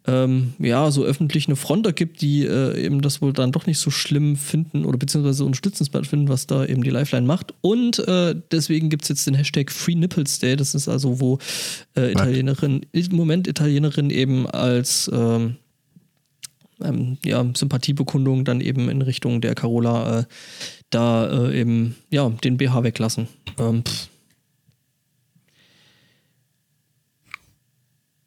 [0.06, 3.78] ähm, ja, so öffentlich eine Front ergibt, die äh, eben das wohl dann doch nicht
[3.78, 7.54] so schlimm finden oder beziehungsweise unterstützenswert finden, was da eben die Lifeline macht.
[7.60, 10.56] Und äh, deswegen gibt es jetzt den Hashtag Free Nipples Day.
[10.56, 11.38] Das ist also, wo
[11.96, 15.56] äh, Italienerinnen, im Moment Italienerinnen eben als ähm,
[16.82, 20.24] ähm, ja, Sympathiebekundung dann eben in Richtung der Carola äh,
[20.90, 23.28] da äh, eben ja, den BH weglassen.
[23.58, 23.82] Ähm,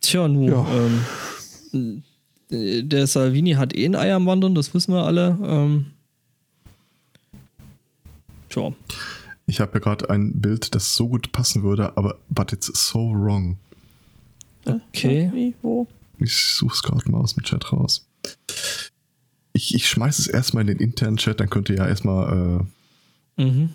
[0.02, 0.66] Tja, nun, ja.
[2.50, 5.38] Der Salvini hat eh ein Ei am Wandern, das wissen wir alle.
[5.44, 5.86] Ähm,
[8.50, 8.74] tja.
[9.46, 13.12] Ich habe ja gerade ein Bild, das so gut passen würde, aber but it's so
[13.12, 13.58] wrong.
[14.66, 15.32] Okay.
[15.34, 15.88] Wie, wo?
[16.20, 18.08] Ich suche es gerade mal aus dem Chat raus.
[19.54, 22.68] Ich, ich schmeiße es erstmal in den internen Chat, dann könnt ihr ja erstmal.
[23.38, 23.70] Äh mhm.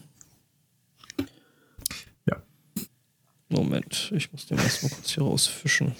[2.26, 2.36] Ja.
[3.48, 5.92] Moment, ich muss den erstmal kurz hier rausfischen.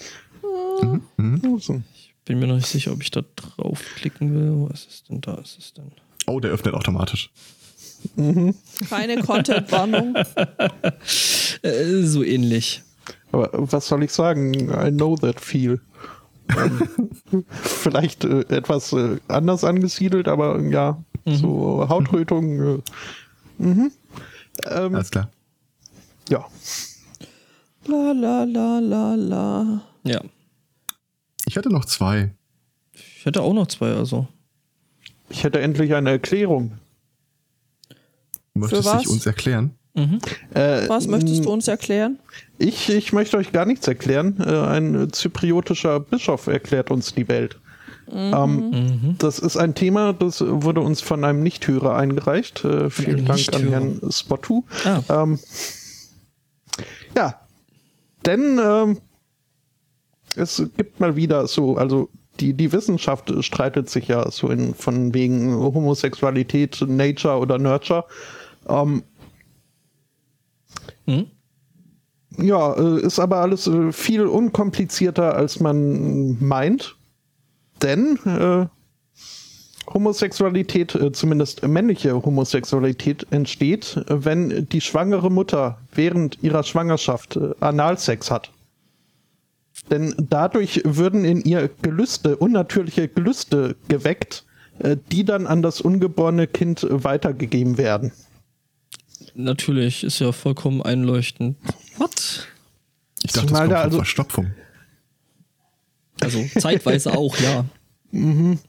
[0.81, 1.01] Mhm.
[1.17, 1.83] Mhm.
[1.93, 4.53] Ich bin mir noch nicht sicher, ob ich da draufklicken will.
[4.55, 5.21] Wo ist es denn?
[5.21, 5.91] Da ist es denn.
[6.27, 7.29] Oh, der öffnet automatisch.
[8.15, 8.55] Mhm.
[8.89, 10.15] Keine Content-Warnung.
[11.61, 12.83] äh, so ähnlich.
[13.31, 14.53] Aber was soll ich sagen?
[14.69, 15.81] I know that feel.
[16.57, 16.87] ähm,
[17.49, 21.35] vielleicht äh, etwas äh, anders angesiedelt, aber ja, mhm.
[21.35, 22.59] so Hautrötung.
[22.59, 22.81] Äh,
[23.57, 23.91] mhm.
[24.65, 25.29] ähm, Alles klar.
[26.29, 26.45] Ja.
[27.87, 29.81] La la la la la.
[30.03, 30.21] Ja.
[31.45, 32.31] Ich hätte noch zwei.
[32.93, 34.27] Ich hätte auch noch zwei, also.
[35.29, 36.79] Ich hätte endlich eine Erklärung.
[38.53, 39.75] Möchtest du dich uns erklären?
[39.95, 40.19] Mhm.
[40.53, 42.19] Äh, was möchtest du uns erklären?
[42.57, 44.37] Ich, ich möchte euch gar nichts erklären.
[44.39, 47.59] Äh, ein zypriotischer Bischof erklärt uns die Welt.
[48.11, 48.33] Mhm.
[48.33, 49.15] Ähm, mhm.
[49.17, 52.63] Das ist ein Thema, das wurde uns von einem Nichthörer eingereicht.
[52.63, 54.63] Äh, vielen Dank an Herrn Spottu.
[54.83, 55.23] Ah.
[55.23, 55.39] Ähm,
[57.15, 57.39] ja,
[58.25, 58.97] denn ähm,
[60.37, 62.09] es gibt mal wieder so, also
[62.39, 68.05] die, die Wissenschaft streitet sich ja so in, von wegen Homosexualität, Nature oder Nurture.
[68.67, 69.03] Ähm,
[71.05, 71.27] hm?
[72.37, 76.95] Ja, äh, ist aber alles äh, viel unkomplizierter, als man meint.
[77.81, 78.65] Denn äh,
[79.93, 88.51] Homosexualität, äh, zumindest männliche Homosexualität, entsteht, wenn die schwangere Mutter während ihrer Schwangerschaft Analsex hat.
[89.89, 94.45] Denn dadurch würden in ihr Gelüste, unnatürliche Gelüste geweckt,
[94.79, 98.11] äh, die dann an das ungeborene Kind weitergegeben werden.
[99.35, 101.57] Natürlich, ist ja vollkommen einleuchtend.
[101.97, 102.47] Was?
[103.23, 104.51] Ich dachte, Zumal das kommt da also Verstopfung.
[106.21, 107.65] Also zeitweise auch, ja.
[108.11, 108.59] Mhm.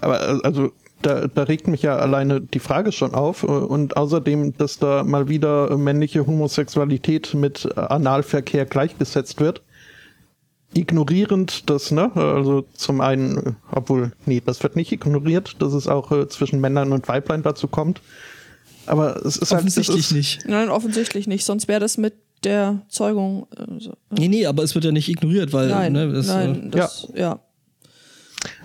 [0.00, 0.72] Aber äh, also
[1.02, 3.44] da, da regt mich ja alleine die Frage schon auf.
[3.44, 9.62] Und außerdem, dass da mal wieder männliche Homosexualität mit Analverkehr gleichgesetzt wird
[10.74, 12.10] ignorierend das, ne?
[12.14, 16.92] Also zum einen, obwohl, nee, das wird nicht ignoriert, dass es auch äh, zwischen Männern
[16.92, 18.00] und Weiblein dazu kommt.
[18.86, 19.98] Aber es ist offensichtlich halt.
[19.98, 20.48] Offensichtlich nicht.
[20.48, 21.44] Nein, offensichtlich nicht.
[21.44, 22.14] Sonst wäre das mit
[22.44, 23.46] der Zeugung.
[23.56, 23.94] Äh, so.
[24.10, 25.68] Nee, nee, aber es wird ja nicht ignoriert, weil.
[25.68, 27.20] Nein, ne, das, nein, äh, das, ja.
[27.20, 27.40] ja.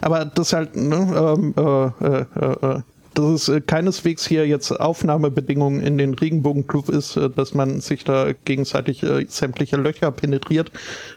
[0.01, 2.81] Aber das halt, ne, ähm, äh, äh, äh
[3.15, 8.03] dass es äh, keineswegs hier jetzt Aufnahmebedingungen in den Regenbogenclub ist, äh, dass man sich
[8.03, 10.71] da gegenseitig äh, sämtliche Löcher penetriert,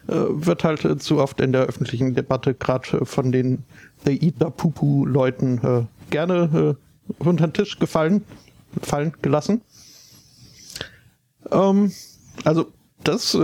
[0.07, 3.65] wird halt zu oft in der öffentlichen Debatte gerade von den
[4.05, 6.77] The Ida Pupu Leuten gerne
[7.19, 8.25] unter den Tisch gefallen,
[8.81, 9.61] fallen gelassen.
[11.51, 11.93] Ähm,
[12.45, 12.67] also
[13.05, 13.37] das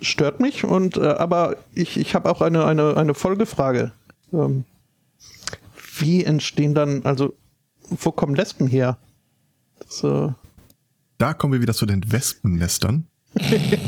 [0.00, 3.92] stört mich und aber ich, ich habe auch eine, eine, eine Folgefrage.
[4.32, 4.64] Ähm,
[5.98, 7.32] wie entstehen dann, also
[7.90, 8.98] wo kommen Lesben her?
[9.78, 10.28] Das, äh
[11.18, 13.06] da kommen wir wieder zu den Wespennestern.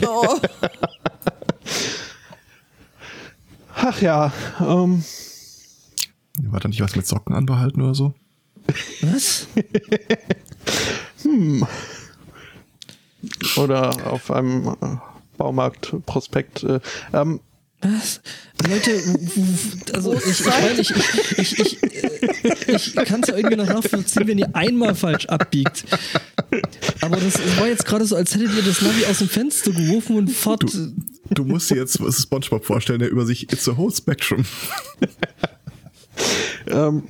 [0.06, 0.38] oh.
[3.74, 4.32] Ach ja.
[4.60, 5.04] Ähm.
[6.42, 8.14] War da nicht was mit Socken anbehalten oder so?
[9.02, 9.46] Was?
[11.22, 11.66] hm.
[13.56, 14.96] Oder auf einem äh,
[15.36, 16.64] Baumarktprospekt.
[16.64, 16.80] Äh,
[17.12, 17.40] ähm,
[17.80, 18.20] was?
[18.68, 19.00] Leute,
[19.94, 24.26] also ich, ich meine, ich, ich, ich, ich, ich kann es ja irgendwie noch nachvollziehen,
[24.26, 25.84] wenn ihr einmal falsch abbiegt.
[27.00, 30.16] Aber das war jetzt gerade so, als hättet ihr das Navi aus dem Fenster geworfen
[30.16, 30.62] und fort.
[30.62, 30.92] Du,
[31.30, 34.44] du musst dir jetzt SpongeBob vorstellen, der über sich It's a whole spectrum.
[36.66, 37.04] ähm,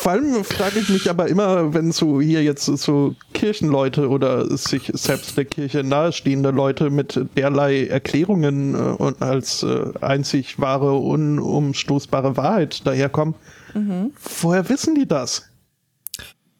[0.00, 4.90] vor allem frage ich mich aber immer, wenn so hier jetzt so Kirchenleute oder sich
[4.94, 12.86] selbst der Kirche nahestehende Leute mit derlei Erklärungen äh, als äh, einzig wahre, unumstoßbare Wahrheit
[12.86, 13.34] daherkommen,
[13.74, 14.12] mhm.
[14.40, 15.50] woher wissen die das?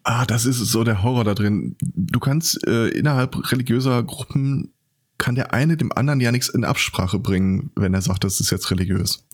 [0.03, 1.77] Ah, das ist so der Horror da drin.
[1.81, 4.73] Du kannst äh, innerhalb religiöser Gruppen
[5.17, 8.51] kann der eine dem anderen ja nichts in Absprache bringen, wenn er sagt, das ist
[8.51, 9.25] jetzt religiös.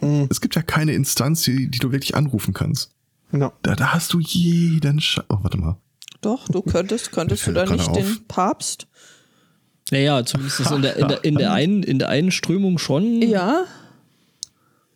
[0.00, 0.26] Mhm.
[0.30, 2.95] Es gibt ja keine Instanz, die, die du wirklich anrufen kannst.
[3.30, 3.52] No.
[3.62, 5.76] Da, da hast du jeden Sch Oh, warte mal.
[6.20, 7.96] Doch, du könntest, könntest du da nicht auf.
[7.96, 8.86] den Papst?
[9.90, 13.22] Naja, zumindest in der, in, der, in, der einen, in der einen Strömung schon.
[13.22, 13.64] Ja.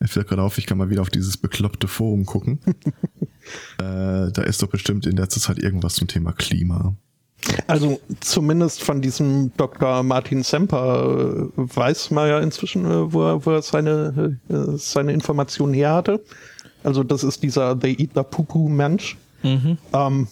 [0.01, 2.59] Er fällt gerade auf, ich kann mal wieder auf dieses bekloppte Forum gucken.
[3.79, 6.97] äh, da ist doch bestimmt in letzter Zeit irgendwas zum Thema Klima.
[7.67, 10.03] Also zumindest von diesem Dr.
[10.03, 15.13] Martin Semper äh, weiß man ja inzwischen, äh, wo er, wo er seine, äh, seine
[15.13, 16.25] Informationen her hatte.
[16.83, 19.17] Also das ist dieser They Eat the Poo Mensch.
[19.43, 19.79] Mhm.
[19.93, 20.29] Ähm,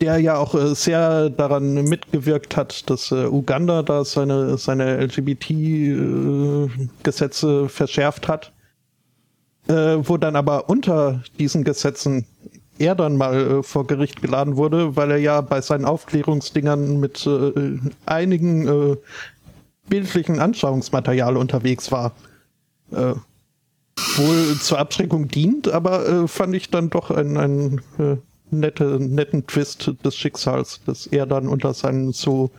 [0.00, 7.64] der ja auch äh, sehr daran mitgewirkt hat, dass äh, Uganda da seine, seine LGBT-Gesetze
[7.64, 8.52] äh, verschärft hat,
[9.66, 12.26] wo dann aber unter diesen Gesetzen
[12.78, 17.28] er dann mal vor Gericht geladen wurde, weil er ja bei seinen Aufklärungsdingern mit
[18.06, 18.96] einigen
[19.88, 22.10] bildlichen Anschauungsmaterial unterwegs war.
[24.16, 27.80] Wohl zur Abschreckung dient, aber fand ich dann doch ein, ein
[28.50, 32.50] nette, netten Twist des Schicksals, dass er dann unter seinen so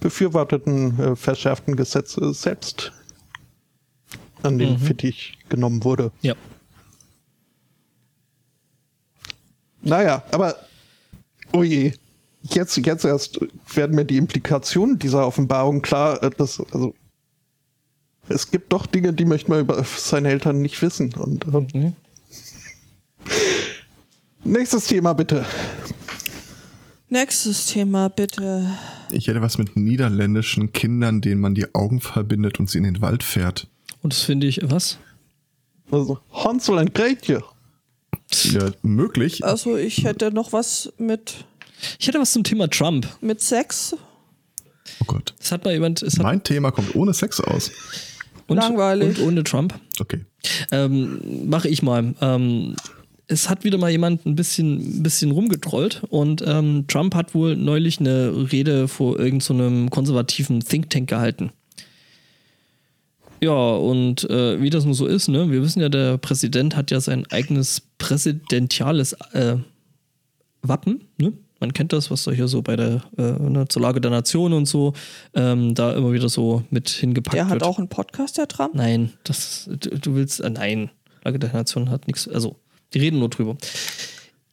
[0.00, 2.92] befürworteten äh, verschärften Gesetze selbst
[4.42, 4.78] an den mhm.
[4.78, 6.12] Fittich genommen wurde.
[6.20, 6.34] Ja.
[9.82, 10.56] Naja, aber
[11.52, 11.92] oh je,
[12.42, 13.38] jetzt, jetzt erst
[13.72, 16.94] werden mir die Implikationen dieser Offenbarung klar, äh, dass, also
[18.28, 21.14] es gibt doch Dinge, die möchte man über seine Eltern nicht wissen.
[21.14, 21.92] Und ähm, mhm.
[24.44, 25.44] Nächstes Thema bitte.
[27.08, 28.68] Nächstes Thema bitte.
[29.10, 33.00] Ich hätte was mit niederländischen Kindern, denen man die Augen verbindet und sie in den
[33.00, 33.68] Wald fährt.
[34.02, 34.98] Und das finde ich, was?
[35.90, 37.42] Also Hansel und Gretel.
[38.44, 39.44] Ja, möglich.
[39.44, 41.44] Also ich hätte noch was mit.
[41.98, 43.06] Ich hätte was zum Thema Trump.
[43.20, 43.96] Mit Sex.
[45.00, 45.34] Oh Gott.
[45.38, 46.02] Es hat mal jemand.
[46.02, 47.70] Es mein Thema kommt ohne Sex aus.
[48.46, 49.18] Und, Langweilig.
[49.18, 49.74] Und ohne Trump.
[49.98, 50.20] Okay.
[50.70, 52.14] Ähm, Mache ich mal.
[52.20, 52.76] Ähm,
[53.28, 57.56] es hat wieder mal jemand ein bisschen, ein bisschen rumgetrollt und ähm, Trump hat wohl
[57.56, 61.50] neulich eine Rede vor irgendeinem so konservativen Think Tank gehalten.
[63.42, 65.50] Ja, und äh, wie das nun so ist, ne?
[65.50, 69.56] Wir wissen ja, der Präsident hat ja sein eigenes präsidentiales äh,
[70.62, 71.32] Wappen, ne?
[71.60, 74.52] Man kennt das, was da hier so bei der äh, ne, zur Lage der Nation
[74.52, 74.92] und so
[75.34, 77.44] ähm, da immer wieder so mit hingepackt wird.
[77.44, 77.64] Der hat wird.
[77.64, 78.74] auch einen Podcast, der Trump?
[78.74, 80.90] Nein, das du, du willst, äh, nein,
[81.24, 82.56] Lage der Nation hat nichts, also
[82.92, 83.56] die reden nur drüber.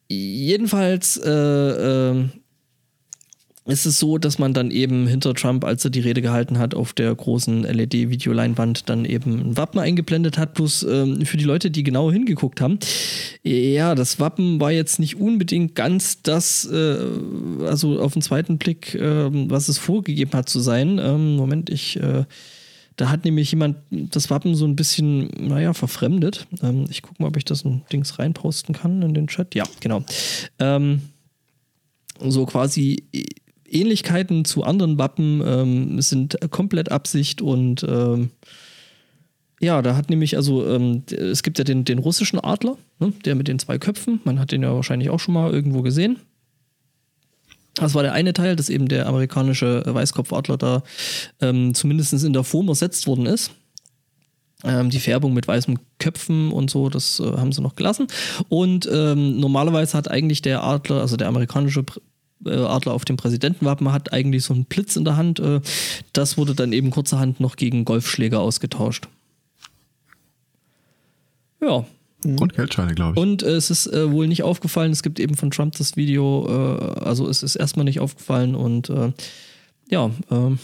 [0.09, 2.29] Jedenfalls äh, äh,
[3.65, 6.75] ist es so, dass man dann eben hinter Trump, als er die Rede gehalten hat,
[6.75, 10.53] auf der großen LED-Videoleinwand dann eben ein Wappen eingeblendet hat.
[10.53, 12.79] Plus ähm, für die Leute, die genau hingeguckt haben,
[13.41, 16.97] ja, das Wappen war jetzt nicht unbedingt ganz das, äh,
[17.65, 20.99] also auf den zweiten Blick, äh, was es vorgegeben hat zu sein.
[21.01, 22.25] Ähm, Moment, ich äh,
[22.95, 26.47] da hat nämlich jemand das Wappen so ein bisschen, naja, verfremdet.
[26.61, 29.55] Ähm, ich gucke mal, ob ich das in Dings reinposten kann in den Chat.
[29.55, 30.03] Ja, genau.
[30.59, 31.01] Ähm,
[32.19, 33.03] so quasi
[33.73, 38.31] Ähnlichkeiten zu anderen Wappen ähm, sind komplett Absicht und ähm,
[39.59, 43.35] ja, da hat nämlich, also ähm, es gibt ja den, den russischen Adler, ne, der
[43.35, 44.19] mit den zwei Köpfen.
[44.25, 46.19] Man hat den ja wahrscheinlich auch schon mal irgendwo gesehen.
[47.75, 50.83] Das war der eine Teil, dass eben der amerikanische Weißkopfadler da
[51.41, 53.51] ähm, zumindest in der Form ersetzt worden ist.
[54.63, 58.07] Ähm, die Färbung mit weißen Köpfen und so, das äh, haben sie noch gelassen.
[58.49, 61.83] Und ähm, normalerweise hat eigentlich der Adler, also der amerikanische
[62.49, 65.39] Adler auf dem Präsidentenwappen, hat eigentlich so einen Blitz in der Hand.
[65.39, 65.61] Äh,
[66.13, 69.07] das wurde dann eben kurzerhand noch gegen Golfschläger ausgetauscht.
[71.61, 71.85] Ja,
[72.25, 72.39] Mhm.
[72.39, 73.21] Und Geldscheine, glaube ich.
[73.21, 76.47] Und äh, es ist äh, wohl nicht aufgefallen, es gibt eben von Trump das Video,
[76.47, 79.11] äh, also es ist erstmal nicht aufgefallen und äh,
[79.89, 80.59] ja, ähm,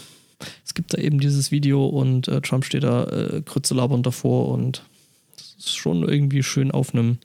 [0.64, 4.48] es gibt da eben dieses Video und äh, Trump steht da äh, Krütze labernd davor
[4.48, 4.82] und
[5.36, 7.18] das ist schon irgendwie schön auf einem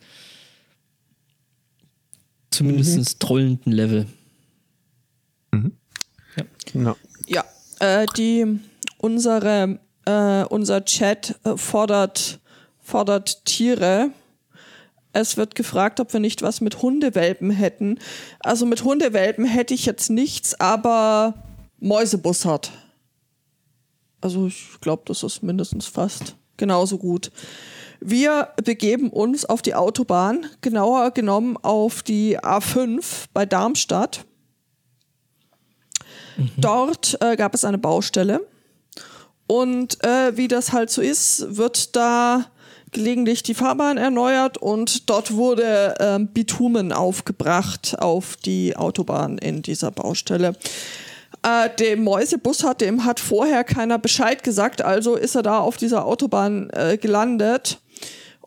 [2.52, 3.20] zumindest mhm.
[3.20, 4.08] trollenden Level.
[6.36, 6.44] Ja.
[6.74, 6.96] No.
[7.28, 7.44] Ja,
[7.80, 8.60] äh, die,
[8.98, 9.80] unsere,
[10.50, 12.40] unser Chat fordert,
[12.80, 14.12] fordert Tiere
[15.16, 18.00] es wird gefragt, ob wir nicht was mit Hundewelpen hätten.
[18.42, 21.36] Also mit Hundewelpen hätte ich jetzt nichts, aber
[21.80, 22.72] Mäusebussard.
[24.20, 27.32] Also ich glaube, das ist mindestens fast genauso gut.
[28.02, 34.26] Wir begeben uns auf die Autobahn, genauer genommen auf die A5 bei Darmstadt.
[36.38, 36.52] Mhm.
[36.58, 38.46] Dort äh, gab es eine Baustelle.
[39.48, 42.46] Und äh, wie das halt so ist, wird da
[42.92, 49.92] gelegentlich die Fahrbahn erneuert und dort wurde ähm, Bitumen aufgebracht auf die Autobahn in dieser
[49.92, 50.56] Baustelle.
[51.44, 55.78] Äh, dem Mäusebus hat, dem hat vorher keiner Bescheid gesagt, also ist er da auf
[55.78, 57.80] dieser Autobahn äh, gelandet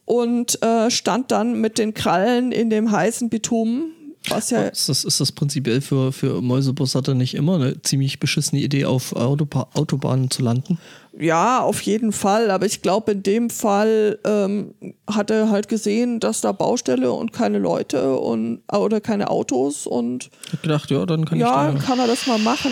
[0.07, 3.93] und äh, stand dann mit den Krallen in dem heißen Bitumen.
[4.31, 8.61] Was ja ist, das, ist das prinzipiell für, für Mäusebussarde nicht immer eine ziemlich beschissene
[8.61, 10.79] Idee, auf Autoba Autobahnen zu landen?
[11.18, 12.51] Ja, auf jeden Fall.
[12.51, 14.74] Aber ich glaube, in dem Fall ähm,
[15.11, 20.31] hat er halt gesehen, dass da Baustelle und keine Leute und oder keine Autos und
[20.53, 22.70] hat gedacht, ja, dann kann ja, ich da, kann er das mal machen.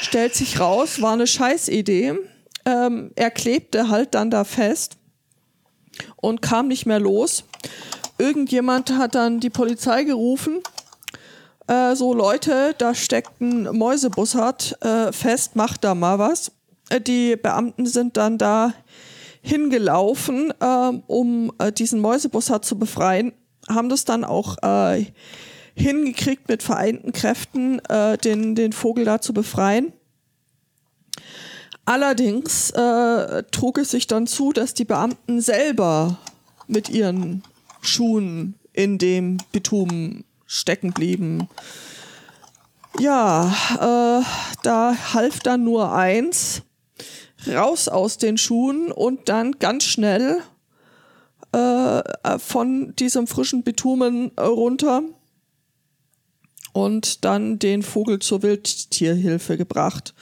[0.00, 2.14] Stellt sich raus, war eine Scheißidee.
[2.64, 4.96] Ähm, er klebte halt dann da fest
[6.16, 7.44] und kam nicht mehr los.
[8.18, 10.60] Irgendjemand hat dann die Polizei gerufen.
[11.72, 16.52] Äh, so Leute, da steckt ein Mäusebussard äh, fest, macht da mal was.
[16.90, 18.74] Äh, die Beamten sind dann da
[19.40, 23.32] hingelaufen, äh, um äh, diesen Mäusebussard zu befreien,
[23.70, 25.06] haben das dann auch äh,
[25.74, 27.80] hingekriegt mit vereinten Kräften,
[28.24, 29.94] den, den Vogel da zu befreien.
[31.86, 36.18] Allerdings äh, trug es sich dann zu, dass die Beamten selber
[36.66, 37.42] mit ihren
[37.80, 41.48] Schuhen in dem Bitumen stecken blieben.
[42.98, 44.24] Ja, äh,
[44.62, 46.62] da half dann nur eins,
[47.48, 50.40] raus aus den Schuhen und dann ganz schnell
[51.52, 52.02] äh,
[52.38, 55.02] von diesem frischen Bitumen runter
[56.74, 60.14] und dann den Vogel zur Wildtierhilfe gebracht.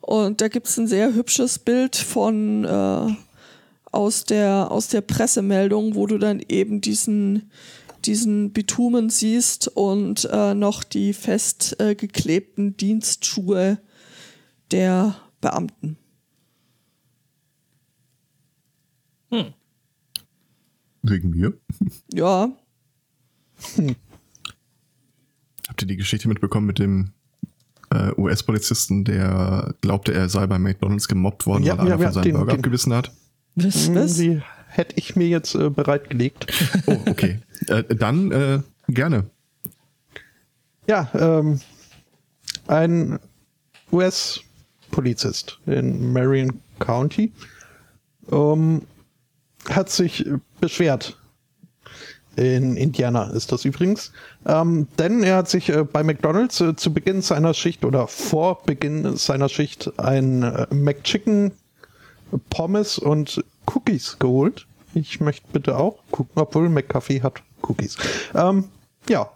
[0.00, 3.14] Und da gibt es ein sehr hübsches Bild von äh,
[3.90, 7.50] aus, der, aus der Pressemeldung, wo du dann eben diesen,
[8.06, 13.78] diesen Bitumen siehst und äh, noch die fest äh, Dienstschuhe
[14.70, 15.96] der Beamten.
[19.30, 19.54] Hm.
[21.02, 21.54] Wegen mir?
[22.12, 22.52] Ja.
[23.74, 23.96] Hm.
[25.68, 27.12] Habt ihr die Geschichte mitbekommen mit dem
[27.90, 32.08] äh, US-Polizisten, der glaubte, er sei bei McDonalds gemobbt worden, ja, weil ja, einer ja,
[32.08, 33.12] von seinen den, Burger den, abgebissen hat?
[33.54, 33.94] Was?
[33.94, 34.16] Was?
[34.16, 36.46] Die hätte ich mir jetzt äh, bereitgelegt.
[36.86, 37.40] Oh, okay.
[37.68, 39.24] äh, dann äh, gerne.
[40.86, 41.60] Ja, ähm,
[42.66, 43.18] ein
[43.92, 47.32] US-Polizist in Marion County
[48.30, 48.82] ähm,
[49.68, 50.26] hat sich
[50.60, 51.16] beschwert
[52.36, 54.12] in Indiana ist das übrigens.
[54.46, 58.62] Ähm, denn er hat sich äh, bei McDonalds äh, zu Beginn seiner Schicht oder vor
[58.64, 61.52] Beginn seiner Schicht ein äh, McChicken,
[62.48, 64.66] Pommes und Cookies geholt.
[64.94, 67.96] Ich möchte bitte auch gucken, obwohl McCaffee hat Cookies.
[68.34, 68.64] Ähm,
[69.08, 69.30] ja.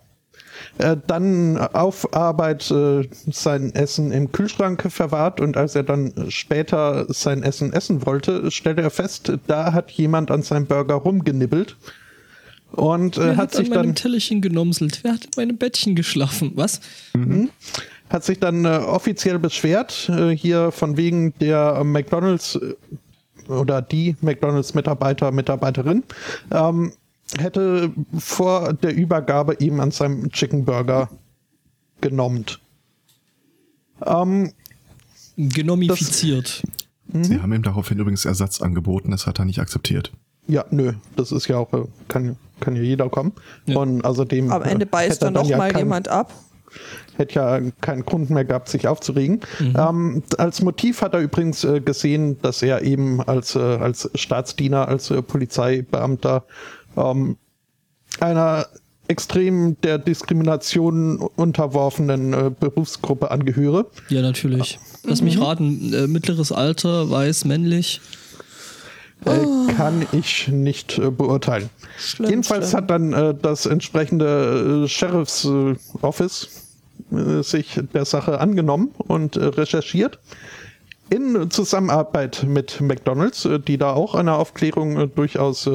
[0.78, 7.06] Äh, dann auf Arbeit äh, sein Essen im Kühlschrank verwahrt und als er dann später
[7.08, 11.76] sein Essen essen wollte, stellte er fest, da hat jemand an seinem Burger rumgenibbelt
[12.72, 15.00] und äh, hat sich an dann Tellerchen genomselt.
[15.02, 16.52] Wer hat in meinem Bettchen geschlafen?
[16.54, 16.80] Was?
[17.14, 17.50] Mhm.
[18.10, 22.58] Hat sich dann äh, offiziell beschwert äh, hier von wegen der McDonald's
[23.48, 26.02] oder die McDonald's Mitarbeiter Mitarbeiterin
[26.50, 26.92] ähm,
[27.38, 31.08] hätte vor der Übergabe ihm an seinem Chicken Burger
[32.00, 32.44] genommen.
[34.04, 34.52] Ähm,
[35.36, 36.62] Genomifiziert.
[37.08, 40.12] Das, Sie haben ihm daraufhin übrigens Ersatz angeboten, das hat er nicht akzeptiert.
[40.48, 43.32] Ja, nö, das ist ja auch, äh, kann, kann ja jeder kommen.
[43.66, 43.78] Ja.
[43.78, 44.50] Und außerdem.
[44.50, 46.32] Am Ende beißt dann noch ja mal kein, jemand ab.
[47.16, 49.40] Hätte ja keinen Grund mehr gehabt, sich aufzuregen.
[49.58, 49.74] Mhm.
[49.76, 54.88] Ähm, als Motiv hat er übrigens äh, gesehen, dass er eben als, äh, als Staatsdiener,
[54.88, 56.44] als äh, Polizeibeamter
[56.96, 57.36] ähm,
[58.20, 58.66] einer
[59.08, 63.86] extrem der Diskrimination unterworfenen äh, Berufsgruppe angehöre.
[64.08, 64.78] Ja, natürlich.
[65.04, 65.42] Lass mich mhm.
[65.42, 68.00] raten, mittleres Alter, weiß, männlich.
[69.24, 71.70] Äh, kann ich nicht äh, beurteilen.
[71.98, 72.82] Schlimm, Jedenfalls schlimm.
[72.82, 76.48] hat dann äh, das entsprechende äh, Sheriff's äh, Office
[77.10, 80.18] äh, sich der Sache angenommen und recherchiert.
[81.08, 85.70] In Zusammenarbeit mit McDonalds, die da auch einer Aufklärung durchaus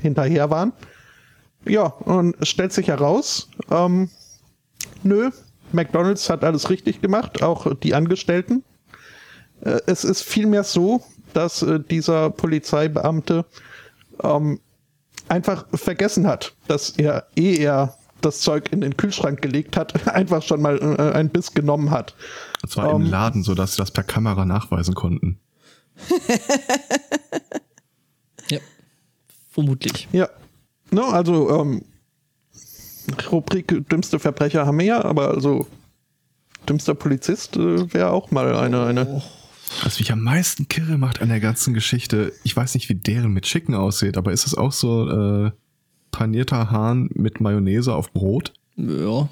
[0.00, 0.72] hinterher waren.
[1.66, 4.08] Ja, und es stellt sich heraus, ähm,
[5.02, 5.30] nö,
[5.72, 8.64] McDonalds hat alles richtig gemacht, auch die Angestellten.
[9.86, 11.02] es ist vielmehr so,
[11.34, 13.44] dass äh, dieser Polizeibeamte
[14.22, 14.60] ähm,
[15.28, 20.42] einfach vergessen hat, dass er, ehe er das Zeug in den Kühlschrank gelegt hat, einfach
[20.42, 22.14] schon mal äh, ein Biss genommen hat.
[22.62, 25.38] Und zwar ähm, im Laden, sodass sie das per Kamera nachweisen konnten.
[29.58, 30.06] vermutlich.
[30.12, 30.28] Ja,
[30.92, 31.82] no, also ähm,
[33.32, 35.66] Rubrik dümmste Verbrecher haben wir ja, aber also
[36.68, 39.22] dümmster Polizist äh, wäre auch mal eine, eine oh.
[39.82, 43.32] Was mich am meisten kirre macht an der ganzen Geschichte, ich weiß nicht, wie deren
[43.32, 45.50] mit Chicken aussieht, aber ist es auch so äh,
[46.10, 48.54] panierter Hahn mit Mayonnaise auf Brot?
[48.76, 49.28] Ja,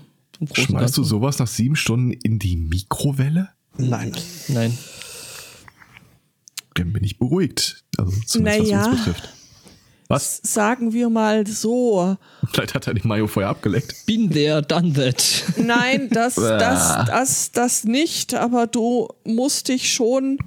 [0.53, 3.51] Schmeißt du sowas nach sieben Stunden in die Mikrowelle?
[3.79, 4.13] Nein.
[4.49, 4.77] Nein.
[6.75, 7.85] Dann bin ich beruhigt.
[7.97, 8.81] Also zumindest Naja.
[8.81, 9.36] was uns betrifft.
[10.09, 10.41] Was?
[10.43, 12.17] Sagen wir mal so.
[12.53, 14.07] Vielleicht hat er die Mayo vorher abgeleckt.
[14.07, 15.43] Been there, done that.
[15.57, 20.39] Nein, das, das, das, das nicht, aber du musst dich schon,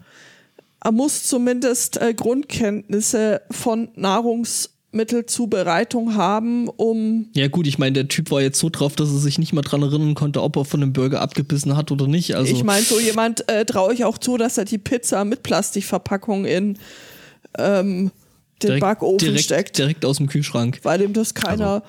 [0.86, 8.32] äh, musst zumindest äh, Grundkenntnisse von Nahrungsmittelzubereitung haben, um Ja gut, ich meine, der Typ
[8.32, 10.80] war jetzt so drauf, dass er sich nicht mal dran erinnern konnte, ob er von
[10.80, 12.34] dem Burger abgebissen hat oder nicht.
[12.36, 15.44] Also ich meine, so jemand äh, traue ich auch zu, dass er die Pizza mit
[15.44, 16.78] Plastikverpackung in
[17.58, 18.12] ähm,
[18.64, 20.80] den direkt, Backofen direkt, steckt, direkt aus dem Kühlschrank.
[20.84, 21.84] weil ihm das keiner.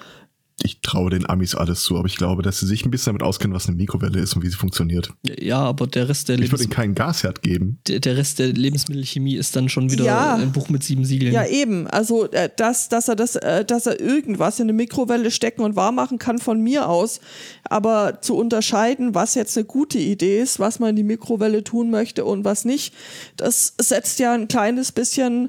[0.62, 3.22] Ich traue den Amis alles zu, aber ich glaube, dass sie sich ein bisschen damit
[3.22, 5.10] auskennen, was eine Mikrowelle ist und wie sie funktioniert.
[5.40, 7.78] Ja, aber der Rest der, Ich würde ihnen keinen Gasherd geben.
[7.88, 10.34] der, der Rest der Lebensmittelchemie ist dann schon wieder Ja.
[10.34, 11.32] ein Buch mit sieben Siegeln.
[11.32, 11.86] Ja, eben.
[11.86, 15.76] Also, äh, dass, dass, er das, äh, dass er irgendwas in eine Mikrowelle stecken und
[15.76, 17.20] warm machen kann von mir aus.
[17.64, 21.88] Aber zu unterscheiden, was jetzt eine gute Idee ist, was man in die Mikrowelle tun
[21.90, 22.92] möchte und was nicht,
[23.38, 25.48] das setzt ja ein kleines bisschen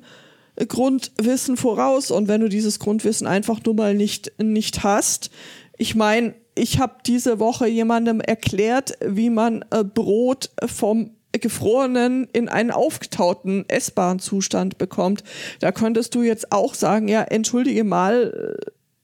[0.67, 2.11] Grundwissen voraus.
[2.11, 5.31] Und wenn du dieses Grundwissen einfach nur mal nicht, nicht hast,
[5.77, 12.49] ich meine, ich habe diese Woche jemandem erklärt, wie man äh, Brot vom gefrorenen in
[12.49, 15.23] einen aufgetauten essbaren Zustand bekommt.
[15.59, 18.59] Da könntest du jetzt auch sagen, ja, entschuldige mal,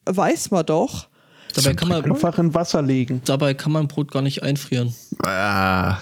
[0.06, 1.08] äh, weiß man doch.
[1.56, 3.22] Dabei kann, man, Einfach in Wasser legen.
[3.26, 4.94] dabei kann man Brot gar nicht einfrieren.
[5.24, 6.00] Ah,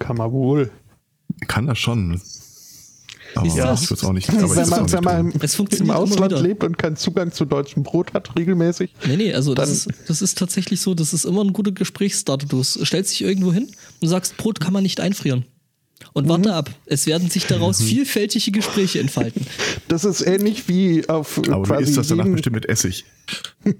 [0.00, 0.70] Kann man wohl.
[1.46, 2.20] kann das schon.
[3.34, 3.52] Aber du?
[3.52, 4.28] ich würde es auch nicht.
[4.30, 7.44] Aber wenn man, wenn im, Es im funktioniert immer Ausland lebt und keinen Zugang zu
[7.44, 8.92] deutschem Brot hat, regelmäßig.
[9.06, 11.72] Nee, nee, also das, Dann- ist, das ist tatsächlich so, das ist immer ein guter
[11.72, 12.46] Gesprächsstarter.
[12.46, 13.68] Du stellst dich irgendwo hin
[14.00, 15.44] und sagst, Brot kann man nicht einfrieren.
[16.12, 16.30] Und Mhm.
[16.30, 19.46] warte ab, es werden sich daraus vielfältige Gespräche entfalten.
[19.88, 22.68] Das ist ähnlich wie auf äh, Aber du quasi isst das danach jedem, bestimmt mit
[22.68, 23.04] Essig.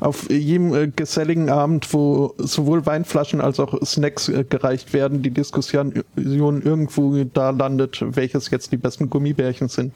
[0.00, 5.30] auf jedem äh, geselligen Abend, wo sowohl Weinflaschen als auch Snacks äh, gereicht werden, die
[5.30, 9.92] Diskussion irgendwo da landet, welches jetzt die besten Gummibärchen sind.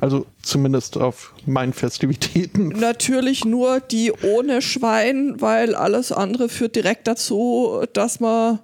[0.00, 2.68] Also zumindest auf meinen Festivitäten.
[2.80, 8.58] Natürlich nur die ohne Schwein, weil alles andere führt direkt dazu, dass man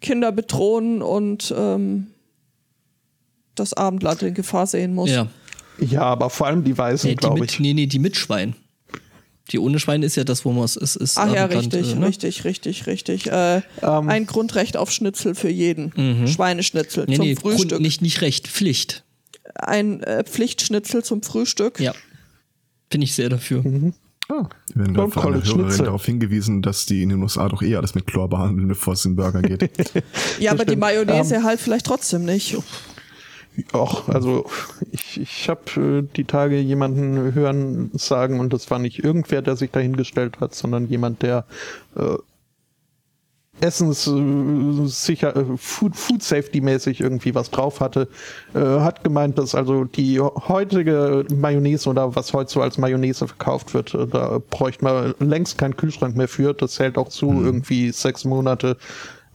[0.00, 2.08] Kinder bedrohen und ähm,
[3.54, 5.10] das Abendland in Gefahr sehen muss.
[5.10, 5.26] Ja.
[5.78, 7.60] Ja, aber vor allem die Weißen, Nee, die glaube mit, ich.
[7.60, 8.54] nee, nee, die mit Schwein.
[9.50, 10.96] Die ohne Schwein ist ja das, wo man es ist.
[10.96, 12.06] ist Ach ja, anerkannt, richtig, äh, ne?
[12.06, 13.26] richtig, richtig, richtig.
[13.28, 14.08] Äh, Ähm.
[14.08, 16.26] ein Grundrecht auf Schnitzel für jeden.
[16.28, 17.70] Schweineschnitzel Nee, zum nee, Frühstück.
[17.70, 19.04] Grund, nicht, nicht recht, Pflicht.
[19.54, 21.80] Ein äh, Pflichtschnitzel zum Frühstück.
[21.80, 21.94] Ja.
[22.90, 23.64] Bin ich sehr dafür.
[24.30, 27.74] Ah, werden Don't von einer Hörerin darauf hingewiesen, dass die in den USA doch eh
[27.74, 29.70] alles mit Chlor behandeln, bevor es in den Burger geht.
[30.38, 30.80] Ja, aber die stimmt.
[30.80, 31.44] Mayonnaise Ähm.
[31.44, 32.56] halt vielleicht trotzdem nicht.
[33.72, 34.46] Auch, also
[34.92, 39.56] ich, ich habe äh, die Tage jemanden hören sagen und das war nicht irgendwer, der
[39.56, 41.44] sich dahingestellt hat, sondern jemand, der
[41.96, 42.14] äh,
[43.60, 48.08] Essens äh, sicher äh, Food, Food Safety mäßig irgendwie was drauf hatte,
[48.54, 53.74] äh, hat gemeint, dass also die heutige Mayonnaise oder was heute so als Mayonnaise verkauft
[53.74, 56.54] wird, äh, da bräuchte man längst keinen Kühlschrank mehr für.
[56.54, 58.76] Das hält auch zu irgendwie sechs Monate.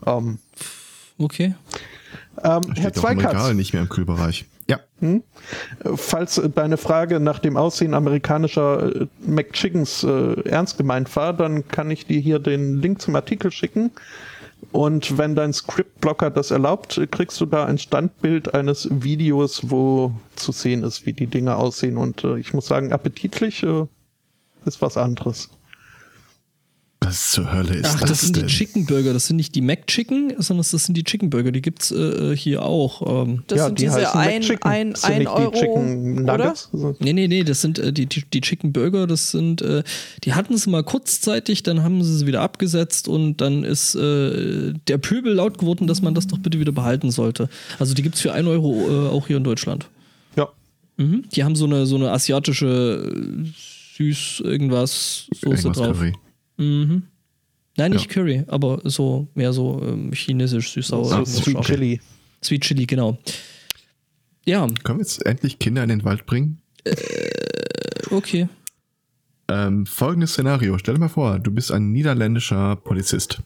[0.05, 0.39] Ähm,
[1.17, 1.55] Okay.
[2.43, 3.33] ähm, Herr im Zweikatz.
[3.33, 4.45] Regal nicht mehr im Kühlbereich.
[4.67, 4.79] Ja.
[5.95, 11.67] Falls äh, deine Frage nach dem Aussehen amerikanischer äh, McChickens äh, ernst gemeint war, dann
[11.67, 13.91] kann ich dir hier den Link zum Artikel schicken.
[14.71, 20.51] Und wenn dein Scriptblocker das erlaubt, kriegst du da ein Standbild eines Videos, wo zu
[20.51, 21.97] sehen ist, wie die Dinge aussehen.
[21.97, 23.85] Und äh, ich muss sagen, appetitlich äh,
[24.65, 25.49] ist was anderes.
[27.01, 28.47] Was zur Hölle ist Ach, das, das, sind denn?
[28.47, 29.13] die Chicken Burger.
[29.13, 31.51] Das sind nicht die Mac Chicken, sondern das sind die Chicken Burger.
[31.51, 33.25] Die gibt's äh, hier auch.
[33.27, 34.71] Ähm, Das ja, sind die diese heißen ein, McChicken.
[34.71, 36.37] ein, Das sind ein Euro, die Chicken oder?
[36.37, 36.69] Nuggets.
[36.73, 39.83] Also, Nee, nee, nee, das sind äh, die, die, die Chicken Burger, das sind, äh,
[40.23, 44.73] die hatten sie mal kurzzeitig, dann haben sie sie wieder abgesetzt und dann ist äh,
[44.87, 47.49] der Pöbel laut geworden, dass man das doch bitte wieder behalten sollte.
[47.77, 49.85] Also die gibt's für 1 Euro äh, auch hier in Deutschland.
[50.35, 50.47] ja.
[50.97, 51.25] Mhm.
[51.35, 53.47] Die haben so eine, so eine asiatische äh,
[53.97, 55.97] süß irgendwas Soße Irgendwas drauf.
[55.97, 56.13] Curry.
[56.57, 57.03] Mhm.
[57.77, 58.13] Nein, nicht Ja.
[58.13, 61.11] Curry, aber so mehr so ähm, chinesisch süß-sauer.
[61.11, 61.65] Ah, Sweet scharf.
[61.65, 61.99] Chili.
[62.43, 63.17] Sweet Chili, genau.
[64.45, 66.61] Ja, Können wir jetzt endlich Kinder in den Wald bringen?
[68.11, 68.47] okay.
[69.47, 70.77] Ähm, folgendes Szenario.
[70.77, 73.41] Stell dir mal vor, du bist ein niederländischer Polizist.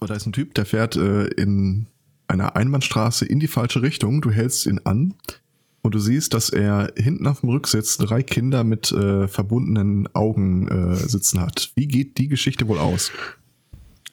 [0.00, 1.86] Und da ist ein Typ, der fährt äh, in
[2.28, 4.20] einer Einbahnstraße in die falsche Richtung.
[4.20, 5.14] Du hältst ihn an
[5.82, 10.68] und du siehst, dass er hinten auf dem Rücksitz drei Kinder mit äh, verbundenen Augen
[10.68, 11.70] äh, sitzen hat.
[11.74, 13.10] Wie geht die Geschichte wohl aus?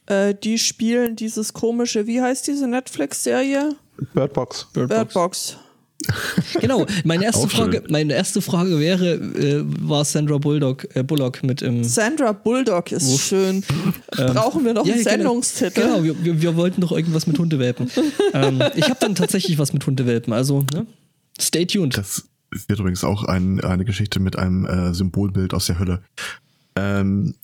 [0.05, 3.76] Äh, die spielen dieses komische, wie heißt diese Netflix-Serie?
[4.13, 4.68] Birdbox.
[4.74, 5.53] Bird Bird Box.
[5.53, 5.57] Box.
[6.61, 11.63] genau, meine erste, Frage, meine erste Frage wäre, äh, war Sandra Bulldog, äh, Bullock mit
[11.63, 11.84] im.
[11.84, 13.24] Sandra Bulldog ist Uff.
[13.24, 13.63] schön.
[14.18, 15.15] Ähm, Brauchen wir noch ja, einen genau.
[15.15, 15.82] Sendungstitel?
[15.82, 17.91] Genau, wir, wir, wir, wollten doch irgendwas mit Hundewelpen.
[18.34, 20.88] ähm, ich habe dann tatsächlich was mit Hundewelpen, also ne?
[21.40, 21.98] Stay tuned.
[21.98, 22.28] Das
[22.68, 26.04] wird übrigens auch ein, eine Geschichte mit einem äh, Symbolbild aus der Hölle.
[26.76, 27.36] Ähm,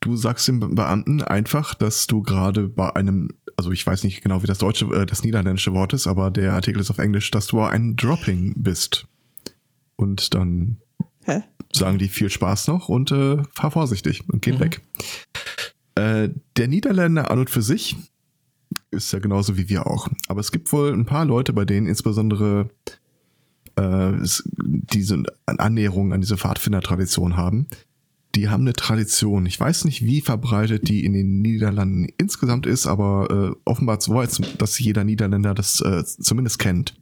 [0.00, 4.42] du sagst dem Beamten einfach, dass du gerade bei einem also ich weiß nicht genau,
[4.42, 7.46] wie das deutsche, äh, das niederländische Wort ist, aber der Artikel ist auf Englisch, dass
[7.46, 9.06] du ein Dropping bist.
[9.96, 10.78] Und dann
[11.24, 11.42] Hä?
[11.72, 14.60] sagen die viel Spaß noch und äh, fahr vorsichtig und geht mhm.
[14.60, 14.80] weg.
[15.94, 17.96] Äh, der Niederländer an und für sich
[18.90, 20.08] ist ja genauso wie wir auch.
[20.28, 22.70] Aber es gibt wohl ein paar Leute, bei denen insbesondere
[23.76, 24.12] äh,
[24.56, 27.66] diese Annäherung an diese Pfadfinder-Tradition haben,
[28.34, 29.46] die haben eine Tradition.
[29.46, 34.18] Ich weiß nicht, wie verbreitet die in den Niederlanden insgesamt ist, aber äh, offenbar so,
[34.18, 36.94] als dass jeder Niederländer das äh, zumindest kennt.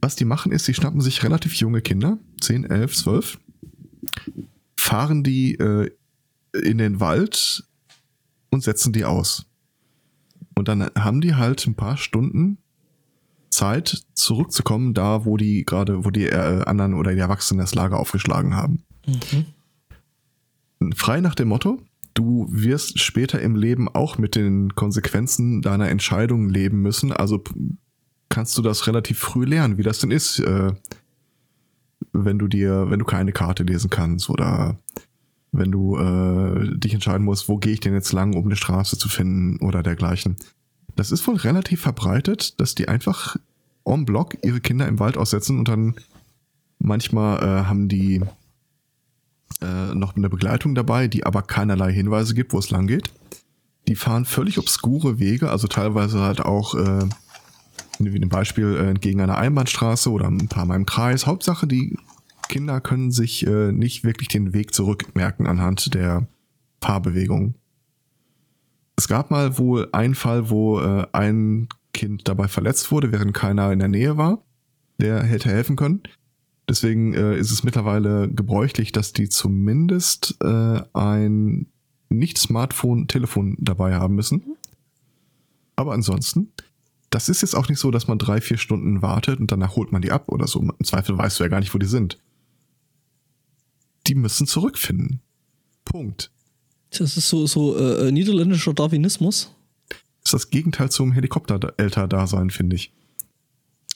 [0.00, 3.38] Was die machen ist, sie schnappen sich relativ junge Kinder, 10, 11, 12,
[4.76, 5.90] fahren die äh,
[6.52, 7.64] in den Wald
[8.50, 9.46] und setzen die aus.
[10.56, 12.58] Und dann haben die halt ein paar Stunden
[13.50, 17.98] Zeit zurückzukommen, da wo die gerade, wo die äh, anderen oder die Erwachsenen das Lager
[17.98, 18.82] aufgeschlagen haben.
[19.06, 19.46] Mhm
[20.94, 21.80] frei nach dem Motto,
[22.14, 27.12] du wirst später im Leben auch mit den Konsequenzen deiner Entscheidungen leben müssen.
[27.12, 27.42] Also
[28.28, 30.72] kannst du das relativ früh lernen, wie das denn ist, äh,
[32.12, 34.78] wenn du dir, wenn du keine Karte lesen kannst oder
[35.58, 38.98] wenn du äh, dich entscheiden musst, wo gehe ich denn jetzt lang, um eine Straße
[38.98, 40.36] zu finden oder dergleichen.
[40.94, 43.36] Das ist wohl relativ verbreitet, dass die einfach
[43.84, 45.94] en bloc ihre Kinder im Wald aussetzen und dann
[46.78, 48.22] manchmal äh, haben die
[49.62, 53.10] äh, noch eine Begleitung dabei, die aber keinerlei Hinweise gibt, wo es lang geht.
[53.88, 57.08] Die fahren völlig obskure Wege, also teilweise halt auch, äh,
[57.98, 61.26] wie ein Beispiel, äh, entgegen einer Einbahnstraße oder ein paar Mal im Kreis.
[61.26, 61.96] Hauptsache, die
[62.48, 66.28] Kinder können sich äh, nicht wirklich den Weg zurückmerken anhand der
[66.80, 67.54] Fahrbewegung.
[68.96, 73.72] Es gab mal wohl einen Fall, wo äh, ein Kind dabei verletzt wurde, während keiner
[73.72, 74.42] in der Nähe war,
[74.98, 76.02] der hätte helfen können.
[76.68, 81.66] Deswegen äh, ist es mittlerweile gebräuchlich, dass die zumindest äh, ein
[82.08, 84.56] nicht-Smartphone-Telefon dabei haben müssen.
[85.76, 86.52] Aber ansonsten,
[87.10, 89.92] das ist jetzt auch nicht so, dass man drei, vier Stunden wartet und danach holt
[89.92, 90.60] man die ab oder so.
[90.60, 92.18] Im Zweifel weißt du ja gar nicht, wo die sind.
[94.06, 95.20] Die müssen zurückfinden.
[95.84, 96.30] Punkt.
[96.90, 99.50] Das ist so, so äh, niederländischer Darwinismus.
[99.88, 102.92] Das ist das Gegenteil zum Helikopter-Älter-Dasein, finde ich.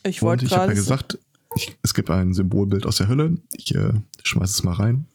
[0.04, 0.54] Ich wollte gerade.
[0.54, 1.18] Ich habe ja gesagt,
[1.56, 3.38] ich, es gibt ein Symbolbild aus der Hölle.
[3.52, 3.92] Ich äh,
[4.22, 5.06] schmeiße es mal rein.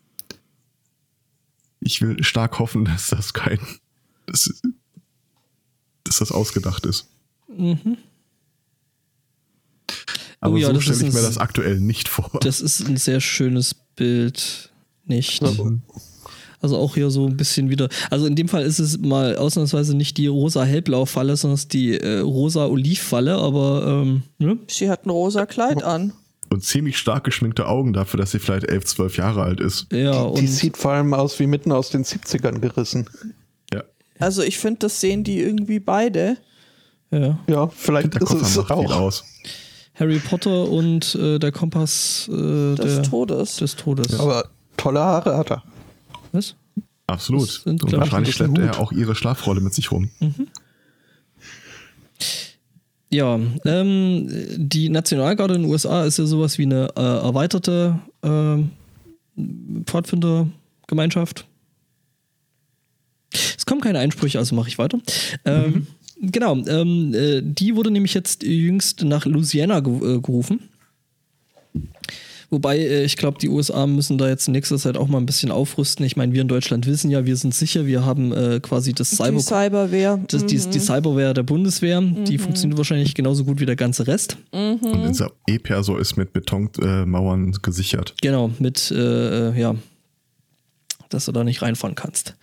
[1.79, 3.59] Ich will stark hoffen, dass das kein.
[4.25, 4.61] Dass,
[6.03, 7.07] dass das ausgedacht ist.
[7.47, 7.97] Mhm.
[10.39, 12.39] Aber oh ja, so stelle ich mir das aktuell nicht vor.
[12.41, 14.71] Das ist ein sehr schönes Bild.
[15.05, 15.41] Nicht.
[15.41, 15.81] Mhm.
[16.61, 17.89] Also auch hier so ein bisschen wieder.
[18.09, 21.99] Also in dem Fall ist es mal ausnahmsweise nicht die rosa-hellblau-Falle, sondern es ist die
[21.99, 24.57] äh, rosa-oliv-Falle, aber ähm, ne?
[24.67, 26.13] Sie hat ein rosa Kleid an
[26.49, 29.91] und ziemlich stark geschminkte Augen dafür, dass sie vielleicht elf, zwölf Jahre alt ist.
[29.91, 33.09] Ja, und die sieht vor allem aus wie mitten aus den 70ern gerissen.
[33.73, 33.83] Ja.
[34.19, 36.37] Also ich finde, das sehen die irgendwie beide.
[37.11, 38.91] Ja, ja vielleicht der ist es auch.
[38.91, 39.23] Aus.
[39.95, 43.57] Harry Potter und äh, der Kompass äh, des, der, Todes.
[43.57, 44.11] des Todes.
[44.11, 44.19] Ja.
[44.19, 45.63] Aber tolle Haare hat er.
[46.31, 46.55] Was?
[47.07, 47.49] Absolut.
[47.49, 50.09] Sind, und wahrscheinlich schleppt er auch ihre Schlafrolle mit sich rum.
[50.19, 50.47] Mhm.
[53.11, 58.57] Ja, ähm, die Nationalgarde in den USA ist ja sowas wie eine äh, erweiterte äh,
[59.85, 61.45] Pfadfindergemeinschaft.
[63.57, 64.99] Es kommen keine Einsprüche, also mache ich weiter.
[65.45, 65.87] Ähm,
[66.19, 66.31] mhm.
[66.31, 70.69] Genau, ähm, äh, die wurde nämlich jetzt jüngst nach Louisiana ge äh, gerufen.
[72.49, 75.25] Wobei, äh, ich glaube, die USA müssen da jetzt in nächster Zeit auch mal ein
[75.25, 76.05] bisschen aufrüsten.
[76.05, 79.11] Ich meine, wir in Deutschland wissen ja, wir sind sicher, wir haben äh, quasi das
[79.11, 80.19] Cyber die Cyberwehr.
[80.27, 80.47] Das, mhm.
[80.47, 82.01] die, die, Cyberwehr der Bundeswehr.
[82.01, 82.25] Mhm.
[82.25, 84.37] Die funktioniert wahrscheinlich genauso gut wie der ganze Rest.
[84.53, 84.77] Mhm.
[84.81, 88.13] Und unser E-Perso ist mit Betonmauern äh, gesichert.
[88.21, 89.75] Genau, mit, äh, äh, ja,
[91.15, 92.35] dass du da nicht reinfahren kannst.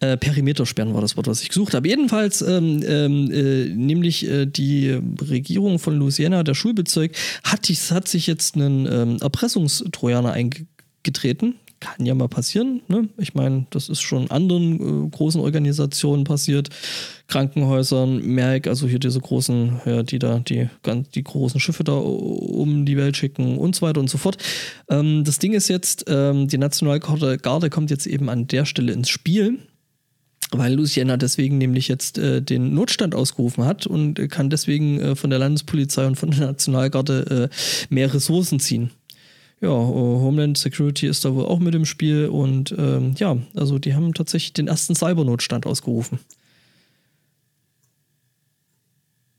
[0.00, 1.88] Äh, Perimetersperren war das Wort, was ich gesucht habe.
[1.88, 7.12] Jedenfalls, ähm, ähm, äh, nämlich äh, die Regierung von Louisiana, der Schulbezirk,
[7.44, 11.54] hat, hat sich jetzt einen ähm, Erpressungstrojaner eingetreten
[11.84, 12.80] kann ja mal passieren.
[12.88, 13.08] Ne?
[13.18, 16.70] Ich meine, das ist schon anderen äh, großen Organisationen passiert,
[17.28, 20.68] Krankenhäusern, Merck, also hier diese großen, ja, die da die,
[21.14, 24.38] die großen Schiffe da um die Welt schicken und so weiter und so fort.
[24.88, 29.10] Ähm, das Ding ist jetzt, ähm, die Nationalgarde kommt jetzt eben an der Stelle ins
[29.10, 29.58] Spiel.
[30.52, 35.30] weil Louisiana deswegen nämlich jetzt äh, den Notstand ausgerufen hat und kann deswegen äh, von
[35.30, 38.90] der Landespolizei und von der Nationalgarde äh, mehr Ressourcen ziehen.
[39.64, 43.78] Ja, äh, Homeland Security ist da wohl auch mit im Spiel und ähm, ja, also
[43.78, 46.18] die haben tatsächlich den ersten Cybernotstand ausgerufen.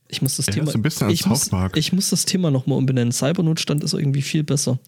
[0.08, 0.72] Ich muss das Ja, Thema.
[0.72, 3.12] so ein bisschen ich, muss, ich muss das Thema nochmal umbenennen.
[3.12, 4.80] Cybernotstand ist irgendwie viel besser.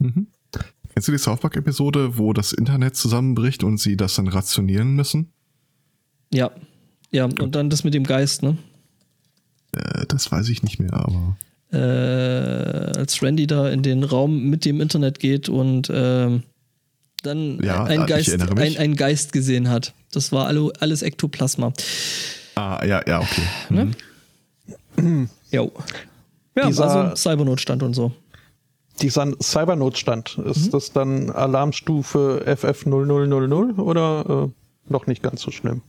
[0.00, 5.30] Kennst du die South Park-Episode, wo das Internet zusammenbricht und sie das dann rationieren müssen?
[6.32, 6.50] Ja.
[7.10, 8.56] Ja, und dann das mit dem Geist, ne?
[9.72, 11.36] Äh, das weiß ich nicht mehr, aber.
[11.74, 16.42] Äh, als Randy da in den Raum mit dem Internet geht und ähm,
[17.22, 19.92] dann Ja, ein, Geist, ein, ein Geist gesehen hat.
[20.12, 21.72] Das war alle, alles Ektoplasma.
[22.54, 23.42] Ah, ja, ja, okay.
[23.70, 25.26] Ne?
[25.50, 25.72] Jo.
[26.56, 28.12] Ja, Dieser- also Cybernotstand und so.
[29.02, 30.70] Dieser Cybernotstand, ist Mhm.
[30.70, 35.82] das dann Alarmstufe FF0000 oder äh, noch nicht ganz so schlimm?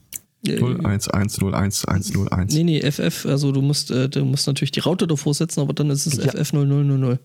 [0.48, 2.54] Äh, 01101101.
[2.54, 5.74] Nee, nee, FF, also du musst, äh, du musst natürlich die Raute davor setzen, aber
[5.74, 6.32] dann ist es Ja.
[6.32, 7.20] FF0000.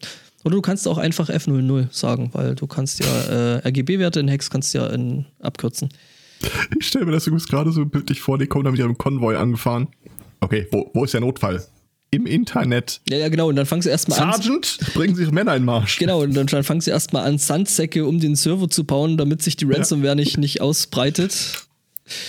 [0.44, 4.48] Oder du kannst auch einfach F00 sagen, weil du kannst ja äh, RGB-Werte in Hex
[4.48, 5.90] kannst ja in, abkürzen.
[6.78, 9.36] Ich stelle mir das übrigens gerade so bildlich vor, die kommen da mit ihrem Konvoi
[9.36, 9.88] angefahren.
[10.40, 11.62] Okay, wo, wo ist der Notfall?
[12.12, 13.02] Im Internet.
[13.08, 14.32] Ja, ja, genau, und dann fangen sie erstmal an.
[14.32, 15.98] Sergeant, bringen Sie Ihre Männer in Marsch.
[15.98, 19.42] Genau, und dann dann fangen sie erstmal an, Sandsäcke um den Server zu bauen, damit
[19.42, 21.66] sich die Ransomware nicht, nicht ausbreitet.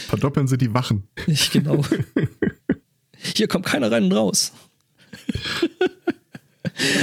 [0.08, 1.08] Verdoppeln Sie die Wachen.
[1.28, 1.82] Ich, genau.
[3.36, 4.52] Hier kommt keiner rein und raus.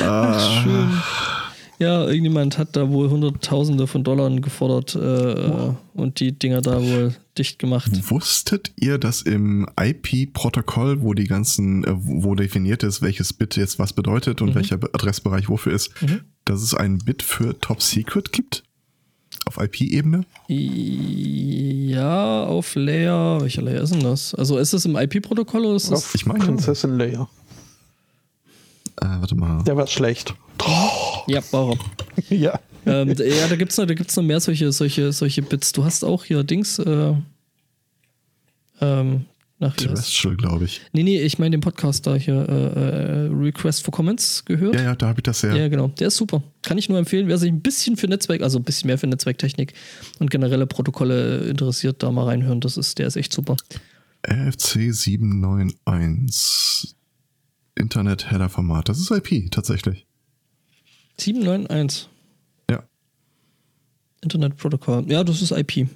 [0.00, 0.88] Ach, schön.
[1.80, 7.14] Ja, irgendjemand hat da wohl Hunderttausende von Dollar gefordert äh, und die Dinger da wohl
[7.36, 7.92] dicht gemacht.
[8.10, 13.78] Wusstet ihr, dass im IP-Protokoll, wo die ganzen, äh, wo definiert ist, welches Bit jetzt
[13.78, 15.90] was bedeutet und welcher Be- Adressbereich wofür ist,
[16.46, 18.64] dass es ein Bit für Top Secret gibt?
[19.48, 20.26] Auf IP-Ebene?
[20.48, 23.40] Ja, auf Layer.
[23.40, 24.34] Welcher Layer ist denn das?
[24.34, 26.04] Also ist es im IP-Protokoll oder ist das?
[26.04, 27.26] Auf ich meine- Prinzessin Leia.
[29.00, 29.64] Äh, warte mal.
[29.64, 30.34] Der war schlecht.
[31.26, 31.78] Ja, war er.
[32.36, 32.60] ja.
[32.84, 35.72] ähm, ja, da gibt's noch, da gibt's noch mehr solche, solche, solche Bits.
[35.72, 37.14] Du hast auch hier Dings, äh,
[38.82, 39.24] ähm,
[39.60, 40.80] nach Terrestrial, glaube ich.
[40.92, 44.76] Nee, nee, ich meine den Podcast da hier, äh, äh, Request for Comments gehört.
[44.76, 45.54] Ja, ja, da habe ich das ja.
[45.54, 45.88] Ja, genau.
[45.88, 46.42] Der ist super.
[46.62, 47.26] Kann ich nur empfehlen.
[47.26, 49.74] Wer sich ein bisschen für Netzwerk, also ein bisschen mehr für Netzwerktechnik
[50.20, 52.60] und generelle Protokolle interessiert, da mal reinhören.
[52.60, 53.56] Das ist, der ist echt super.
[54.28, 56.94] RFC 791.
[57.74, 58.88] Internet-Header-Format.
[58.88, 60.06] Das ist IP, tatsächlich.
[61.18, 62.08] 791
[62.70, 62.84] Ja.
[64.22, 65.04] Internetprotokoll.
[65.10, 65.88] Ja, das ist IP.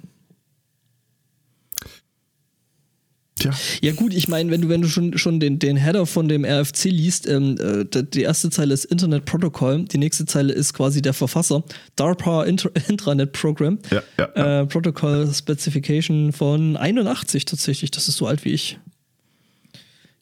[3.51, 3.51] Tja,
[3.81, 6.45] Ja gut, ich meine, wenn du, wenn du schon, schon den, den Header von dem
[6.45, 11.01] RFC liest, ähm, äh, die erste Zeile ist Internet Protocol, die nächste Zeile ist quasi
[11.01, 11.63] der Verfasser,
[11.95, 14.29] DARPA Intra Intranet Program, ja, ja.
[14.35, 14.61] ja.
[14.61, 18.79] äh, Protocol Specification von 81 tatsächlich, das ist so alt wie ich.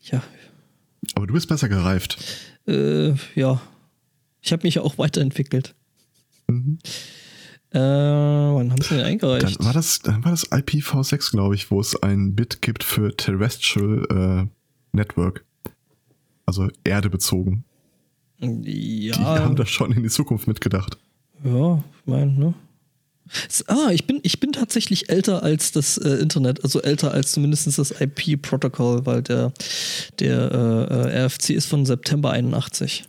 [0.03, 0.23] Ja,
[1.13, 2.17] Aber du bist besser gereift.
[2.67, 3.61] äh, ja.
[4.41, 5.75] Ich habe mich ja auch weiterentwickelt.
[6.47, 6.79] Mhm.
[7.73, 9.63] Äh, wann haben sie den Dann eingereicht?
[9.63, 14.05] war das, dann war das IPv6, glaube ich, wo es ein Bit gibt für Terrestrial
[14.09, 15.45] äh, Network.
[16.45, 17.63] Also Erde bezogen.
[18.39, 20.97] Die ja, haben das schon in die Zukunft mitgedacht.
[21.43, 22.53] ja, ich meine, ne?
[23.67, 27.77] Ah, ich bin, ich bin tatsächlich älter als das äh, Internet, also älter als zumindest
[27.77, 29.53] das IP-Protokoll, weil der,
[30.19, 33.05] der äh, äh, RFC ist von September 81.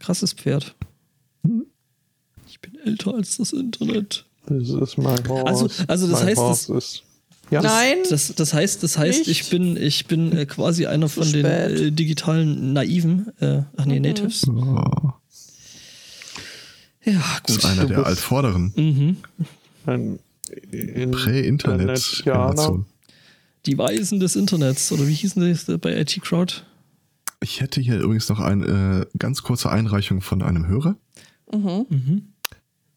[0.00, 0.74] Krasses Pferd.
[2.64, 4.24] Ich bin älter als das Internet.
[4.46, 5.46] Das ist mein Horse.
[5.46, 7.02] Also- also das mein heißt, Horse ist,
[7.50, 9.30] ja, Nein, Das, das heißt, das heißt, Nicht.
[9.42, 11.80] ich bin, ich bin äh, quasi einer Zu von den spät.
[11.80, 14.48] äh, digitalen Naiven, äh, ach nee, Natives.
[14.48, 15.12] Oh,
[17.04, 17.58] Ja, das gut.
[17.58, 18.72] ist einer du der Altvorderen.
[18.76, 19.16] Mhm.
[19.86, 20.18] ein
[21.10, 22.86] Prä-Internet-Generation.
[23.66, 26.54] Die Weisen des Internets, oder wie hießen die bei IT Crowd?
[27.40, 30.96] Ich hätte hier übrigens noch eine äh, ganz kurze Einreichung von einem Hörer
[31.52, 32.31] Mhm.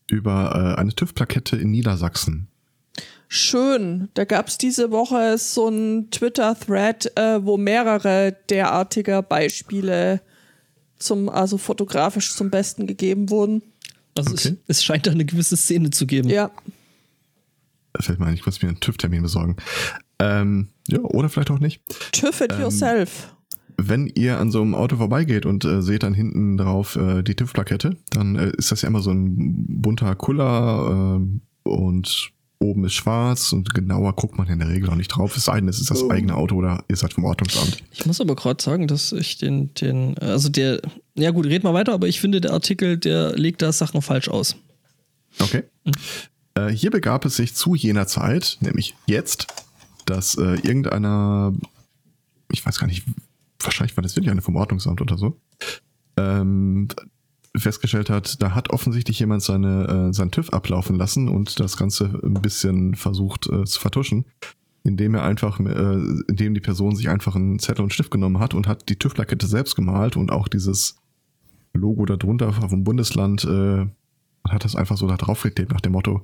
[0.07, 2.47] Über äh, eine TÜV-Plakette in Niedersachsen.
[3.27, 4.09] schön.
[4.13, 10.21] Da gab es diese Woche so ein Twitter-Thread, äh, wo mehrere derartiger Beispiele
[10.97, 13.61] zum, also fotografisch zum Besten gegeben wurden.
[14.17, 14.55] Also Okay.
[14.67, 16.29] es, es scheint da eine gewisse Szene zu geben.
[16.29, 16.51] Ja.
[17.93, 19.57] Da fällt mir ein, ich muss mir einen TÜV-Termin besorgen.
[20.19, 21.81] Ähm, ja, oder vielleicht auch nicht.
[22.13, 23.34] TÜV it Ähm, yourself.
[23.77, 27.35] Wenn ihr an so einem Auto vorbeigeht und äh, seht dann hinten drauf äh, die
[27.35, 32.93] TÜV-Plakette, dann äh, ist das ja immer so ein bunter Kuller äh, und oben ist
[32.93, 35.79] schwarz und genauer guckt man in der Regel auch nicht drauf, es sei denn, es
[35.81, 36.09] ist das Oh.
[36.09, 37.83] eigene Auto oder ihr seid vom Ordnungsamt.
[37.91, 40.81] Ich muss aber gerade sagen, dass ich den, den, also der,
[41.15, 44.29] ja gut, red mal weiter, aber ich finde, der Artikel, der legt da Sachen falsch
[44.29, 44.55] aus.
[45.39, 45.63] Okay.
[46.55, 49.47] Äh, hier begab es sich zu jener Zeit, nämlich jetzt,
[50.05, 51.53] dass äh, irgendeiner,
[52.51, 53.03] ich weiß gar nicht,
[53.59, 55.39] wahrscheinlich war das wirklich eine vom Ordnungsamt oder so,
[56.17, 56.87] ähm,
[57.55, 62.19] festgestellt hat, da hat offensichtlich jemand seine, äh, sein TÜV ablaufen lassen und das Ganze
[62.23, 64.25] ein bisschen versucht äh, zu vertuschen,
[64.83, 68.53] indem er einfach, äh, indem die Person sich einfach einen Zettel und Stift genommen hat
[68.53, 70.97] und hat die TÜV-Plakette selbst gemalt und auch dieses
[71.73, 73.85] Logo darunter vom Bundesland äh,
[74.47, 76.23] hat das einfach so da draufgeklebt nach dem Motto,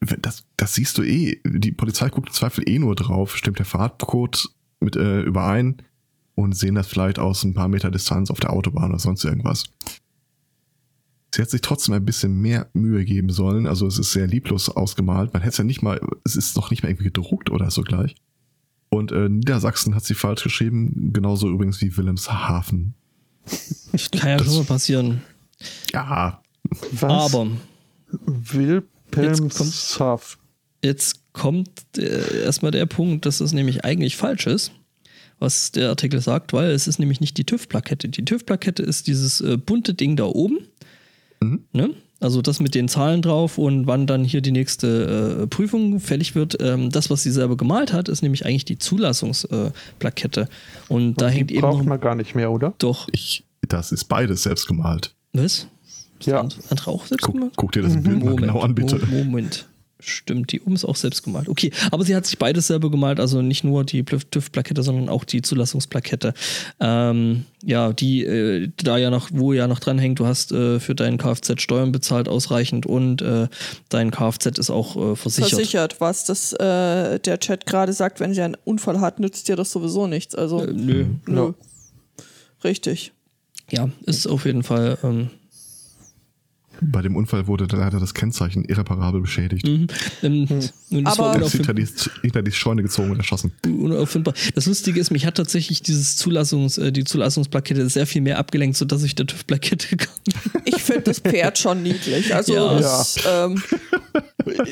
[0.00, 3.66] das, das siehst du eh, die Polizei guckt im Zweifel eh nur drauf, stimmt der
[3.66, 4.48] Fahrtcode
[4.80, 5.82] mit äh, überein
[6.38, 9.64] und sehen das vielleicht aus ein paar Meter Distanz auf der Autobahn oder sonst irgendwas.
[11.34, 13.66] Sie hat sich trotzdem ein bisschen mehr Mühe geben sollen.
[13.66, 15.32] Also es ist sehr lieblos ausgemalt.
[15.32, 17.82] Man hätte es ja nicht mal, es ist noch nicht mal irgendwie gedruckt oder so
[17.82, 18.14] gleich.
[18.88, 22.94] Und äh, Niedersachsen hat sie falsch geschrieben, genauso übrigens wie Wilhelmshaven.
[24.12, 25.22] Kann ja das, schon mal passieren.
[25.92, 26.40] Ja.
[26.92, 27.34] Was?
[27.34, 27.50] Aber
[28.26, 28.84] Wilhelmshaven.
[29.16, 30.38] Jetzt kommt,
[30.84, 34.70] jetzt kommt äh, erstmal der Punkt, dass es nämlich eigentlich falsch ist
[35.38, 38.08] was der Artikel sagt, weil es ist nämlich nicht die TÜV-Plakette.
[38.08, 40.58] Die TÜV-Plakette ist dieses äh, bunte Ding da oben
[41.40, 41.64] Mhm.
[41.72, 41.90] Ne?
[42.20, 46.34] Also das mit den Zahlen drauf und wann dann hier die nächste äh, Prüfung fällig
[46.34, 46.56] wird.
[46.60, 50.40] Ähm, das, was sie selber gemalt hat, ist nämlich eigentlich die Zulassungsplakette.
[50.40, 50.46] Äh,
[50.92, 51.60] und, und da hängt eben.
[51.60, 52.74] Braucht man gar nicht mehr, oder?
[52.78, 53.08] Doch.
[53.12, 55.14] Ich, das ist beides selbst gemalt.
[55.32, 55.68] Was?
[56.22, 56.40] Ja.
[56.70, 57.52] Andere auch selbst guck, gemalt?
[57.54, 58.02] Guck dir das mhm.
[58.02, 59.00] Bild mal genau an, bitte.
[59.06, 59.68] Moment.
[60.00, 61.48] Stimmt, die Um ist auch selbst gemalt.
[61.48, 65.24] Okay, aber sie hat sich beides selber gemalt, also nicht nur die TÜV-Plakette, sondern auch
[65.24, 66.34] die Zulassungsplakette.
[66.78, 70.78] Ähm, ja, die äh, da ja noch, wo ja noch dran hängt, du hast äh,
[70.78, 73.48] für deinen Kfz Steuern bezahlt ausreichend und äh,
[73.88, 75.50] dein Kfz ist auch äh, versichert.
[75.50, 79.56] Versichert, was das äh, der Chat gerade sagt, wenn sie einen Unfall hat, nützt dir
[79.56, 80.36] das sowieso nichts.
[80.36, 81.06] Also äh, nö.
[81.26, 81.52] nö.
[82.62, 83.12] Richtig.
[83.70, 85.30] Ja, ist auf jeden Fall ähm,
[86.80, 89.66] bei dem Unfall wurde leider das Kennzeichen irreparabel beschädigt.
[89.66, 89.86] Mhm.
[90.22, 90.48] Ähm,
[90.90, 91.06] hm.
[91.06, 91.86] Aber ist hinter die,
[92.22, 93.52] hinter die Scheune gezogen und erschossen.
[93.66, 94.34] Unauffindbar.
[94.54, 98.76] Das Lustige ist, mich hat tatsächlich dieses Zulassungs, äh, die Zulassungsplakette sehr viel mehr abgelenkt,
[98.76, 100.14] sodass ich der TÜV-Plakette kam.
[100.64, 102.34] Ich finde das Pferd schon niedlich.
[102.34, 102.78] Also ja.
[102.78, 103.62] Das, ähm,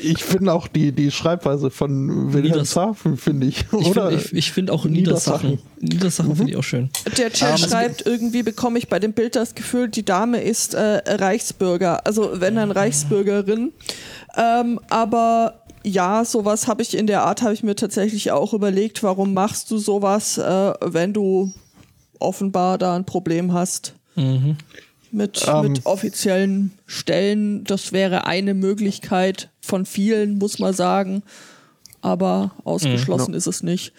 [0.01, 3.71] ich finde auch die, die Schreibweise von Wilhelmshaven, finde ich.
[3.73, 4.11] Oder?
[4.11, 5.59] Ich, finde auch Niedersachen.
[5.79, 6.35] Niedersachen mhm.
[6.35, 6.89] finde ich auch schön.
[7.17, 10.73] Der Chat um, schreibt, irgendwie bekomme ich bei dem Bild das Gefühl, die Dame ist
[10.73, 12.05] äh, Reichsbürger.
[12.05, 13.73] Also wenn dann Reichsbürgerin.
[14.37, 19.03] Ähm, aber ja, sowas habe ich in der Art, habe ich mir tatsächlich auch überlegt,
[19.03, 21.53] warum machst du sowas, äh, wenn du
[22.19, 23.93] offenbar da ein Problem hast.
[24.15, 24.57] Mhm.
[25.17, 27.63] Mit, um, mit offiziellen Stellen.
[27.63, 31.23] Das wäre eine Möglichkeit von vielen, muss man sagen.
[32.01, 33.37] Aber ausgeschlossen mhm.
[33.37, 33.93] ist es nicht.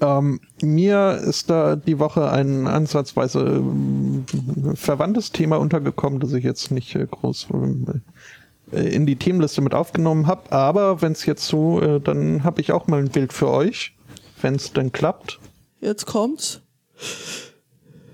[0.00, 6.70] Ähm, mir ist da die Woche ein ansatzweise äh, verwandtes Thema untergekommen, das ich jetzt
[6.70, 7.48] nicht äh, groß
[8.72, 10.50] äh, in die Themenliste mit aufgenommen habe.
[10.50, 13.94] Aber wenn es jetzt so, äh, dann habe ich auch mal ein Bild für euch,
[14.40, 15.38] wenn es denn klappt.
[15.82, 16.62] Jetzt kommt's.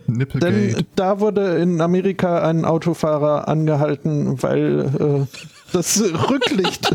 [0.07, 0.53] Nipplegate.
[0.53, 5.39] Denn da wurde in Amerika ein Autofahrer angehalten, weil äh,
[5.73, 6.01] das
[6.31, 6.91] Rücklicht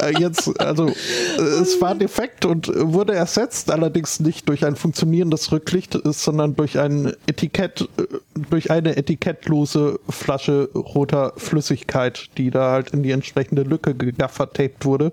[0.00, 5.52] äh, jetzt, also äh, es war defekt und wurde ersetzt, allerdings nicht durch ein funktionierendes
[5.52, 8.04] Rücklicht, sondern durch ein Etikett, äh,
[8.50, 15.12] durch eine etikettlose Flasche roter Flüssigkeit, die da halt in die entsprechende Lücke gegaffertaped wurde.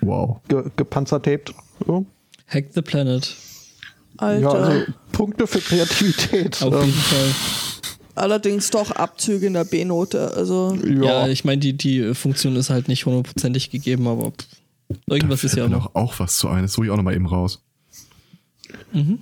[0.00, 0.40] Wow.
[0.48, 1.54] Ge gepanzertaped.
[1.86, 2.06] So.
[2.48, 3.34] Hack the Planet.
[4.18, 4.40] Alter.
[4.40, 6.62] Ja, also Punkte für Kreativität.
[6.62, 7.34] Auf jeden ähm, Fall.
[8.14, 10.32] Allerdings doch Abzüge in der B-Note.
[10.34, 14.46] Also ja, ja ich meine, die, die Funktion ist halt nicht hundertprozentig gegeben, aber pff,
[15.06, 15.94] irgendwas ist ja noch.
[15.94, 16.72] auch was zu eines.
[16.72, 17.62] Suche ich auch nochmal eben raus.
[18.92, 19.18] Mhm.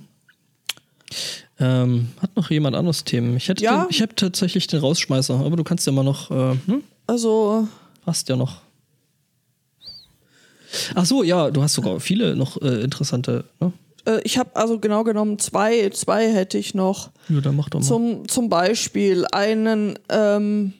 [1.59, 3.35] Ähm, hat noch jemand anderes Themen?
[3.37, 3.83] Ich hätte, ja.
[3.83, 6.31] den, ich habe tatsächlich den Rausschmeißer, aber du kannst ja mal noch.
[6.31, 6.83] Äh, hm?
[7.07, 7.67] Also
[8.05, 8.61] hast ja noch.
[10.93, 13.45] Ach so, ja, du hast sogar viele noch äh, interessante.
[13.59, 13.71] Ne?
[14.05, 17.11] Äh, ich habe also genau genommen zwei, zwei hätte ich noch.
[17.29, 17.85] Ja, dann mach doch mal.
[17.85, 20.73] Zum, zum Beispiel einen ähm,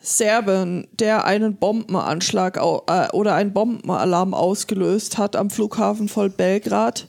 [0.00, 7.06] Serben, der einen Bombenanschlag äh, oder einen Bombenalarm ausgelöst hat am Flughafen voll Belgrad.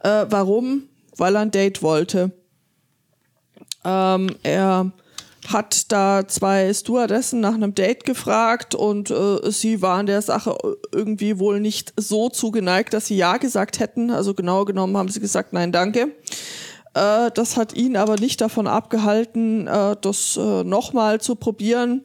[0.00, 0.84] Äh, warum?
[1.16, 2.32] Weil er ein Date wollte.
[3.84, 4.92] Ähm, er
[5.48, 10.56] hat da zwei Stewardessen nach einem Date gefragt und äh, sie waren der Sache
[10.92, 14.10] irgendwie wohl nicht so zugeneigt, dass sie ja gesagt hätten.
[14.10, 16.12] Also genau genommen haben sie gesagt, nein, danke.
[16.94, 22.02] Äh, das hat ihn aber nicht davon abgehalten, äh, das äh, nochmal zu probieren.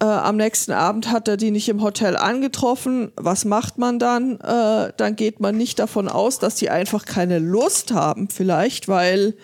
[0.00, 3.12] Äh, am nächsten Abend hat er die nicht im Hotel angetroffen.
[3.16, 4.40] Was macht man dann?
[4.40, 9.36] Äh, dann geht man nicht davon aus, dass sie einfach keine Lust haben, vielleicht, weil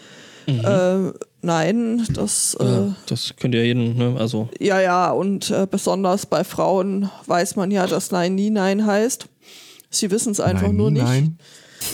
[0.46, 1.12] mhm.
[1.40, 2.56] Nein, das.
[2.60, 4.16] Ja, Äh, das könnte ja jeden, ne?
[4.18, 8.86] Also, ja, ja, und äh, besonders bei Frauen weiß man ja, dass Nein nie Nein
[8.86, 9.26] heißt.
[9.90, 11.04] Sie wissen es einfach nein, nur nicht.
[11.04, 11.38] Nein.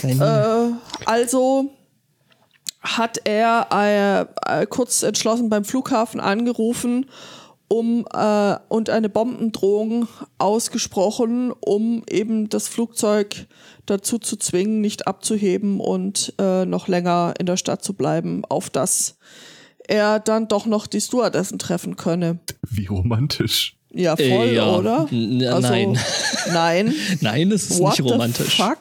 [0.03, 0.71] Äh,
[1.05, 1.69] also
[2.81, 7.05] hat er äh, kurz entschlossen beim Flughafen angerufen
[7.67, 13.47] um äh, und eine Bombendrohung ausgesprochen, um eben das Flugzeug
[13.85, 18.69] dazu zu zwingen, nicht abzuheben und äh, noch länger in der Stadt zu bleiben, auf
[18.69, 19.15] das
[19.87, 22.39] er dann doch noch die Stewardessen treffen könne.
[22.69, 23.75] Wie romantisch.
[23.93, 24.75] Ja, voll, Äh, ja.
[24.75, 25.07] oder?
[25.11, 25.99] N- Also, nein.
[26.51, 26.93] Nein.
[27.21, 28.57] nein, es ist What nicht the romantisch.
[28.57, 28.79] fuck?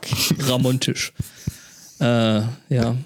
[0.48, 1.12] Ramontisch.
[2.01, 2.40] Äh,
[2.70, 2.97] ja.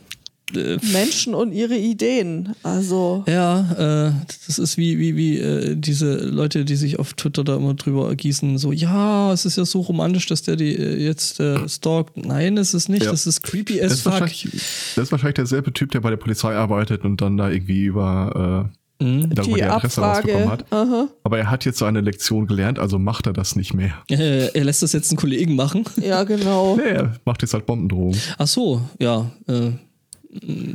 [0.54, 2.54] Äh, Menschen und ihre Ideen.
[2.62, 3.24] Also.
[3.28, 4.12] Ja, äh,
[4.46, 8.08] das ist wie, wie, wie äh, diese Leute, die sich auf Twitter da immer drüber
[8.08, 12.16] ergießen, so, ja, es ist ja so romantisch, dass der die äh, jetzt äh, stalkt.
[12.16, 13.10] Nein, es ist nicht, Ja.
[13.10, 14.12] das ist creepy Das as ist, fuck.
[14.12, 14.48] wahrscheinlich,
[14.96, 18.68] das ist wahrscheinlich derselbe Typ, der bei der Polizei arbeitet und dann da irgendwie über
[18.68, 19.32] äh, Mhm.
[19.32, 20.64] darüber Die die Adresse rausbekommen Abfrage.
[20.64, 20.72] hat.
[20.72, 21.08] Aha.
[21.22, 23.92] Aber er hat jetzt so eine Lektion gelernt, also macht er das nicht mehr.
[24.10, 25.84] Äh, er lässt das jetzt einen Kollegen machen.
[26.02, 26.74] Ja, genau.
[26.76, 28.18] Nee, er macht jetzt halt Bombendrohungen.
[28.38, 29.30] Ach so, ja.
[29.46, 29.70] Äh,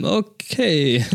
[0.04, 1.06] okay.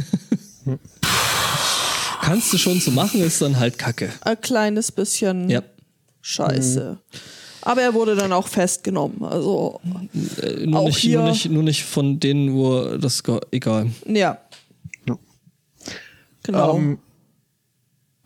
[2.21, 4.11] Kannst du schon so machen, ist dann halt Kacke.
[4.23, 5.63] Ein kleines bisschen Ja.
[6.21, 6.99] scheiße.
[7.63, 9.23] Aber er wurde dann auch festgenommen.
[9.25, 9.81] Also,
[10.43, 13.91] Äh, nur, Auch nicht, hier- nur, nicht, nur nicht von denen, wo das egal.
[14.07, 14.39] ja.
[15.07, 15.19] Ja.
[16.43, 16.77] Genau.
[16.77, 16.99] Ähm,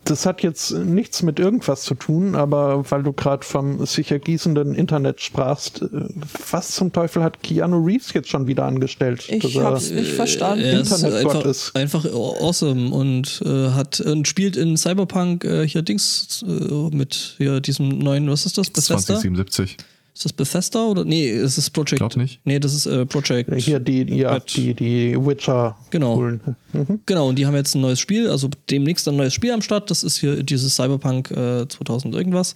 [0.04, 4.74] das hat jetzt nichts mit irgendwas zu tun, aber weil du gerade vom sich ergießenden
[4.74, 6.08] Internet sprachst, äh,
[6.50, 9.28] was zum Teufel hat Keanu Reeves jetzt schon wieder angestellt?
[9.28, 10.64] ich hab's nicht verstanden.
[10.64, 11.76] Er ist Internetgott einfach, ist.
[11.76, 17.60] einfach awesome und äh, hat und spielt in Cyberpunk äh, hier Dings äh, mit hier
[17.60, 18.70] diesem neuen, was ist das?
[18.70, 18.98] Bethesda?
[18.98, 19.76] 2077.
[20.14, 21.04] Ist das Bethesda oder?
[21.04, 21.96] Nee, es ist Project.
[21.96, 22.40] Glaub nicht.
[22.44, 23.50] Nee, das ist äh, Project.
[23.56, 24.54] Hier die, ja, Red.
[24.54, 25.76] die, die Witcher.
[25.90, 26.16] Genau.
[26.16, 27.00] Mhm.
[27.06, 29.90] Genau, und die haben jetzt ein neues Spiel, also demnächst ein neues Spiel am Start.
[29.90, 32.54] Das ist hier dieses Cyberpunk äh, 2000 irgendwas.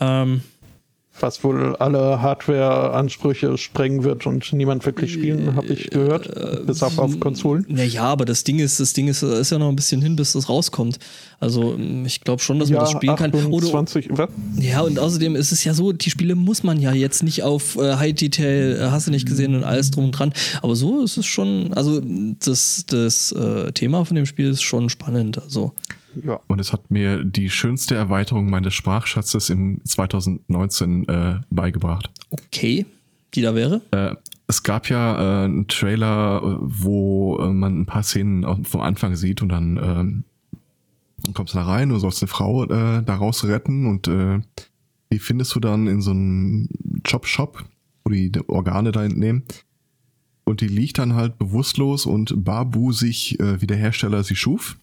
[0.00, 0.42] Ähm,
[1.20, 6.26] Was wohl alle Hardware-Ansprüche sprengen wird und niemand wirklich spielen, habe ich gehört.
[6.28, 7.64] Äh, bis auf, auf Konsolen.
[7.68, 10.16] naja, aber das Ding ist, das Ding ist, äh, ist ja noch ein bisschen hin,
[10.16, 10.98] bis das rauskommt.
[11.40, 13.32] Also ähm, ich glaube schon, dass man das spielen kann.
[13.32, 14.28] Oder, 28, was?
[14.58, 17.76] ja, und außerdem ist es ja so, die Spiele muss man ja jetzt nicht auf
[17.76, 20.32] äh, High Detail, äh, hast du nicht gesehen und alles drum und dran.
[20.62, 22.00] Aber so ist es schon, also
[22.40, 25.40] das, das äh, Thema von dem Spiel ist schon spannend.
[25.40, 25.72] Also
[26.24, 26.40] Ja.
[26.46, 32.10] Und es hat mir die schönste Erweiterung meines Sprachschatzes im 2019 äh, beigebracht.
[32.30, 32.86] okay,
[33.34, 33.82] die da wäre.
[33.90, 34.14] Äh,
[34.46, 39.14] es gab ja äh, einen Trailer, äh, wo äh, man ein paar Szenen vom Anfang
[39.14, 40.24] sieht und dann ähm,
[41.34, 44.40] kommst du da rein und sollst eine Frau äh, daraus retten und äh,
[45.12, 46.68] die findest du dann in so einem
[47.06, 47.64] Chop-Shop,
[48.04, 49.44] wo die Organe da entnehmen.
[50.44, 54.78] Und die liegt dann halt bewusstlos und barbusig, äh, wie der Hersteller sie schuf,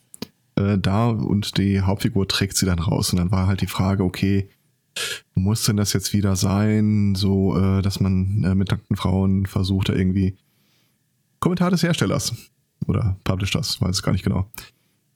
[0.55, 3.11] äh, da und die Hauptfigur trägt sie dann raus.
[3.11, 4.49] Und dann war halt die Frage, okay,
[5.33, 9.89] muss denn das jetzt wieder sein, so äh, dass man äh, mit nackten Frauen versucht,
[9.89, 10.37] da irgendwie
[11.39, 12.33] Kommentar des Herstellers
[12.87, 14.49] oder Publishers, weiß es gar nicht genau.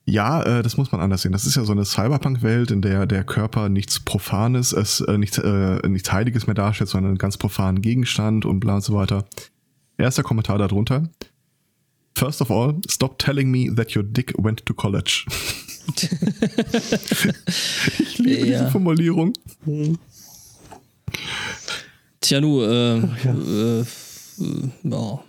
[0.05, 1.31] Ja, äh, das muss man anders sehen.
[1.31, 5.37] Das ist ja so eine Cyberpunk-Welt, in der der Körper nichts Profanes, es äh, nichts,
[5.37, 9.25] äh, nichts Heiliges mehr darstellt, sondern einen ganz profanen Gegenstand und bla und so weiter.
[9.97, 11.09] Erster Kommentar darunter.
[12.19, 15.25] First of all, stop telling me that your dick went to college.
[17.99, 18.45] ich liebe Ja.
[18.45, 19.31] diese Formulierung.
[22.19, 23.05] Tja, nu, äh, ja.
[23.23, 23.85] äh, äh,
[24.83, 25.23] ja,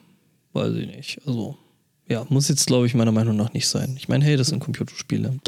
[0.53, 1.21] weiß ich nicht.
[1.27, 1.57] Also,
[2.09, 3.95] ja, muss jetzt, glaube ich, meiner Meinung nach nicht sein.
[3.97, 5.39] Ich meine, hey, das sind Computerspiele.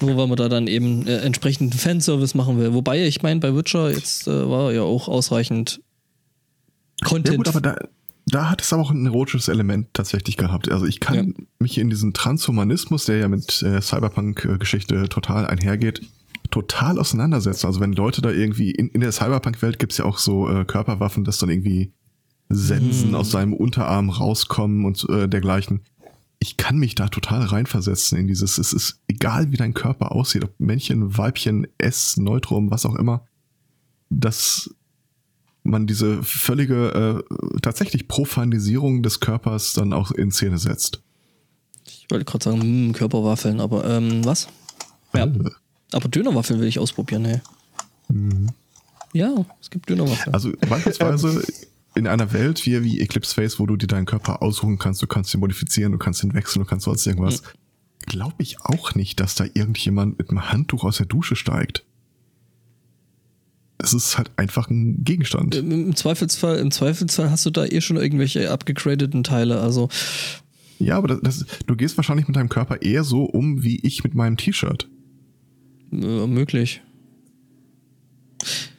[0.00, 2.72] Nur weil man da dann eben äh, entsprechenden Fanservice machen will.
[2.72, 5.80] Wobei, ich meine, bei Witcher jetzt äh, war ja auch ausreichend
[7.04, 7.28] Content.
[7.30, 7.76] Ja gut, aber da,
[8.32, 10.70] da hat es aber auch ein erotisches Element tatsächlich gehabt.
[10.70, 11.44] Also ich kann Ja.
[11.58, 16.02] mich in diesen Transhumanismus, der ja mit äh, Cyberpunk-Geschichte total einhergeht,
[16.50, 17.66] total auseinandersetzen.
[17.66, 21.24] Also wenn Leute da irgendwie, in, in der Cyberpunk-Welt gibt's ja auch so äh, Körperwaffen,
[21.24, 21.92] dass dann irgendwie
[22.48, 23.14] Sensen Hm.
[23.14, 25.80] aus seinem Unterarm rauskommen und äh, dergleichen.
[26.38, 30.44] Ich kann mich da total reinversetzen in dieses, es ist egal, wie dein Körper aussieht,
[30.44, 33.24] ob Männchen, Weibchen, S, Neutrum, was auch immer,
[34.10, 34.74] dass
[35.64, 41.02] man diese völlige äh, tatsächlich Profanisierung des Körpers dann auch in Szene setzt.
[41.86, 44.48] ich wollte gerade sagen, hm, Körperwaffeln, aber ähm, was?
[45.14, 45.24] Ja.
[45.26, 45.50] Äh,
[45.92, 47.40] Aber Dönerwaffeln will ich ausprobieren, hey.
[49.12, 50.34] Ja, es gibt Dönerwaffeln.
[50.34, 51.42] Also beispielsweise
[51.94, 55.06] in einer Welt wie, wie Eclipse Face, wo du dir deinen Körper aussuchen kannst, du
[55.06, 57.42] kannst ihn modifizieren, du kannst ihn wechseln, du kannst sonst irgendwas,
[58.06, 61.84] glaube ich auch nicht, dass da irgendjemand mit einem Handtuch aus der Dusche steigt.
[63.82, 65.54] Es ist halt einfach ein Gegenstand.
[65.54, 69.60] Im, Zweifelsfall, im Zweifelsfall hast du da eh schon irgendwelche abgegradeten Teile.
[69.60, 69.88] Also
[70.78, 74.04] Ja, aber das, das, du gehst wahrscheinlich mit deinem Körper eher so um wie ich
[74.04, 74.88] mit meinem T-Shirt.
[75.92, 76.82] Äh, möglich.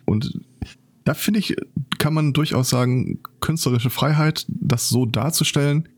[0.06, 0.40] Und
[1.04, 1.56] da finde ich,
[1.98, 5.90] kann man durchaus sagen, künstlerische Freiheit, das so darzustellen,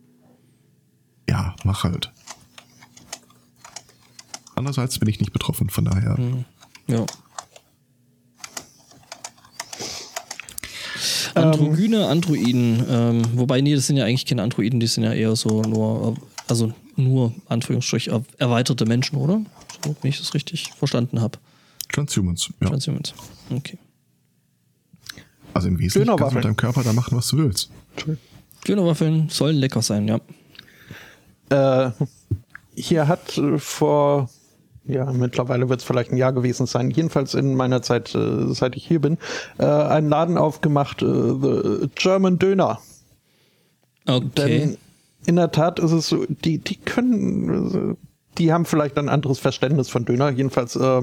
[1.30, 2.12] ja, mach halt.
[4.56, 6.18] Andererseits bin ich nicht betroffen, von daher.
[6.18, 6.46] Hm.
[6.88, 7.06] Ja.
[11.36, 15.36] Androgyne Androiden, ähm, wobei, nee, das sind ja eigentlich keine Androiden, die sind ja eher
[15.36, 16.16] so nur,
[16.48, 19.42] also nur, Anführungsstrich, erweiterte Menschen, oder?
[19.84, 21.38] So, wenn ich das richtig verstanden habe.
[21.92, 22.70] Transhumans, ja.
[22.70, 23.14] Transhumans,
[23.52, 23.78] okay.
[25.54, 27.70] Also im Wesentlichen kannst du mit deinem Körper da machen, was du willst.
[28.68, 30.20] Dönerwaffeln sollen lecker sein, ja.
[31.50, 31.92] Äh,
[32.76, 34.30] hier hat äh, vor
[34.88, 38.76] ja, mittlerweile wird es vielleicht ein Jahr gewesen sein, jedenfalls in meiner Zeit, äh, seit
[38.76, 39.18] ich hier bin,
[39.58, 42.80] äh, einen Laden aufgemacht, äh, The German Döner.
[44.06, 44.30] Okay.
[44.36, 44.78] Denn
[45.26, 47.96] in der Tat ist es so, die, die können, äh,
[48.38, 51.02] die haben vielleicht ein anderes Verständnis von Döner, jedenfalls äh,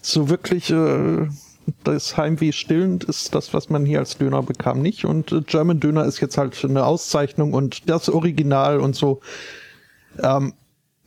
[0.00, 1.26] so wirklich äh,
[1.84, 5.04] das Heimweh stillend ist das, was man hier als Döner bekam, nicht.
[5.04, 9.20] Und äh, German Döner ist jetzt halt eine Auszeichnung und das Original und so.
[10.22, 10.54] Ähm,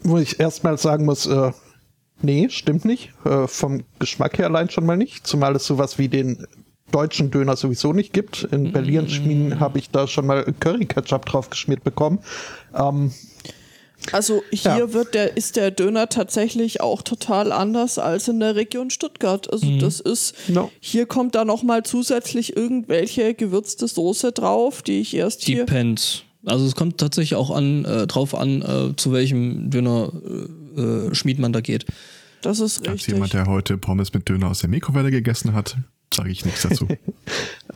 [0.06, 1.52] wo ich erstmal sagen muss, äh,
[2.22, 3.11] nee, stimmt nicht.
[3.26, 5.27] Äh, vom Geschmack her allein schon mal nicht.
[5.27, 6.48] Zumal es sowas wie den
[6.91, 8.44] deutschen Döner sowieso nicht gibt.
[8.52, 9.60] In Berlin mm.
[9.60, 12.19] habe ich da schon mal Curry-Ketchup drauf geschmiert bekommen.
[12.73, 13.11] Ähm,
[14.11, 14.94] also hier ja.
[14.94, 19.52] wird der, ist der Döner tatsächlich auch total anders als in der Region Stuttgart.
[19.52, 19.80] Also mhm.
[19.80, 20.72] das ist, no.
[20.80, 25.65] hier kommt da nochmal zusätzlich irgendwelche gewürzte Soße drauf, die ich erst hier.
[25.65, 26.23] Depends.
[26.46, 30.12] Also es kommt tatsächlich auch an, äh, drauf an, äh, zu welchem Döner
[30.78, 31.86] äh, äh, Schmied man da geht.
[32.42, 32.92] Das ist richtig.
[32.92, 35.78] Als jemand, der heute Pommes mit Döner aus der Mikrowelle gegessen hat,
[36.14, 36.88] sage ich nichts dazu.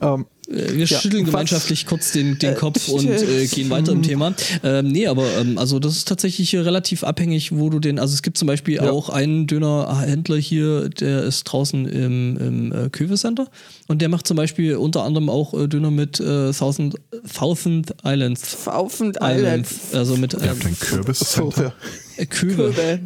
[0.00, 3.92] ähm, äh, wir ja, schütteln gemeinschaftlich kurz den, den Kopf äh, und äh, gehen weiter
[3.92, 4.34] im Thema.
[4.64, 8.12] Ähm, nee, aber ähm, also das ist tatsächlich hier relativ abhängig, wo du den, also
[8.12, 8.90] es gibt zum Beispiel ja.
[8.90, 13.48] auch einen Dönerhändler hier, der ist draußen im, im äh, Köwe Center
[13.86, 16.96] und der macht zum Beispiel unter anderem auch äh, Döner mit äh, Thousand,
[17.32, 18.64] Thousand Islands.
[18.64, 19.94] Thousand Islands.
[19.94, 21.72] Also mit ähm, ein Kürbis Center.
[22.16, 22.72] Äh, Köwe.
[22.72, 23.00] Köwe.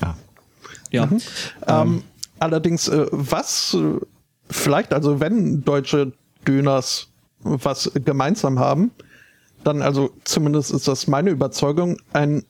[0.00, 0.14] Ah.
[0.90, 1.06] Ja.
[1.06, 1.20] Mhm.
[1.66, 2.02] Ähm,
[2.38, 3.76] allerdings, was
[4.48, 6.12] vielleicht, also wenn deutsche
[6.46, 7.08] Döners
[7.40, 8.90] was gemeinsam haben,
[9.64, 12.44] dann also zumindest ist das meine Überzeugung, ein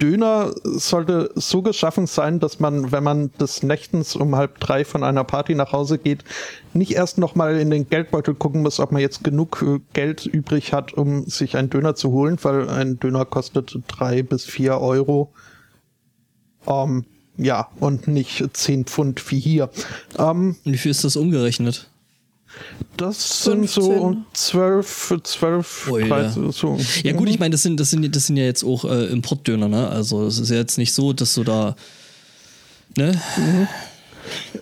[0.00, 5.02] Döner sollte so geschaffen sein, dass man, wenn man des Nächtens um halb drei von
[5.02, 6.22] einer Party nach Hause geht,
[6.74, 10.72] nicht erst nochmal in den Geldbeutel gucken muss, ob man jetzt genug äh, Geld übrig
[10.72, 15.32] hat, um sich einen Döner zu holen, weil ein Döner kostet drei bis vier Euro.
[16.66, 17.06] Ähm,
[17.38, 19.70] ja, und nicht zehn Pfund wie hier.
[20.18, 21.90] Ähm, wie viel ist das umgerechnet?
[22.96, 23.82] Das sind 15.
[23.82, 26.78] so 12, 12, oh, 13, so.
[27.02, 29.68] Ja gut, ich meine, das sind, das sind, das sind ja jetzt auch äh, Importdöner,
[29.68, 29.88] ne?
[29.88, 31.76] Also es ist ja jetzt nicht so, dass du da,
[32.96, 33.20] ne?
[33.36, 33.68] Mhm.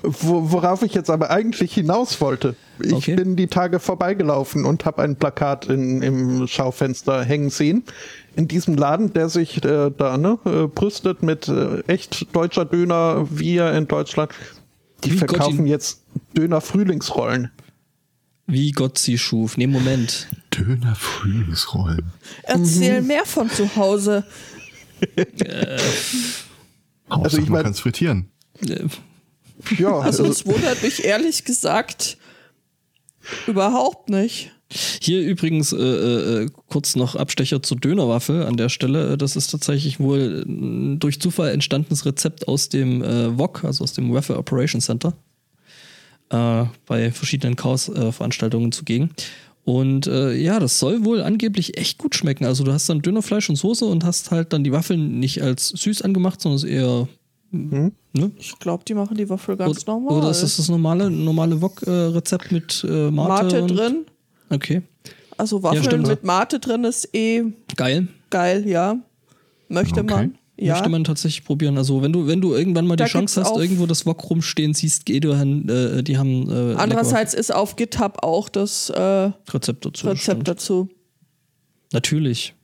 [0.02, 2.54] Wo, worauf ich jetzt aber eigentlich hinaus wollte.
[2.80, 3.14] Ich okay.
[3.14, 7.84] bin die Tage vorbeigelaufen und habe ein Plakat in, im Schaufenster hängen sehen.
[8.36, 13.26] In diesem Laden, der sich äh, da ne, äh, brüstet mit äh, echt deutscher Döner,
[13.30, 14.32] wie in Deutschland.
[15.04, 16.02] Die Wie verkaufen jetzt
[16.36, 17.50] Döner Frühlingsrollen.
[18.46, 19.56] Wie Gott sie schuf.
[19.56, 20.28] Nee, Moment.
[20.56, 22.12] Döner Frühlingsrollen.
[22.42, 23.06] Erzähl mhm.
[23.08, 24.24] mehr von zu Hause.
[25.16, 25.78] äh,
[27.08, 28.28] also ich meine, frittieren.
[28.60, 28.86] Äh,
[29.78, 32.18] ja, also, also es wundert mich ehrlich gesagt
[33.46, 34.50] überhaupt nicht.
[35.00, 39.16] Hier übrigens äh, äh, kurz noch Abstecher zur Dönerwaffel an der Stelle.
[39.16, 43.92] Das ist tatsächlich wohl ein durch Zufall entstandenes Rezept aus dem äh, VOC, also aus
[43.92, 45.14] dem Waffle Operation Center
[46.30, 49.10] äh, bei verschiedenen Chaos-Veranstaltungen zugegen.
[49.64, 52.44] Und äh, ja, das soll wohl angeblich echt gut schmecken.
[52.44, 55.68] Also du hast dann Dönerfleisch und Soße und hast halt dann die Waffeln nicht als
[55.68, 57.08] süß angemacht, sondern eher.
[57.50, 57.92] Hm?
[58.12, 58.30] Ne?
[58.38, 60.18] Ich glaube, die machen die Waffel ganz oder, normal.
[60.18, 63.44] Oder ist das das normale, normale Wok-Rezept mit äh, Mate?
[63.44, 64.04] Mate drin.
[64.50, 64.82] Okay.
[65.36, 67.44] Also Waffeln ja, mit Mate drin ist eh
[67.74, 68.08] geil.
[68.30, 68.96] Geil, ja.
[69.68, 70.14] Möchte okay.
[70.14, 70.38] man.
[70.56, 70.74] Ja.
[70.74, 71.76] Möchte man tatsächlich probieren.
[71.78, 74.72] Also wenn du, wenn du irgendwann mal die da Chance hast, irgendwo das Wok rumstehen
[74.72, 76.48] siehst, geh du äh, die haben.
[76.48, 77.40] Äh, Andererseits lecker.
[77.40, 80.06] ist auf GitHub auch das äh, Rezept dazu.
[80.06, 80.88] Rezept dazu.
[81.92, 82.54] Natürlich.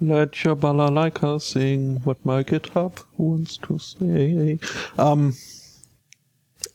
[0.00, 4.58] Let your balalaika sing what my GitHub wants to say.
[4.96, 5.34] Um,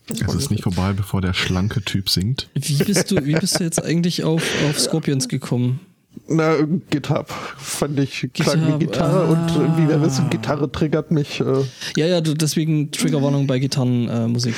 [0.09, 2.49] es ist nicht vorbei, bevor der schlanke Typ singt.
[2.55, 5.79] Wie bist du, wie bist du jetzt eigentlich auf, auf Scorpions gekommen?
[6.27, 6.55] Na,
[6.89, 9.31] GitHub fand ich klang wie Gitarre ah.
[9.31, 11.39] und äh, wie wir wissen, Gitarre triggert mich.
[11.39, 11.63] Äh.
[11.95, 14.55] Ja, ja, deswegen Triggerwarnung bei Gitarrenmusik.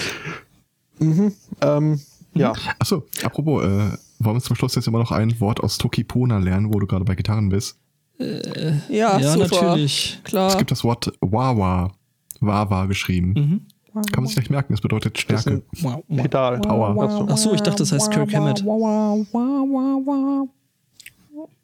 [0.99, 1.99] Äh, mhm, ähm,
[2.33, 2.53] ja.
[2.79, 6.73] Achso, apropos, äh, wollen wir zum Schluss jetzt immer noch ein Wort aus Tokipona lernen,
[6.73, 7.77] wo du gerade bei Gitarren bist?
[8.19, 9.47] Äh, ja, ja super.
[9.47, 10.19] natürlich.
[10.23, 10.49] Klar.
[10.49, 11.91] Es gibt das Wort Wawa.
[12.39, 13.33] Wawa geschrieben.
[13.33, 13.61] Mhm.
[13.93, 15.63] Kann man sich nicht merken, das bedeutet Das Stärke.
[15.81, 16.01] wow.
[16.07, 16.61] Pedal.
[16.61, 16.97] Power.
[17.03, 17.27] Achso.
[17.29, 18.63] Ach so, ich dachte, das heißt Kirk Hammett.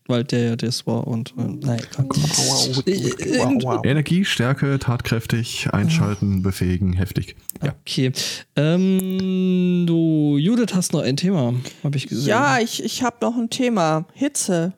[0.07, 3.85] Weil der ja das war und äh, nein, Wow, wow, wow.
[3.85, 7.35] Energie, Stärke, tatkräftig, einschalten, befähigen, heftig.
[7.61, 7.75] Ja.
[7.81, 8.13] Okay.
[8.55, 11.53] Ähm, du, Judith, hast noch ein Thema,
[11.83, 12.29] habe ich gesehen.
[12.29, 14.05] Ja, ich, ich habe noch ein Thema.
[14.13, 14.73] Hitze.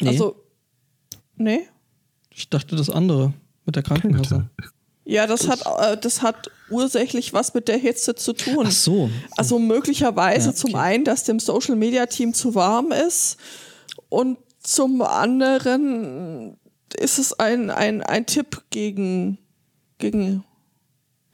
[0.00, 0.08] Nee.
[0.08, 0.36] Also,
[1.36, 1.66] nee?
[2.32, 3.32] Ich dachte das andere
[3.66, 4.48] mit der Krankenkasse.
[5.04, 8.66] Ja, das hat, äh, das hat ursächlich was mit der Hitze zu tun.
[8.68, 9.10] Ach so.
[9.36, 10.80] Also möglicherweise Ja, zum okay.
[10.82, 13.36] einen, dass dem Social Media Team zu warm ist
[14.08, 16.56] und zum anderen
[16.98, 19.38] ist es ein, ein, ein Tipp gegen,
[19.98, 20.44] gegen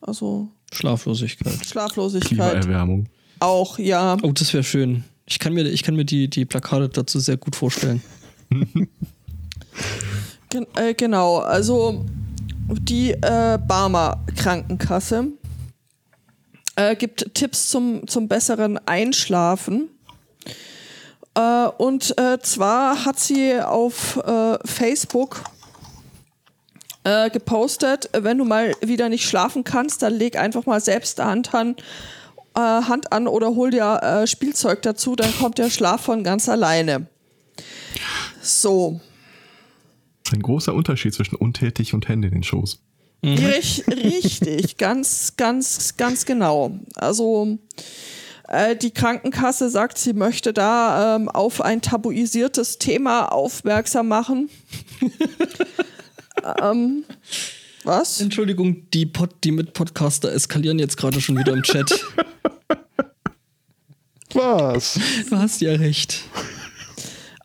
[0.00, 1.66] also Schlaflosigkeit.
[1.66, 2.28] Schlaflosigkeit.
[2.28, 3.08] Klimaerwärmung.
[3.40, 4.16] Auch, ja.
[4.22, 5.04] Oh, das wäre schön.
[5.26, 8.02] Ich kann mir, ich kann mir die, die Plakate dazu sehr gut vorstellen.
[10.48, 12.04] Gen äh, genau, also
[12.68, 15.32] die äh, Barmer Krankenkasse
[16.76, 19.88] äh, gibt Tipps zum, zum besseren Einschlafen.
[21.36, 25.42] Äh, und äh, zwar hat sie auf äh, Facebook
[27.04, 31.54] äh, gepostet, wenn du mal wieder nicht schlafen kannst, dann leg einfach mal selbst Hand
[31.54, 31.76] an,
[32.56, 36.48] äh, Hand an oder hol dir äh, Spielzeug dazu, dann kommt der Schlaf von ganz
[36.48, 37.06] alleine.
[38.40, 39.00] So.
[40.32, 42.80] Ein großer Unterschied zwischen untätig und Hände in den Schoß.
[43.22, 46.78] Rich, richtig, ganz, ganz, ganz genau.
[46.94, 47.58] Also
[48.48, 54.48] äh, die Krankenkasse sagt, sie möchte da ähm, auf ein tabuisiertes Thema aufmerksam machen.
[56.62, 57.04] ähm,
[57.84, 58.20] was?
[58.20, 61.92] Entschuldigung, die, Pod, die mit Podcaster eskalieren jetzt gerade schon wieder im Chat.
[64.34, 64.98] Was?
[65.30, 66.22] Du hast ja recht.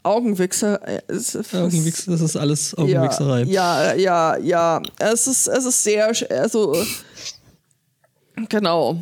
[0.03, 0.85] Augenwichser.
[0.87, 3.43] äh, es- es- Augenwichs, das ist alles Augenwichserei.
[3.43, 4.81] Ja, ja, ja, ja.
[4.99, 6.75] Es ist, es ist sehr, also
[8.49, 9.01] genau.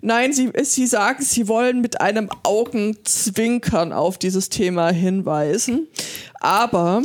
[0.00, 5.88] Nein, sie, sie sagen, sie wollen mit einem Augenzwinkern auf dieses Thema hinweisen.
[6.40, 7.02] Aber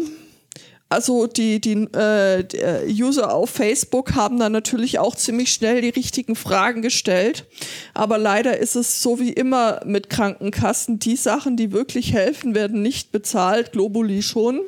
[0.89, 5.89] also die, die, äh, die User auf Facebook haben dann natürlich auch ziemlich schnell die
[5.89, 7.47] richtigen Fragen gestellt.
[7.95, 10.99] Aber leider ist es so wie immer mit Krankenkassen.
[10.99, 13.71] Die Sachen, die wirklich helfen, werden nicht bezahlt.
[13.71, 14.61] Globuli schon.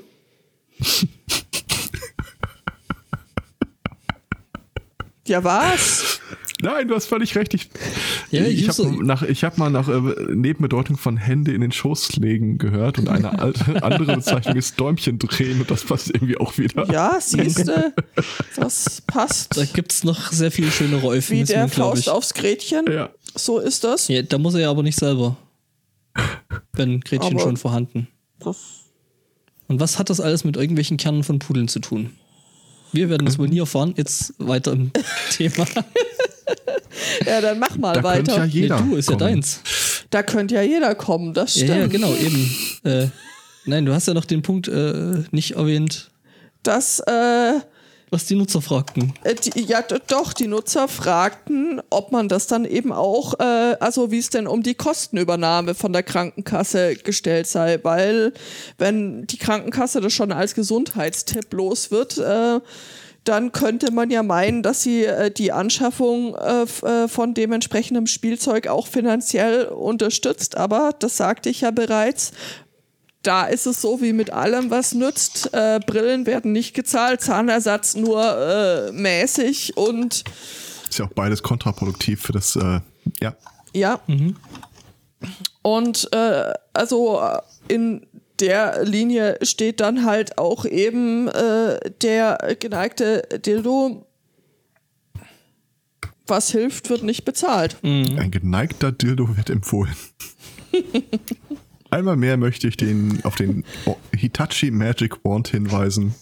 [5.28, 6.20] Ja, was?
[6.62, 7.54] Nein, du hast völlig recht.
[7.54, 7.70] Ich,
[8.32, 10.00] Ja, ich User- habe nach, ich hab mal nach äh,
[10.34, 15.20] Nebenbedeutung von Hände in den Schoß legen gehört und eine alte, andere Bezeichnung ist Däumchen
[15.20, 16.90] drehen und das passt irgendwie auch wieder.
[16.92, 17.94] Ja, siehste,
[18.56, 19.58] das passt.
[19.58, 22.10] Da gibt es noch sehr viele schönere Wie Euphemismen, der Faust ich.
[22.10, 22.86] aufs Gretchen.
[22.90, 23.10] Ja.
[23.36, 24.08] So ist das.
[24.08, 25.36] Ja, da muss er ja aber nicht selber.
[26.74, 28.08] Wenn Gretchen Aber- schon vorhanden.
[28.40, 28.58] das
[29.68, 32.12] Und was hat das alles mit irgendwelchen Kernen von Pudeln zu tun?
[32.96, 33.94] Wir werden es wohl nie erfahren.
[33.98, 34.92] Jetzt weiter im
[35.32, 35.66] Thema.
[37.26, 38.38] ja, dann mach mal Da könnte weiter.
[38.38, 38.82] ja jeder.
[38.82, 39.28] nee, du, ist ja kommen.
[39.34, 39.60] deins.
[40.10, 41.80] Da könnte ja jeder kommen, das Ja, stimmt.
[41.82, 42.52] ja, genau, eben.
[42.84, 43.08] Äh,
[43.66, 46.12] nein, du hast ja noch den Punkt äh, nicht erwähnt,
[46.64, 47.60] Das, äh,
[48.16, 49.14] was die Nutzer fragten.
[49.24, 54.10] äh, die, ja, doch, die Nutzer fragten, ob man das dann eben auch, äh, also
[54.10, 58.34] wie es denn um die Kostenübernahme von der Krankenkasse gestellt sei, weil
[58.78, 62.62] wenn die Krankenkasse das schon als Gesundheitstipp los wird, äh,
[63.26, 68.68] dann könnte man ja meinen, dass sie äh, die Anschaffung äh, äh, von dementsprechendem Spielzeug
[68.68, 70.56] auch finanziell unterstützt.
[70.56, 72.32] Aber das sagte ich ja bereits.
[73.26, 75.50] Da ist es so wie mit allem, was nützt.
[75.52, 80.24] Äh, Brillen werden nicht gezahlt, Zahnersatz nur äh, mäßig und
[80.88, 82.82] Ist ja auch beides kontraproduktiv für das, äh,
[83.22, 83.36] ja.
[83.74, 84.00] ja.
[85.64, 87.40] Und äh, also äh,
[87.74, 88.06] in
[88.40, 94.06] der Linie steht dann halt auch eben äh, der geneigte Dildo.
[96.28, 97.78] Was hilft, wird nicht bezahlt.
[97.84, 99.96] Ein geneigter Dildo wird empfohlen.
[101.90, 103.64] Einmal mehr möchte ich den auf den
[104.16, 106.14] Hitachi Magic Wand hinweisen.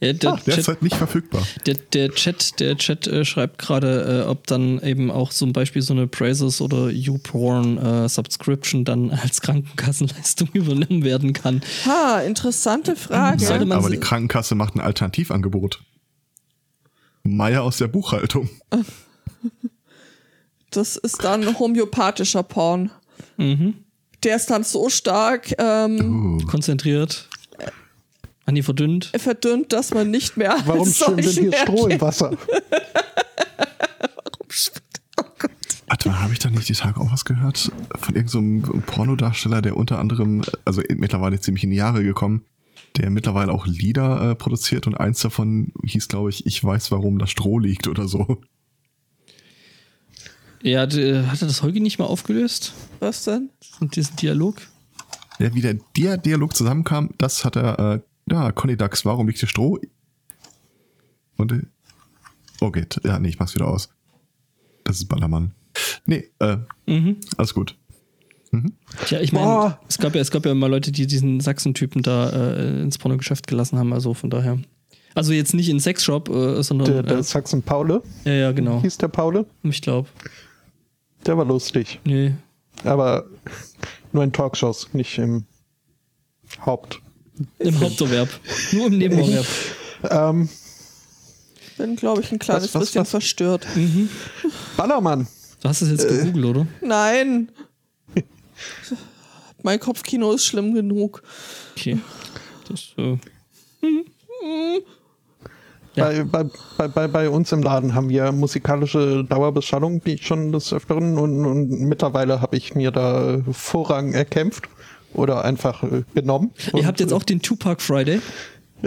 [0.00, 1.46] Ja, der, Ah, Chat, derzeit nicht verfügbar.
[1.66, 5.80] der, der Chat, der Chat äh, schreibt gerade, äh, ob dann eben auch zum Beispiel
[5.80, 11.62] so eine Praises oder YouPorn äh, Subscription dann als Krankenkassenleistung übernommen werden kann.
[11.86, 13.44] Ha, interessante Frage.
[13.60, 15.82] Man Aber die Krankenkasse macht ein Alternativangebot.
[17.22, 18.48] Meier aus der Buchhaltung.
[20.70, 22.90] Das ist dann homöopathischer Porn.
[24.24, 27.28] Der ist dann so stark ähm, Uh, Konzentriert.
[28.46, 29.10] An die verdünnt.
[29.16, 30.56] verdünnt, dass man nicht mehr.
[30.66, 32.36] Warum schwimmt denn hier Stroh im Wasser?
[35.86, 37.72] warte mal, habe ich da nicht die Tage auch was gehört?
[37.96, 42.44] Von irgendeinem so einem Pornodarsteller, der unter anderem, also mittlerweile ziemlich in die Jahre gekommen,
[42.96, 47.18] der mittlerweile auch Lieder äh, produziert und eins davon hieß, glaube ich, Ich weiß, warum
[47.18, 48.40] das Stroh liegt oder so.
[50.64, 52.72] Ja, hatte das Holgi nicht mal aufgelöst?
[52.98, 53.50] Was denn?
[53.80, 54.56] Und diesen Dialog?
[55.38, 58.00] Ja, wie der, der Dialog zusammenkam, das hat er, äh,
[58.30, 59.78] ja, Conny Dax, warum liegt hier Stroh?
[61.36, 61.60] Und, äh,
[62.62, 63.90] oh geht, ja, nee, ich mach's wieder aus.
[64.84, 65.52] Das ist Ballermann.
[66.06, 67.18] Nee, äh, mhm.
[67.36, 67.76] alles gut.
[68.50, 68.72] Mhm.
[69.04, 72.30] Tja, ich meine, es gab ja, es gab ja mal Leute, die diesen Sachsen-Typen da
[72.30, 74.58] äh, ins Pornogeschäft gelassen haben, also von daher.
[75.14, 76.86] Also jetzt nicht in Sexshop, äh, sondern.
[76.86, 78.02] Der, der äh, Sachsen Paule.
[78.24, 78.80] Ja, ja, genau.
[78.80, 79.44] Hieß der Paule?
[79.62, 80.08] Ich glaube.
[81.26, 82.00] Der war lustig.
[82.04, 82.34] Nee.
[82.84, 83.24] Aber
[84.12, 85.44] nur in Talkshows, nicht im
[86.64, 87.00] Haupt.
[87.58, 88.28] Im Haupterwerb.
[88.72, 89.46] nur im Nebenerwerb.
[90.10, 90.48] ähm,
[91.76, 93.10] bin, glaube ich, ein kleines was, was, bisschen was?
[93.10, 93.66] verstört.
[93.74, 94.08] Mhm.
[94.76, 95.26] Ballermann.
[95.60, 96.66] Du hast es jetzt äh, gegoogelt, oder?
[96.80, 97.50] Nein.
[99.62, 101.22] mein Kopfkino ist schlimm genug.
[101.76, 101.98] Okay.
[102.68, 103.18] Das, äh,
[105.94, 106.24] ja.
[106.24, 106.44] Bei,
[106.76, 111.44] bei, bei, bei, uns im Laden haben wir musikalische Dauerbeschallung, ich schon des Öfteren, und,
[111.44, 114.68] und mittlerweile habe ich mir da Vorrang erkämpft
[115.12, 116.50] oder einfach äh, genommen.
[116.74, 118.20] Ihr habt jetzt auch den Tupac Friday?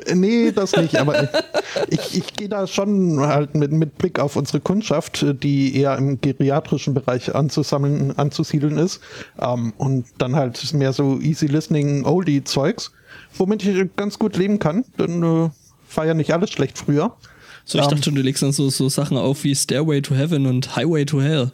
[0.06, 1.30] Äh, nee, das nicht, aber
[1.90, 6.22] ich, ich gehe da schon halt mit, mit Blick auf unsere Kundschaft, die eher im
[6.22, 9.02] geriatrischen Bereich anzusammeln, anzusiedeln ist.
[9.40, 12.92] Ähm, und dann halt mehr so easy listening Oldie-Zeugs,
[13.38, 14.84] womit ich ganz gut leben kann.
[15.00, 15.50] Denn äh,
[15.98, 17.16] war ja nicht alles schlecht früher.
[17.66, 20.16] So, ich um, dachte schon, du legst dann so, so Sachen auf wie Stairway to
[20.16, 21.52] Heaven und Highway to Hell.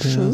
[0.00, 0.32] Schön.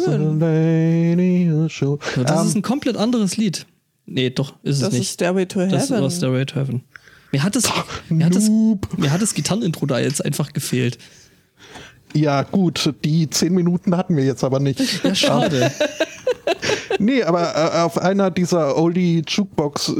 [2.16, 3.66] Ja, das um, ist ein komplett anderes Lied.
[4.04, 5.00] Nee, doch, ist das es nicht.
[5.00, 5.72] Das ist Stairway to Heaven.
[5.72, 6.82] Das war Stairway to Heaven.
[7.32, 7.64] Mir hat das,
[8.08, 8.48] mir hat das,
[8.96, 10.98] mir hat das Gitarrenintro da jetzt einfach gefehlt.
[12.14, 14.80] Ja, gut, die zehn Minuten hatten wir jetzt aber nicht.
[15.02, 15.72] Ja, schade.
[16.98, 19.94] Nee, aber äh, auf einer dieser Oldie Jukebox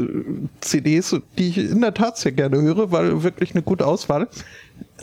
[0.60, 4.28] CDs, die ich in der Tat sehr gerne höre, weil wirklich eine gute Auswahl.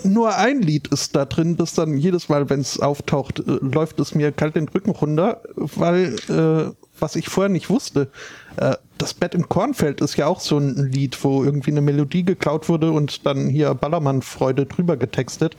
[0.03, 3.99] Nur ein Lied ist da drin, das dann jedes Mal, wenn es auftaucht, äh, läuft
[3.99, 8.09] es mir kalt den Rücken runter, weil äh, was ich vorher nicht wusste,
[8.57, 12.23] äh, das Bett im Kornfeld ist ja auch so ein Lied, wo irgendwie eine Melodie
[12.23, 15.57] geklaut wurde und dann hier Ballermann-Freude drüber getextet.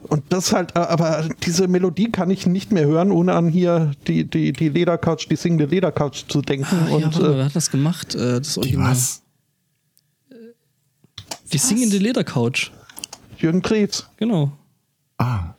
[0.00, 3.92] Und das halt, äh, aber diese Melodie kann ich nicht mehr hören, ohne an hier
[4.06, 6.66] die, die, die Ledercouch, die singende Ledercouch zu denken.
[6.70, 8.14] Ah, und, ja, äh, wer hat das gemacht?
[8.14, 8.92] Äh, das Original.
[8.92, 9.22] Was?
[11.52, 11.68] Die was?
[11.68, 12.70] singende Ledercouch.
[13.38, 14.08] Jürgen Krebs.
[14.16, 14.52] Genau.
[15.18, 15.54] Ah.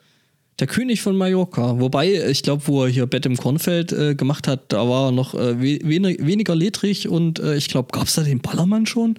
[0.60, 1.80] Der König von Mallorca.
[1.80, 5.12] Wobei, ich glaube, wo er hier Bett im Kornfeld äh, gemacht hat, da war er
[5.12, 9.18] noch äh, we weniger ledrig und äh, ich glaube, gab es da den Ballermann schon?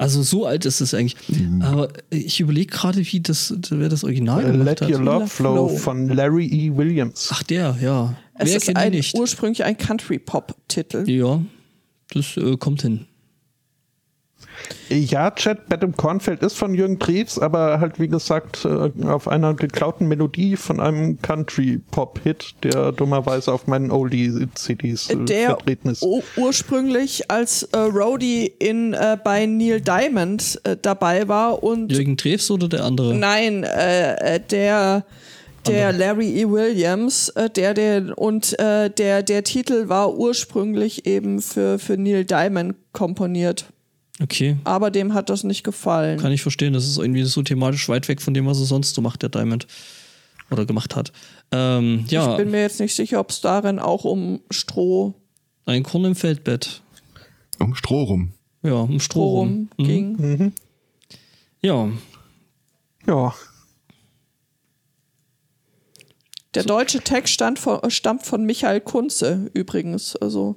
[0.00, 1.16] Also so alt ist es eigentlich.
[1.28, 1.60] Mhm.
[1.60, 6.08] Aber ich überlege gerade, wie das, wer das Original uh, Let Your Love Flow von
[6.08, 6.74] Larry E.
[6.74, 7.28] Williams.
[7.30, 8.16] Ach der, ja.
[8.32, 11.04] Es wer ist ein, ursprünglich ein Country-Pop-Titel.
[11.06, 11.42] Ja,
[12.14, 13.08] das äh, kommt hin.
[14.88, 19.28] Ja, Chat Bett im Kornfeld ist von Jürgen Drews, aber halt wie gesagt äh, auf
[19.28, 26.04] einer geklauten Melodie von einem Country-Pop-Hit, der dummerweise auf meinen Oldie-CDs äh, der vertreten ist.
[26.36, 32.50] ursprünglich als äh, Roadie in, äh, bei Neil Diamond äh, dabei war und Jürgen Drews
[32.50, 33.14] oder der andere?
[33.14, 35.04] Nein, äh, der
[35.66, 36.48] der Larry E.
[36.48, 43.66] Williams, der, der und der, der Titel war ursprünglich eben für, für Neil Diamond komponiert.
[44.22, 44.58] Okay.
[44.64, 46.18] Aber dem hat das nicht gefallen.
[46.20, 46.72] Kann ich verstehen.
[46.72, 49.30] Das ist irgendwie so thematisch weit weg von dem, was er sonst so macht, der
[49.30, 49.66] Diamond.
[50.50, 51.12] Oder gemacht hat.
[51.52, 52.32] Ähm, ja.
[52.32, 55.14] Ich bin mir jetzt nicht sicher, ob es darin auch um Stroh.
[55.64, 56.82] Ein Korn im Feldbett.
[57.60, 58.32] Um Stroh rum.
[58.62, 59.84] Ja, um Stroh, Stroh rum mhm.
[59.84, 60.12] ging.
[60.16, 60.52] Mhm.
[61.62, 61.88] Ja.
[63.06, 63.34] Ja.
[66.54, 70.16] Der deutsche Text von, stammt von Michael Kunze übrigens.
[70.16, 70.56] Also.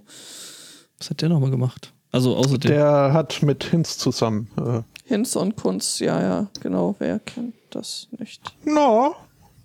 [0.97, 1.92] Was hat der nochmal gemacht?
[2.13, 2.71] Also außerdem.
[2.71, 4.47] Der hat mit Hinz zusammen.
[4.57, 6.95] Äh Hinz und Kunz, ja, ja, genau.
[6.99, 8.55] Wer kennt das nicht?
[8.63, 9.15] No.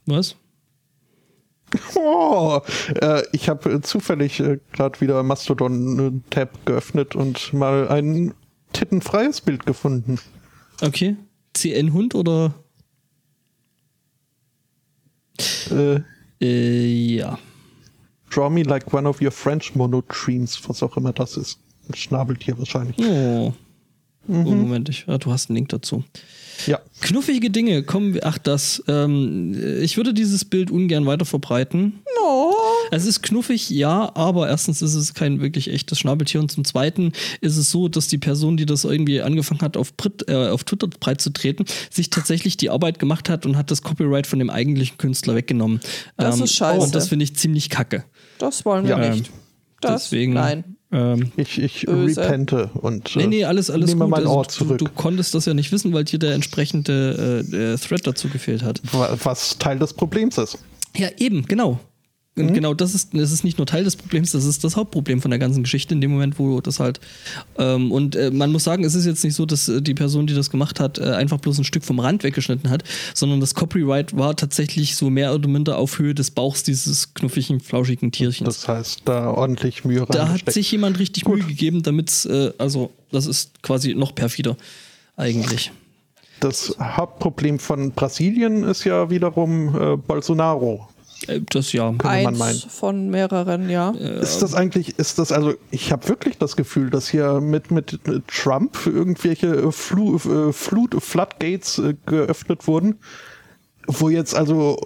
[0.06, 0.34] Was?
[1.94, 2.62] Oh,
[3.02, 8.32] äh, ich habe zufällig äh, gerade wieder Mastodon-Tab äh, geöffnet und mal ein
[8.72, 10.18] tittenfreies Bild gefunden.
[10.80, 11.16] Okay.
[11.52, 12.54] CN-Hund oder?
[15.70, 16.00] Äh,
[16.40, 17.38] äh, ja.
[18.30, 21.60] Draw me like one of your French monotremes, was auch immer das ist.
[21.88, 22.96] Ein Schnabeltier wahrscheinlich.
[22.98, 23.52] Oh.
[24.28, 24.46] Mhm.
[24.46, 26.04] Oh, Moment, ich, ah, du hast einen Link dazu.
[26.66, 26.80] Ja.
[27.00, 32.00] Knuffige Dinge, kommen wir, ach das, ähm, ich würde dieses Bild ungern weiter verbreiten.
[32.20, 32.52] No.
[32.90, 37.12] Es ist knuffig, ja, aber erstens ist es kein wirklich echtes Schnabeltier und zum zweiten
[37.40, 40.64] ist es so, dass die Person, die das irgendwie angefangen hat, auf, Brit, äh, auf
[40.64, 44.38] Twitter breit zu treten, sich tatsächlich die Arbeit gemacht hat und hat das Copyright von
[44.38, 45.80] dem eigentlichen Künstler weggenommen.
[46.16, 46.80] Das ähm, ist scheiße.
[46.80, 48.04] Und das finde ich ziemlich kacke.
[48.38, 49.14] Das wollen wir ja.
[49.14, 49.30] nicht.
[49.80, 50.76] Das, deswegen, nein.
[50.90, 54.10] Ähm, ich ich repente und äh, nee, nee, alles, alles nehme gut.
[54.10, 54.78] mein also, Ort zurück.
[54.78, 58.62] Du, du, konntest das ja nicht wissen, weil dir der entsprechende äh, Thread dazu gefehlt
[58.62, 58.80] hat.
[58.92, 60.58] Was Teil des Problems ist.
[60.96, 61.78] Ja, eben, genau.
[62.38, 62.54] Und mhm.
[62.54, 65.30] genau das ist, das ist nicht nur Teil des Problems, das ist das Hauptproblem von
[65.30, 67.00] der ganzen Geschichte in dem Moment, wo das halt.
[67.58, 70.26] Ähm, und äh, man muss sagen, es ist jetzt nicht so, dass äh, die Person,
[70.26, 72.84] die das gemacht hat, äh, einfach bloß ein Stück vom Rand weggeschnitten hat,
[73.14, 77.60] sondern das Copyright war tatsächlich so mehr oder minder auf Höhe des Bauchs dieses knuffigen,
[77.60, 78.46] flauschigen Tierchens.
[78.46, 80.06] Das heißt, da ordentlich Mühe.
[80.08, 81.38] Da hat sich jemand richtig Gut.
[81.38, 84.56] Mühe gegeben, damit es, äh, also, das ist quasi noch perfider,
[85.16, 85.72] eigentlich.
[86.40, 90.88] Das Hauptproblem von Brasilien ist ja wiederum äh, Bolsonaro.
[91.26, 91.88] Äh, das ja.
[91.88, 92.58] Könnte Eins man meinen.
[92.58, 93.90] von mehreren, ja.
[93.90, 97.98] Ist das eigentlich, ist das, also ich habe wirklich das Gefühl, dass hier mit, mit,
[98.28, 102.98] Trump irgendwelche Flu, äh, Flut, Floodgates äh, geöffnet wurden,
[103.86, 104.78] wo jetzt also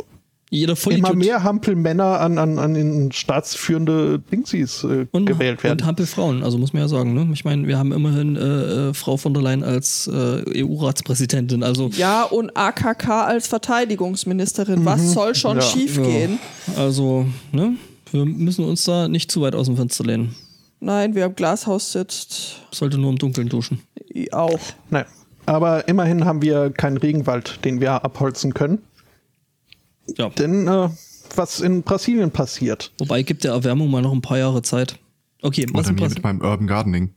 [0.52, 5.80] jeder Immer mehr Hampelmänner an, an, an den staatsführende Dingsies äh, und, gewählt werden.
[5.80, 7.14] Und Hampelfrauen, also muss man ja sagen.
[7.14, 7.26] Ne?
[7.32, 11.62] Ich meine, wir haben immerhin äh, äh Frau von der Leyen als äh, EU-Ratspräsidentin.
[11.62, 14.80] Also ja, und AKK als Verteidigungsministerin.
[14.80, 14.84] Mhm.
[14.84, 15.62] Was soll schon ja.
[15.62, 16.38] schiefgehen?
[16.66, 16.82] Ja.
[16.82, 17.76] Also, ne?
[18.10, 20.34] wir müssen uns da nicht zu weit aus dem Fenster lehnen.
[20.80, 22.56] Nein, wer im Glashaus sitzt.
[22.72, 23.80] Sollte nur im Dunkeln duschen.
[24.32, 24.60] Auch.
[24.90, 25.06] Nein.
[25.46, 28.82] Aber immerhin haben wir keinen Regenwald, den wir abholzen können.
[30.18, 30.28] Ja.
[30.30, 30.88] Denn äh,
[31.36, 32.92] was in Brasilien passiert.
[32.98, 34.98] Wobei gibt der Erwärmung mal noch ein paar Jahre Zeit.
[35.42, 37.10] Okay, was Oder mir mit meinem Urban Gardening.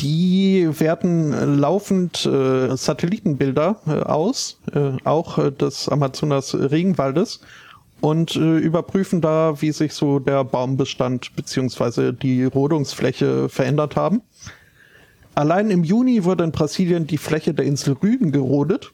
[0.00, 7.40] Die werten laufend äh, Satellitenbilder äh, aus, äh, auch äh, des Amazonas Regenwaldes
[8.00, 14.22] und äh, überprüfen da, wie sich so der Baumbestand beziehungsweise die Rodungsfläche verändert haben.
[15.34, 18.92] Allein im Juni wurde in Brasilien die Fläche der Insel Rügen gerodet,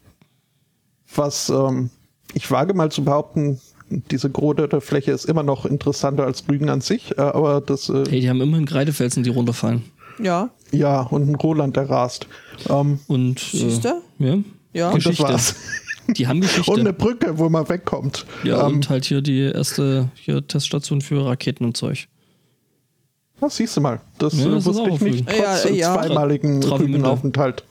[1.13, 1.91] was ähm,
[2.33, 3.59] ich wage mal zu behaupten,
[3.89, 7.89] diese gerodete Fläche ist immer noch interessanter als Rügen an sich, äh, aber das.
[7.89, 9.83] Äh, hey, die haben immerhin Kreidefelsen, die runterfallen.
[10.19, 10.49] Ja.
[10.71, 12.27] Ja, und ein Roland, der rast.
[12.69, 13.89] Ähm, und Siehst du?
[14.19, 14.37] Äh, ja.
[14.73, 14.89] Ja.
[14.91, 15.55] Und das war's.
[16.07, 16.71] Die haben Geschichte.
[16.71, 18.25] Und eine Brücke, wo man wegkommt.
[18.43, 22.07] Ja, ähm, und halt hier die erste hier Teststation für Raketen und Zeug.
[23.39, 23.99] Das siehst du mal.
[24.17, 25.27] Das, ja, das wusste ich nicht.
[25.27, 25.93] Trotz ja, ja.
[25.95, 27.63] zweimaligen Rügenaufenthalt.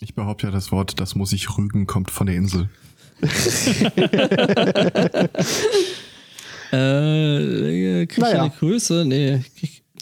[0.00, 2.68] Ich behaupte ja, das Wort, das muss ich rügen, kommt von der Insel.
[6.70, 8.42] äh, kriege naja.
[8.42, 9.04] eine Größe?
[9.06, 9.42] Nee,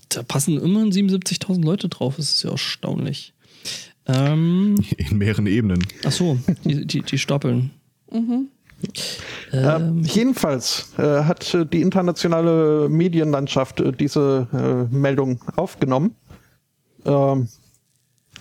[0.08, 2.16] da passen immerhin 77.000 Leute drauf.
[2.16, 3.34] Das ist ja erstaunlich.
[4.06, 5.84] Ähm, In mehreren Ebenen.
[6.04, 7.70] Ach so, die, die, die Stoppeln.
[8.10, 8.48] Mhm.
[9.52, 16.14] Ähm, äh, jedenfalls äh, hat die internationale Medienlandschaft äh, diese äh, Meldung aufgenommen.
[17.04, 17.48] Ähm,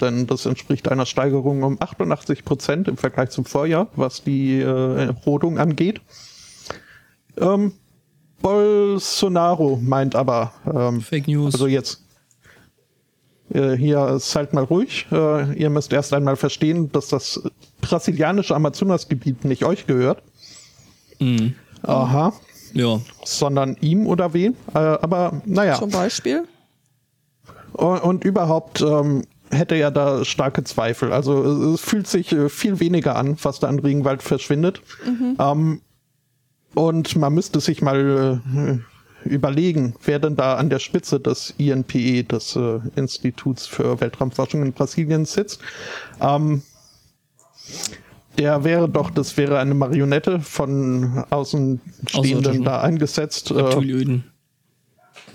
[0.01, 5.13] denn das entspricht einer Steigerung um 88 Prozent im Vergleich zum Vorjahr, was die äh,
[5.25, 6.01] Rodung angeht.
[7.37, 7.73] Ähm,
[8.45, 10.53] Bolsonaro meint aber.
[10.71, 11.55] Ähm, Fake News.
[11.55, 12.03] Also jetzt.
[13.49, 15.07] Äh, hier seid mal ruhig.
[15.11, 17.41] Äh, ihr müsst erst einmal verstehen, dass das
[17.81, 20.21] brasilianische Amazonasgebiet nicht euch gehört.
[21.19, 21.55] Mhm.
[21.81, 22.33] Aha.
[22.73, 23.01] Ja.
[23.23, 24.53] Sondern ihm oder wem.
[24.75, 25.79] Äh, aber naja.
[25.79, 26.47] Zum Beispiel.
[27.73, 31.11] Und, und überhaupt ähm, hätte er da starke Zweifel.
[31.11, 34.81] Also es fühlt sich äh, viel weniger an, was da an Regenwald verschwindet.
[35.03, 35.35] Mhm.
[35.39, 35.81] Ähm,
[36.75, 38.41] und man müsste sich mal
[39.25, 44.61] äh, überlegen, wer denn da an der Spitze des INPE, des äh, Instituts für Weltraumforschung
[44.61, 45.61] in Brasilien sitzt.
[46.21, 46.61] Ähm,
[48.37, 53.51] der wäre doch, das wäre eine Marionette von Außenstehenden da eingesetzt.
[53.51, 54.21] Äh,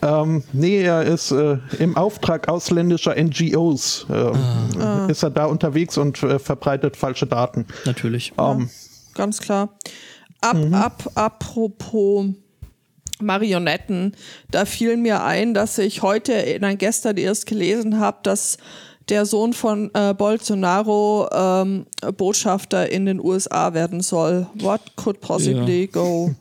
[0.03, 5.07] ähm, nee, er ist äh, im Auftrag ausländischer NGOs äh, ah.
[5.09, 7.67] ist er da unterwegs und äh, verbreitet falsche Daten.
[7.85, 8.33] Natürlich.
[8.39, 9.71] Ähm, ja, ganz klar.
[10.41, 10.75] Ab, mhm.
[10.75, 12.27] ab, apropos
[13.21, 14.17] Marionetten,
[14.51, 18.59] da fiel mir ein, dass ich heute, nein, gestern erst gelesen habe, dass
[19.09, 21.87] der Sohn von äh, Bolsonaro ähm,
[22.17, 24.47] Botschafter in den USA werden soll.
[24.55, 25.87] What could possibly ja.
[25.91, 26.35] go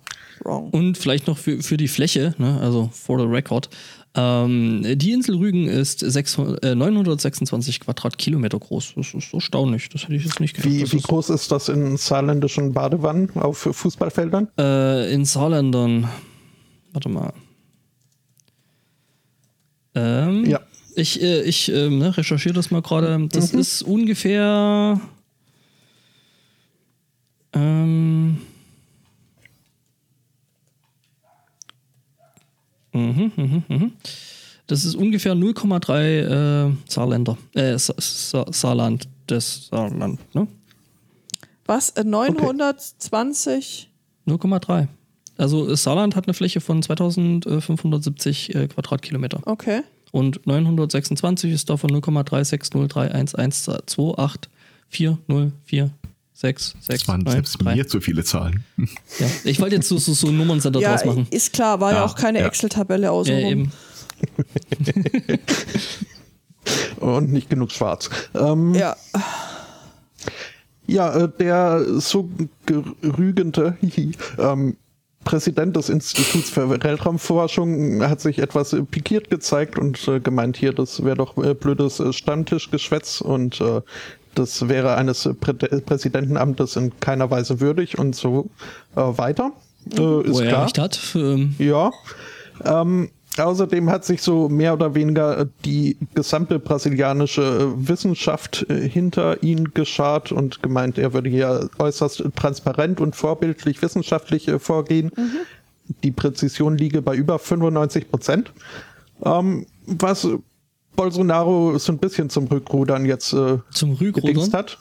[0.44, 0.70] wrong?
[0.70, 3.70] Und vielleicht noch für, für die Fläche, ne, also for the record,
[4.16, 8.94] ähm, die Insel Rügen ist 600, äh, 926 Quadratkilometer groß.
[8.96, 9.90] Das ist erstaunlich.
[9.90, 10.72] Das hätte ich jetzt nicht gedacht.
[10.72, 14.48] Wie, wie groß ist das in saarländischen Badewannen auf Fußballfeldern?
[14.58, 16.10] Äh, in Saarländern.
[16.92, 17.34] Warte mal.
[19.96, 20.60] Ähm, ja.
[20.96, 23.28] Ich, äh, ich äh, ne, recherchiere das mal gerade.
[23.32, 23.60] Das mhm.
[23.60, 25.00] ist ungefähr
[27.54, 28.38] Ähm.
[32.94, 33.92] Mhm, mhm, mhm.
[34.68, 37.38] Das ist ungefähr 0,3 äh, Saarländer.
[37.56, 39.08] Äh, Sa Sa Saarland.
[39.28, 40.48] Das Saarland, ne?
[41.66, 41.90] Was?
[41.92, 43.90] Äh, 920?
[44.28, 44.88] 0,3.
[45.38, 49.42] Also Saarland hat eine Fläche von 2570 äh, Quadratkilometer.
[49.46, 49.82] Okay.
[50.12, 51.92] Und 926 ist davon
[56.42, 56.74] 0,3603112840406.
[56.88, 58.64] Das waren selbst mir zu viele Zahlen.
[59.20, 61.28] Ja, ich wollte jetzt so, so, so Nummern-Center Ja, draus machen.
[61.32, 62.48] ist klar, war ja, Ja, auch keine ja.
[62.48, 63.72] Excel-Tabelle außen Ja, eben.
[67.00, 68.10] Und nicht genug schwarz.
[68.36, 68.96] Ähm, Ja,
[70.88, 72.30] Ja, äh, der so
[72.66, 73.78] gerügende
[74.38, 74.76] ähm,
[75.26, 81.04] Präsident des Instituts für Weltraumforschung hat sich etwas pikiert gezeigt und äh, gemeint, hier, das
[81.04, 83.82] wäre doch äh, blödes äh, Stammtischgeschwätz und äh,
[84.40, 88.50] das wäre eines Prä Präsidentenamtes in keiner Weise würdig und so
[88.96, 89.52] äh, weiter.
[89.92, 90.64] Äh, ist Wo er klar.
[90.66, 91.00] recht hat.
[91.16, 91.92] Ähm, Ja.
[92.64, 98.88] Ähm, außerdem hat sich so mehr oder weniger äh, die gesamte brasilianische äh, Wissenschaft äh,
[98.88, 105.12] hinter ihn geschart und gemeint, er würde hier äußerst transparent und vorbildlich wissenschaftlich vorgehen.
[106.04, 108.52] Die Präzision liege bei über 95 Prozent.
[109.24, 110.28] Ähm, was
[111.04, 114.52] Bolsonaro so ein bisschen zum Rückrudern jetzt äh, zum Rügrudern.
[114.54, 114.78] hat.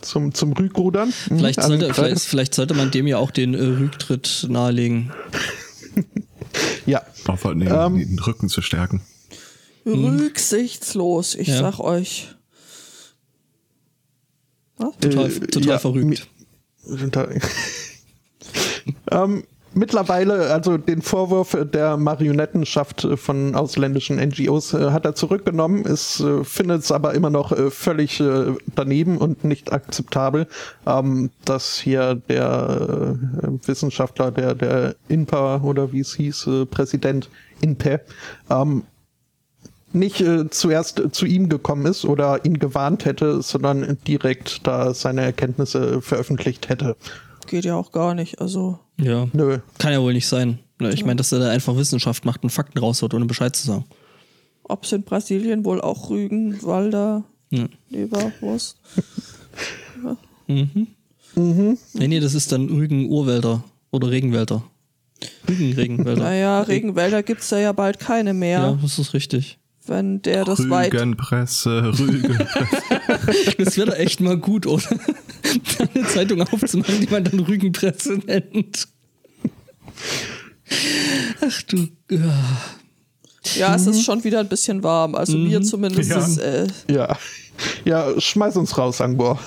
[0.00, 1.12] Zum, zum Rückrudern.
[1.28, 5.12] Mhm, Vielleicht sollte, an- vielleicht, vielleicht sollte man dem ja auch den äh, Rücktritt nahelegen.
[6.86, 7.02] Ja.
[7.28, 7.98] Auf halt den, Ähm.
[7.98, 9.02] den Rücken zu stärken.
[9.86, 11.58] rücksichtslos, ich Ja.
[11.58, 12.34] sag euch.
[15.00, 16.26] Total, Äh, total ja, verrückt.
[17.12, 17.28] Da-
[19.12, 19.44] ähm,
[19.74, 26.44] mittlerweile, also den Vorwurf der Marionettenschaft von ausländischen NGOs äh, hat er zurückgenommen, ist, äh,
[26.44, 30.46] findet es aber immer noch äh, völlig äh, daneben und nicht akzeptabel,
[30.86, 37.28] ähm, dass hier der äh, Wissenschaftler, der, der INPA oder wie es hieß, äh, Präsident
[37.60, 38.00] INPE,
[38.50, 38.84] ähm,
[39.92, 45.22] nicht äh, zuerst zu ihm gekommen ist oder ihn gewarnt hätte, sondern direkt da seine
[45.22, 46.96] Erkenntnisse veröffentlicht hätte.
[47.46, 48.40] Geht ja auch gar nicht.
[48.40, 49.28] Also, Ja.
[49.32, 49.58] Nö.
[49.78, 50.58] Kann ja wohl nicht sein.
[50.78, 53.66] Ne, Ich meine, dass er da einfach Wissenschaft macht und Fakten raushaut, ohne Bescheid zu
[53.66, 53.84] sagen.
[54.64, 57.66] ob es in Brasilien wohl auch Rügen, Walder, Ja.
[57.88, 58.76] Leberwurst.
[61.36, 63.62] Nee, nee, das ist dann Rügen-Urwälder
[63.92, 64.62] oder Regenwälder.
[65.48, 66.22] Rügen-Regenwälder.
[66.22, 69.58] Naja, Regenwälder gibt es da ja bald keine mehr, Ja, das ist richtig.
[69.86, 70.92] wenn der das weit.
[70.92, 72.66] Rügenpresse, Rügenpresse.
[73.58, 74.82] Das wäre doch echt mal gut, oder?
[75.94, 78.88] Eine Zeitung aufzumachen, die man dann Rügenpresse nennt.
[81.40, 81.88] Ach du.
[82.10, 82.34] Ja.
[83.56, 85.14] Ja, es ist schon wieder ein bisschen warm.
[85.14, 86.18] Also mir zumindest Ja.
[86.26, 87.18] ist, äh, Ja.
[87.84, 89.38] Ja, schmeiß uns raus, Angbor.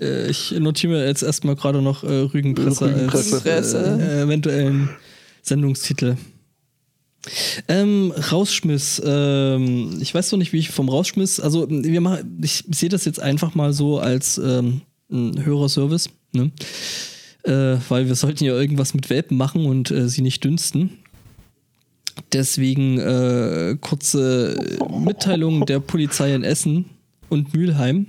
[0.00, 3.52] Äh, Ich notiere mir jetzt erstmal gerade noch äh, Rügenpresse, Rügenpresse.
[3.52, 4.90] als äh, eventuellen
[5.42, 6.16] Sendungstitel.
[7.68, 9.00] Ähm, Rausschmiss.
[9.04, 11.38] Ähm, ich weiß noch nicht, wie ich vom Rausschmiss.
[11.38, 14.80] Also wir machen, ich sehe das jetzt einfach mal so als ähm,
[15.12, 16.50] ein Hörerservice, ne?
[17.44, 20.98] Äh, weil wir sollten ja irgendwas mit Welpen machen und äh, sie nicht dünsten.
[22.32, 26.84] Deswegen äh, kurze Mitteilung der Polizei in Essen
[27.28, 28.06] und Mülheim.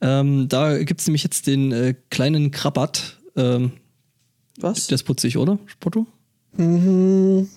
[0.00, 3.18] Ähm, da gibt es nämlich jetzt den äh, kleinen Krabat.
[3.36, 3.72] Ähm,
[4.58, 4.86] was?
[4.88, 6.06] der ist putzig, oder, Spotto?
[6.58, 7.48] Ähm,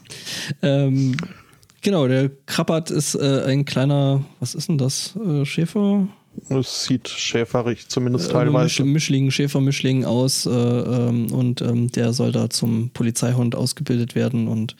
[1.81, 5.15] genau, der Krabat ist äh, ein kleiner, was ist denn das?
[5.15, 6.07] Äh, Schäfer?
[6.49, 8.83] Es sieht schäferig, zumindest Äh, Misch, teilweise.
[8.83, 14.75] Mischling, Schäfermischling aus äh, ähm, und ähm, der soll da zum Polizeihund ausgebildet werden und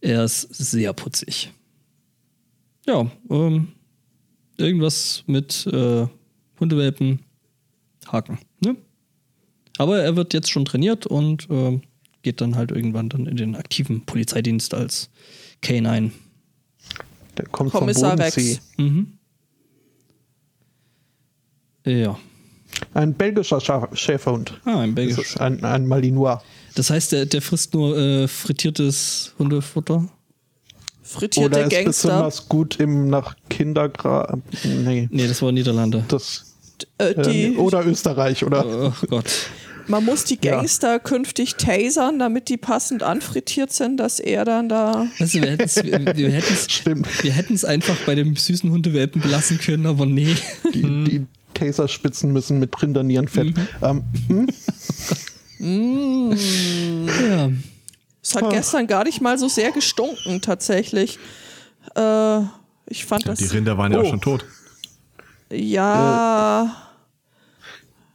[0.00, 1.52] er ist sehr putzig.
[2.86, 3.68] Ja, ähm,
[4.56, 6.06] irgendwas mit äh,
[6.58, 7.20] Hundewelpen,
[8.06, 8.38] Haken.
[8.60, 8.76] Ne?
[9.78, 11.82] Aber er wird jetzt schon trainiert und ähm,
[12.22, 15.10] geht dann halt irgendwann dann in den aktiven Polizeidienst als
[15.62, 16.10] K9.
[17.36, 18.52] Der kommt vom Kommissar Bodensee.
[18.52, 18.60] Rex.
[18.76, 19.18] Mhm.
[21.86, 22.18] Ja.
[22.94, 24.60] Ein belgischer Scha Schäferhund.
[24.64, 25.18] Ah, ein Das Belgisch.
[25.18, 26.38] ist ein, ein Malinois.
[26.74, 30.08] Das heißt, der, der frisst nur äh, frittiertes Hundefutter.
[31.02, 32.08] Frittierte Oder ist Gangster.
[32.08, 34.38] besonders gut im nach Kindergra...
[34.62, 35.08] Nee.
[35.10, 36.04] Nee, das war Niederlande.
[36.06, 36.54] Das,
[36.98, 38.92] Äh, die, ähm, oder Österreich, oder?
[38.94, 39.26] Ach Gott.
[39.88, 40.56] man muss die Ja.
[40.56, 45.08] Gangster künftig tasern, damit die passend anfrittiert sind, dass er dann da.
[45.18, 47.24] Du, wir hätten es wir, wir hätten's, Stimmt.
[47.24, 50.36] wir hätten's einfach bei dem süßen Hundewelpen belassen können, aber nee.
[50.72, 51.26] Die, die
[51.60, 53.54] Taserspitzen müssen mit Rindernierenfett.
[53.82, 54.04] Ähm,
[55.58, 56.36] hm?
[57.20, 57.50] Ja.
[58.22, 58.50] Es hat Ach.
[58.50, 61.18] gestern gar nicht mal so sehr gestunken, tatsächlich.
[61.94, 62.40] Äh,
[62.86, 63.38] ich fand Ja, das.
[63.38, 64.02] die Rinder waren ja Oh.
[64.02, 64.44] auch schon tot.
[65.50, 66.76] ja.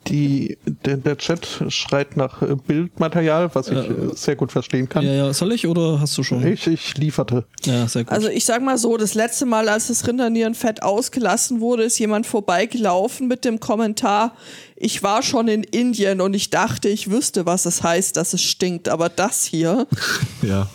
[0.07, 5.03] Die, der, der Chat schreit nach äh, Bildmaterial, was ich äh, sehr gut verstehen kann.
[5.03, 6.45] Ja, ja, soll ich oder hast du schon?
[6.45, 7.45] Ich, ich lieferte.
[7.63, 8.13] Ja, sehr gut.
[8.13, 12.27] Also ich sag mal so, das letzte Mal, als das Rindernierenfett ausgelassen wurde, ist jemand
[12.27, 14.35] vorbeigelaufen mit dem Kommentar,
[14.75, 18.41] ich war schon in Indien und ich dachte, ich wüsste, was es heißt, dass es
[18.41, 19.87] stinkt, aber das hier.
[20.41, 20.69] Ja.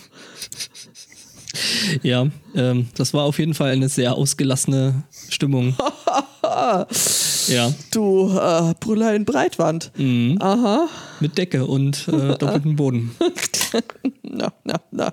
[2.03, 5.77] ja, ähm, das war auf jeden Fall eine sehr ausgelassene Stimmung.
[7.49, 7.73] ja.
[7.93, 9.93] Du äh, Brüller in Breitwand.
[9.97, 10.39] Mhm.
[10.41, 10.89] Aha.
[11.21, 13.15] Mit Decke und äh, doppeltem Boden.
[14.23, 15.13] Na, na, na.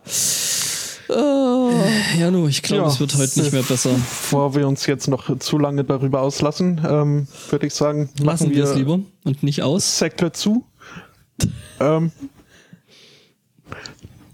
[1.10, 1.72] Oh.
[2.20, 3.92] Ja, nur, ich glaube, Ja, es wird heute nicht mehr besser.
[3.92, 8.50] Bevor wir uns jetzt noch zu lange darüber auslassen, ähm, würde ich sagen, Lassen machen
[8.56, 9.98] wir es lieber und nicht aus.
[10.00, 10.66] Sektor zu.
[11.80, 12.12] ähm,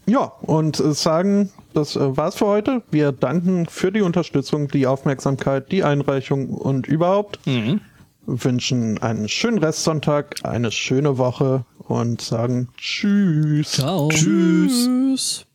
[0.06, 2.84] ja, und äh, sagen, das äh, war's für heute.
[2.92, 7.40] Wir danken für die Unterstützung, die Aufmerksamkeit, die Einreichung und überhaupt.
[7.46, 7.82] Mhm.
[8.26, 13.72] Wünschen einen schönen Restsonntag, eine schöne Woche und sagen Tschüss.
[13.72, 14.10] Ciao.
[14.10, 15.46] Tschüss.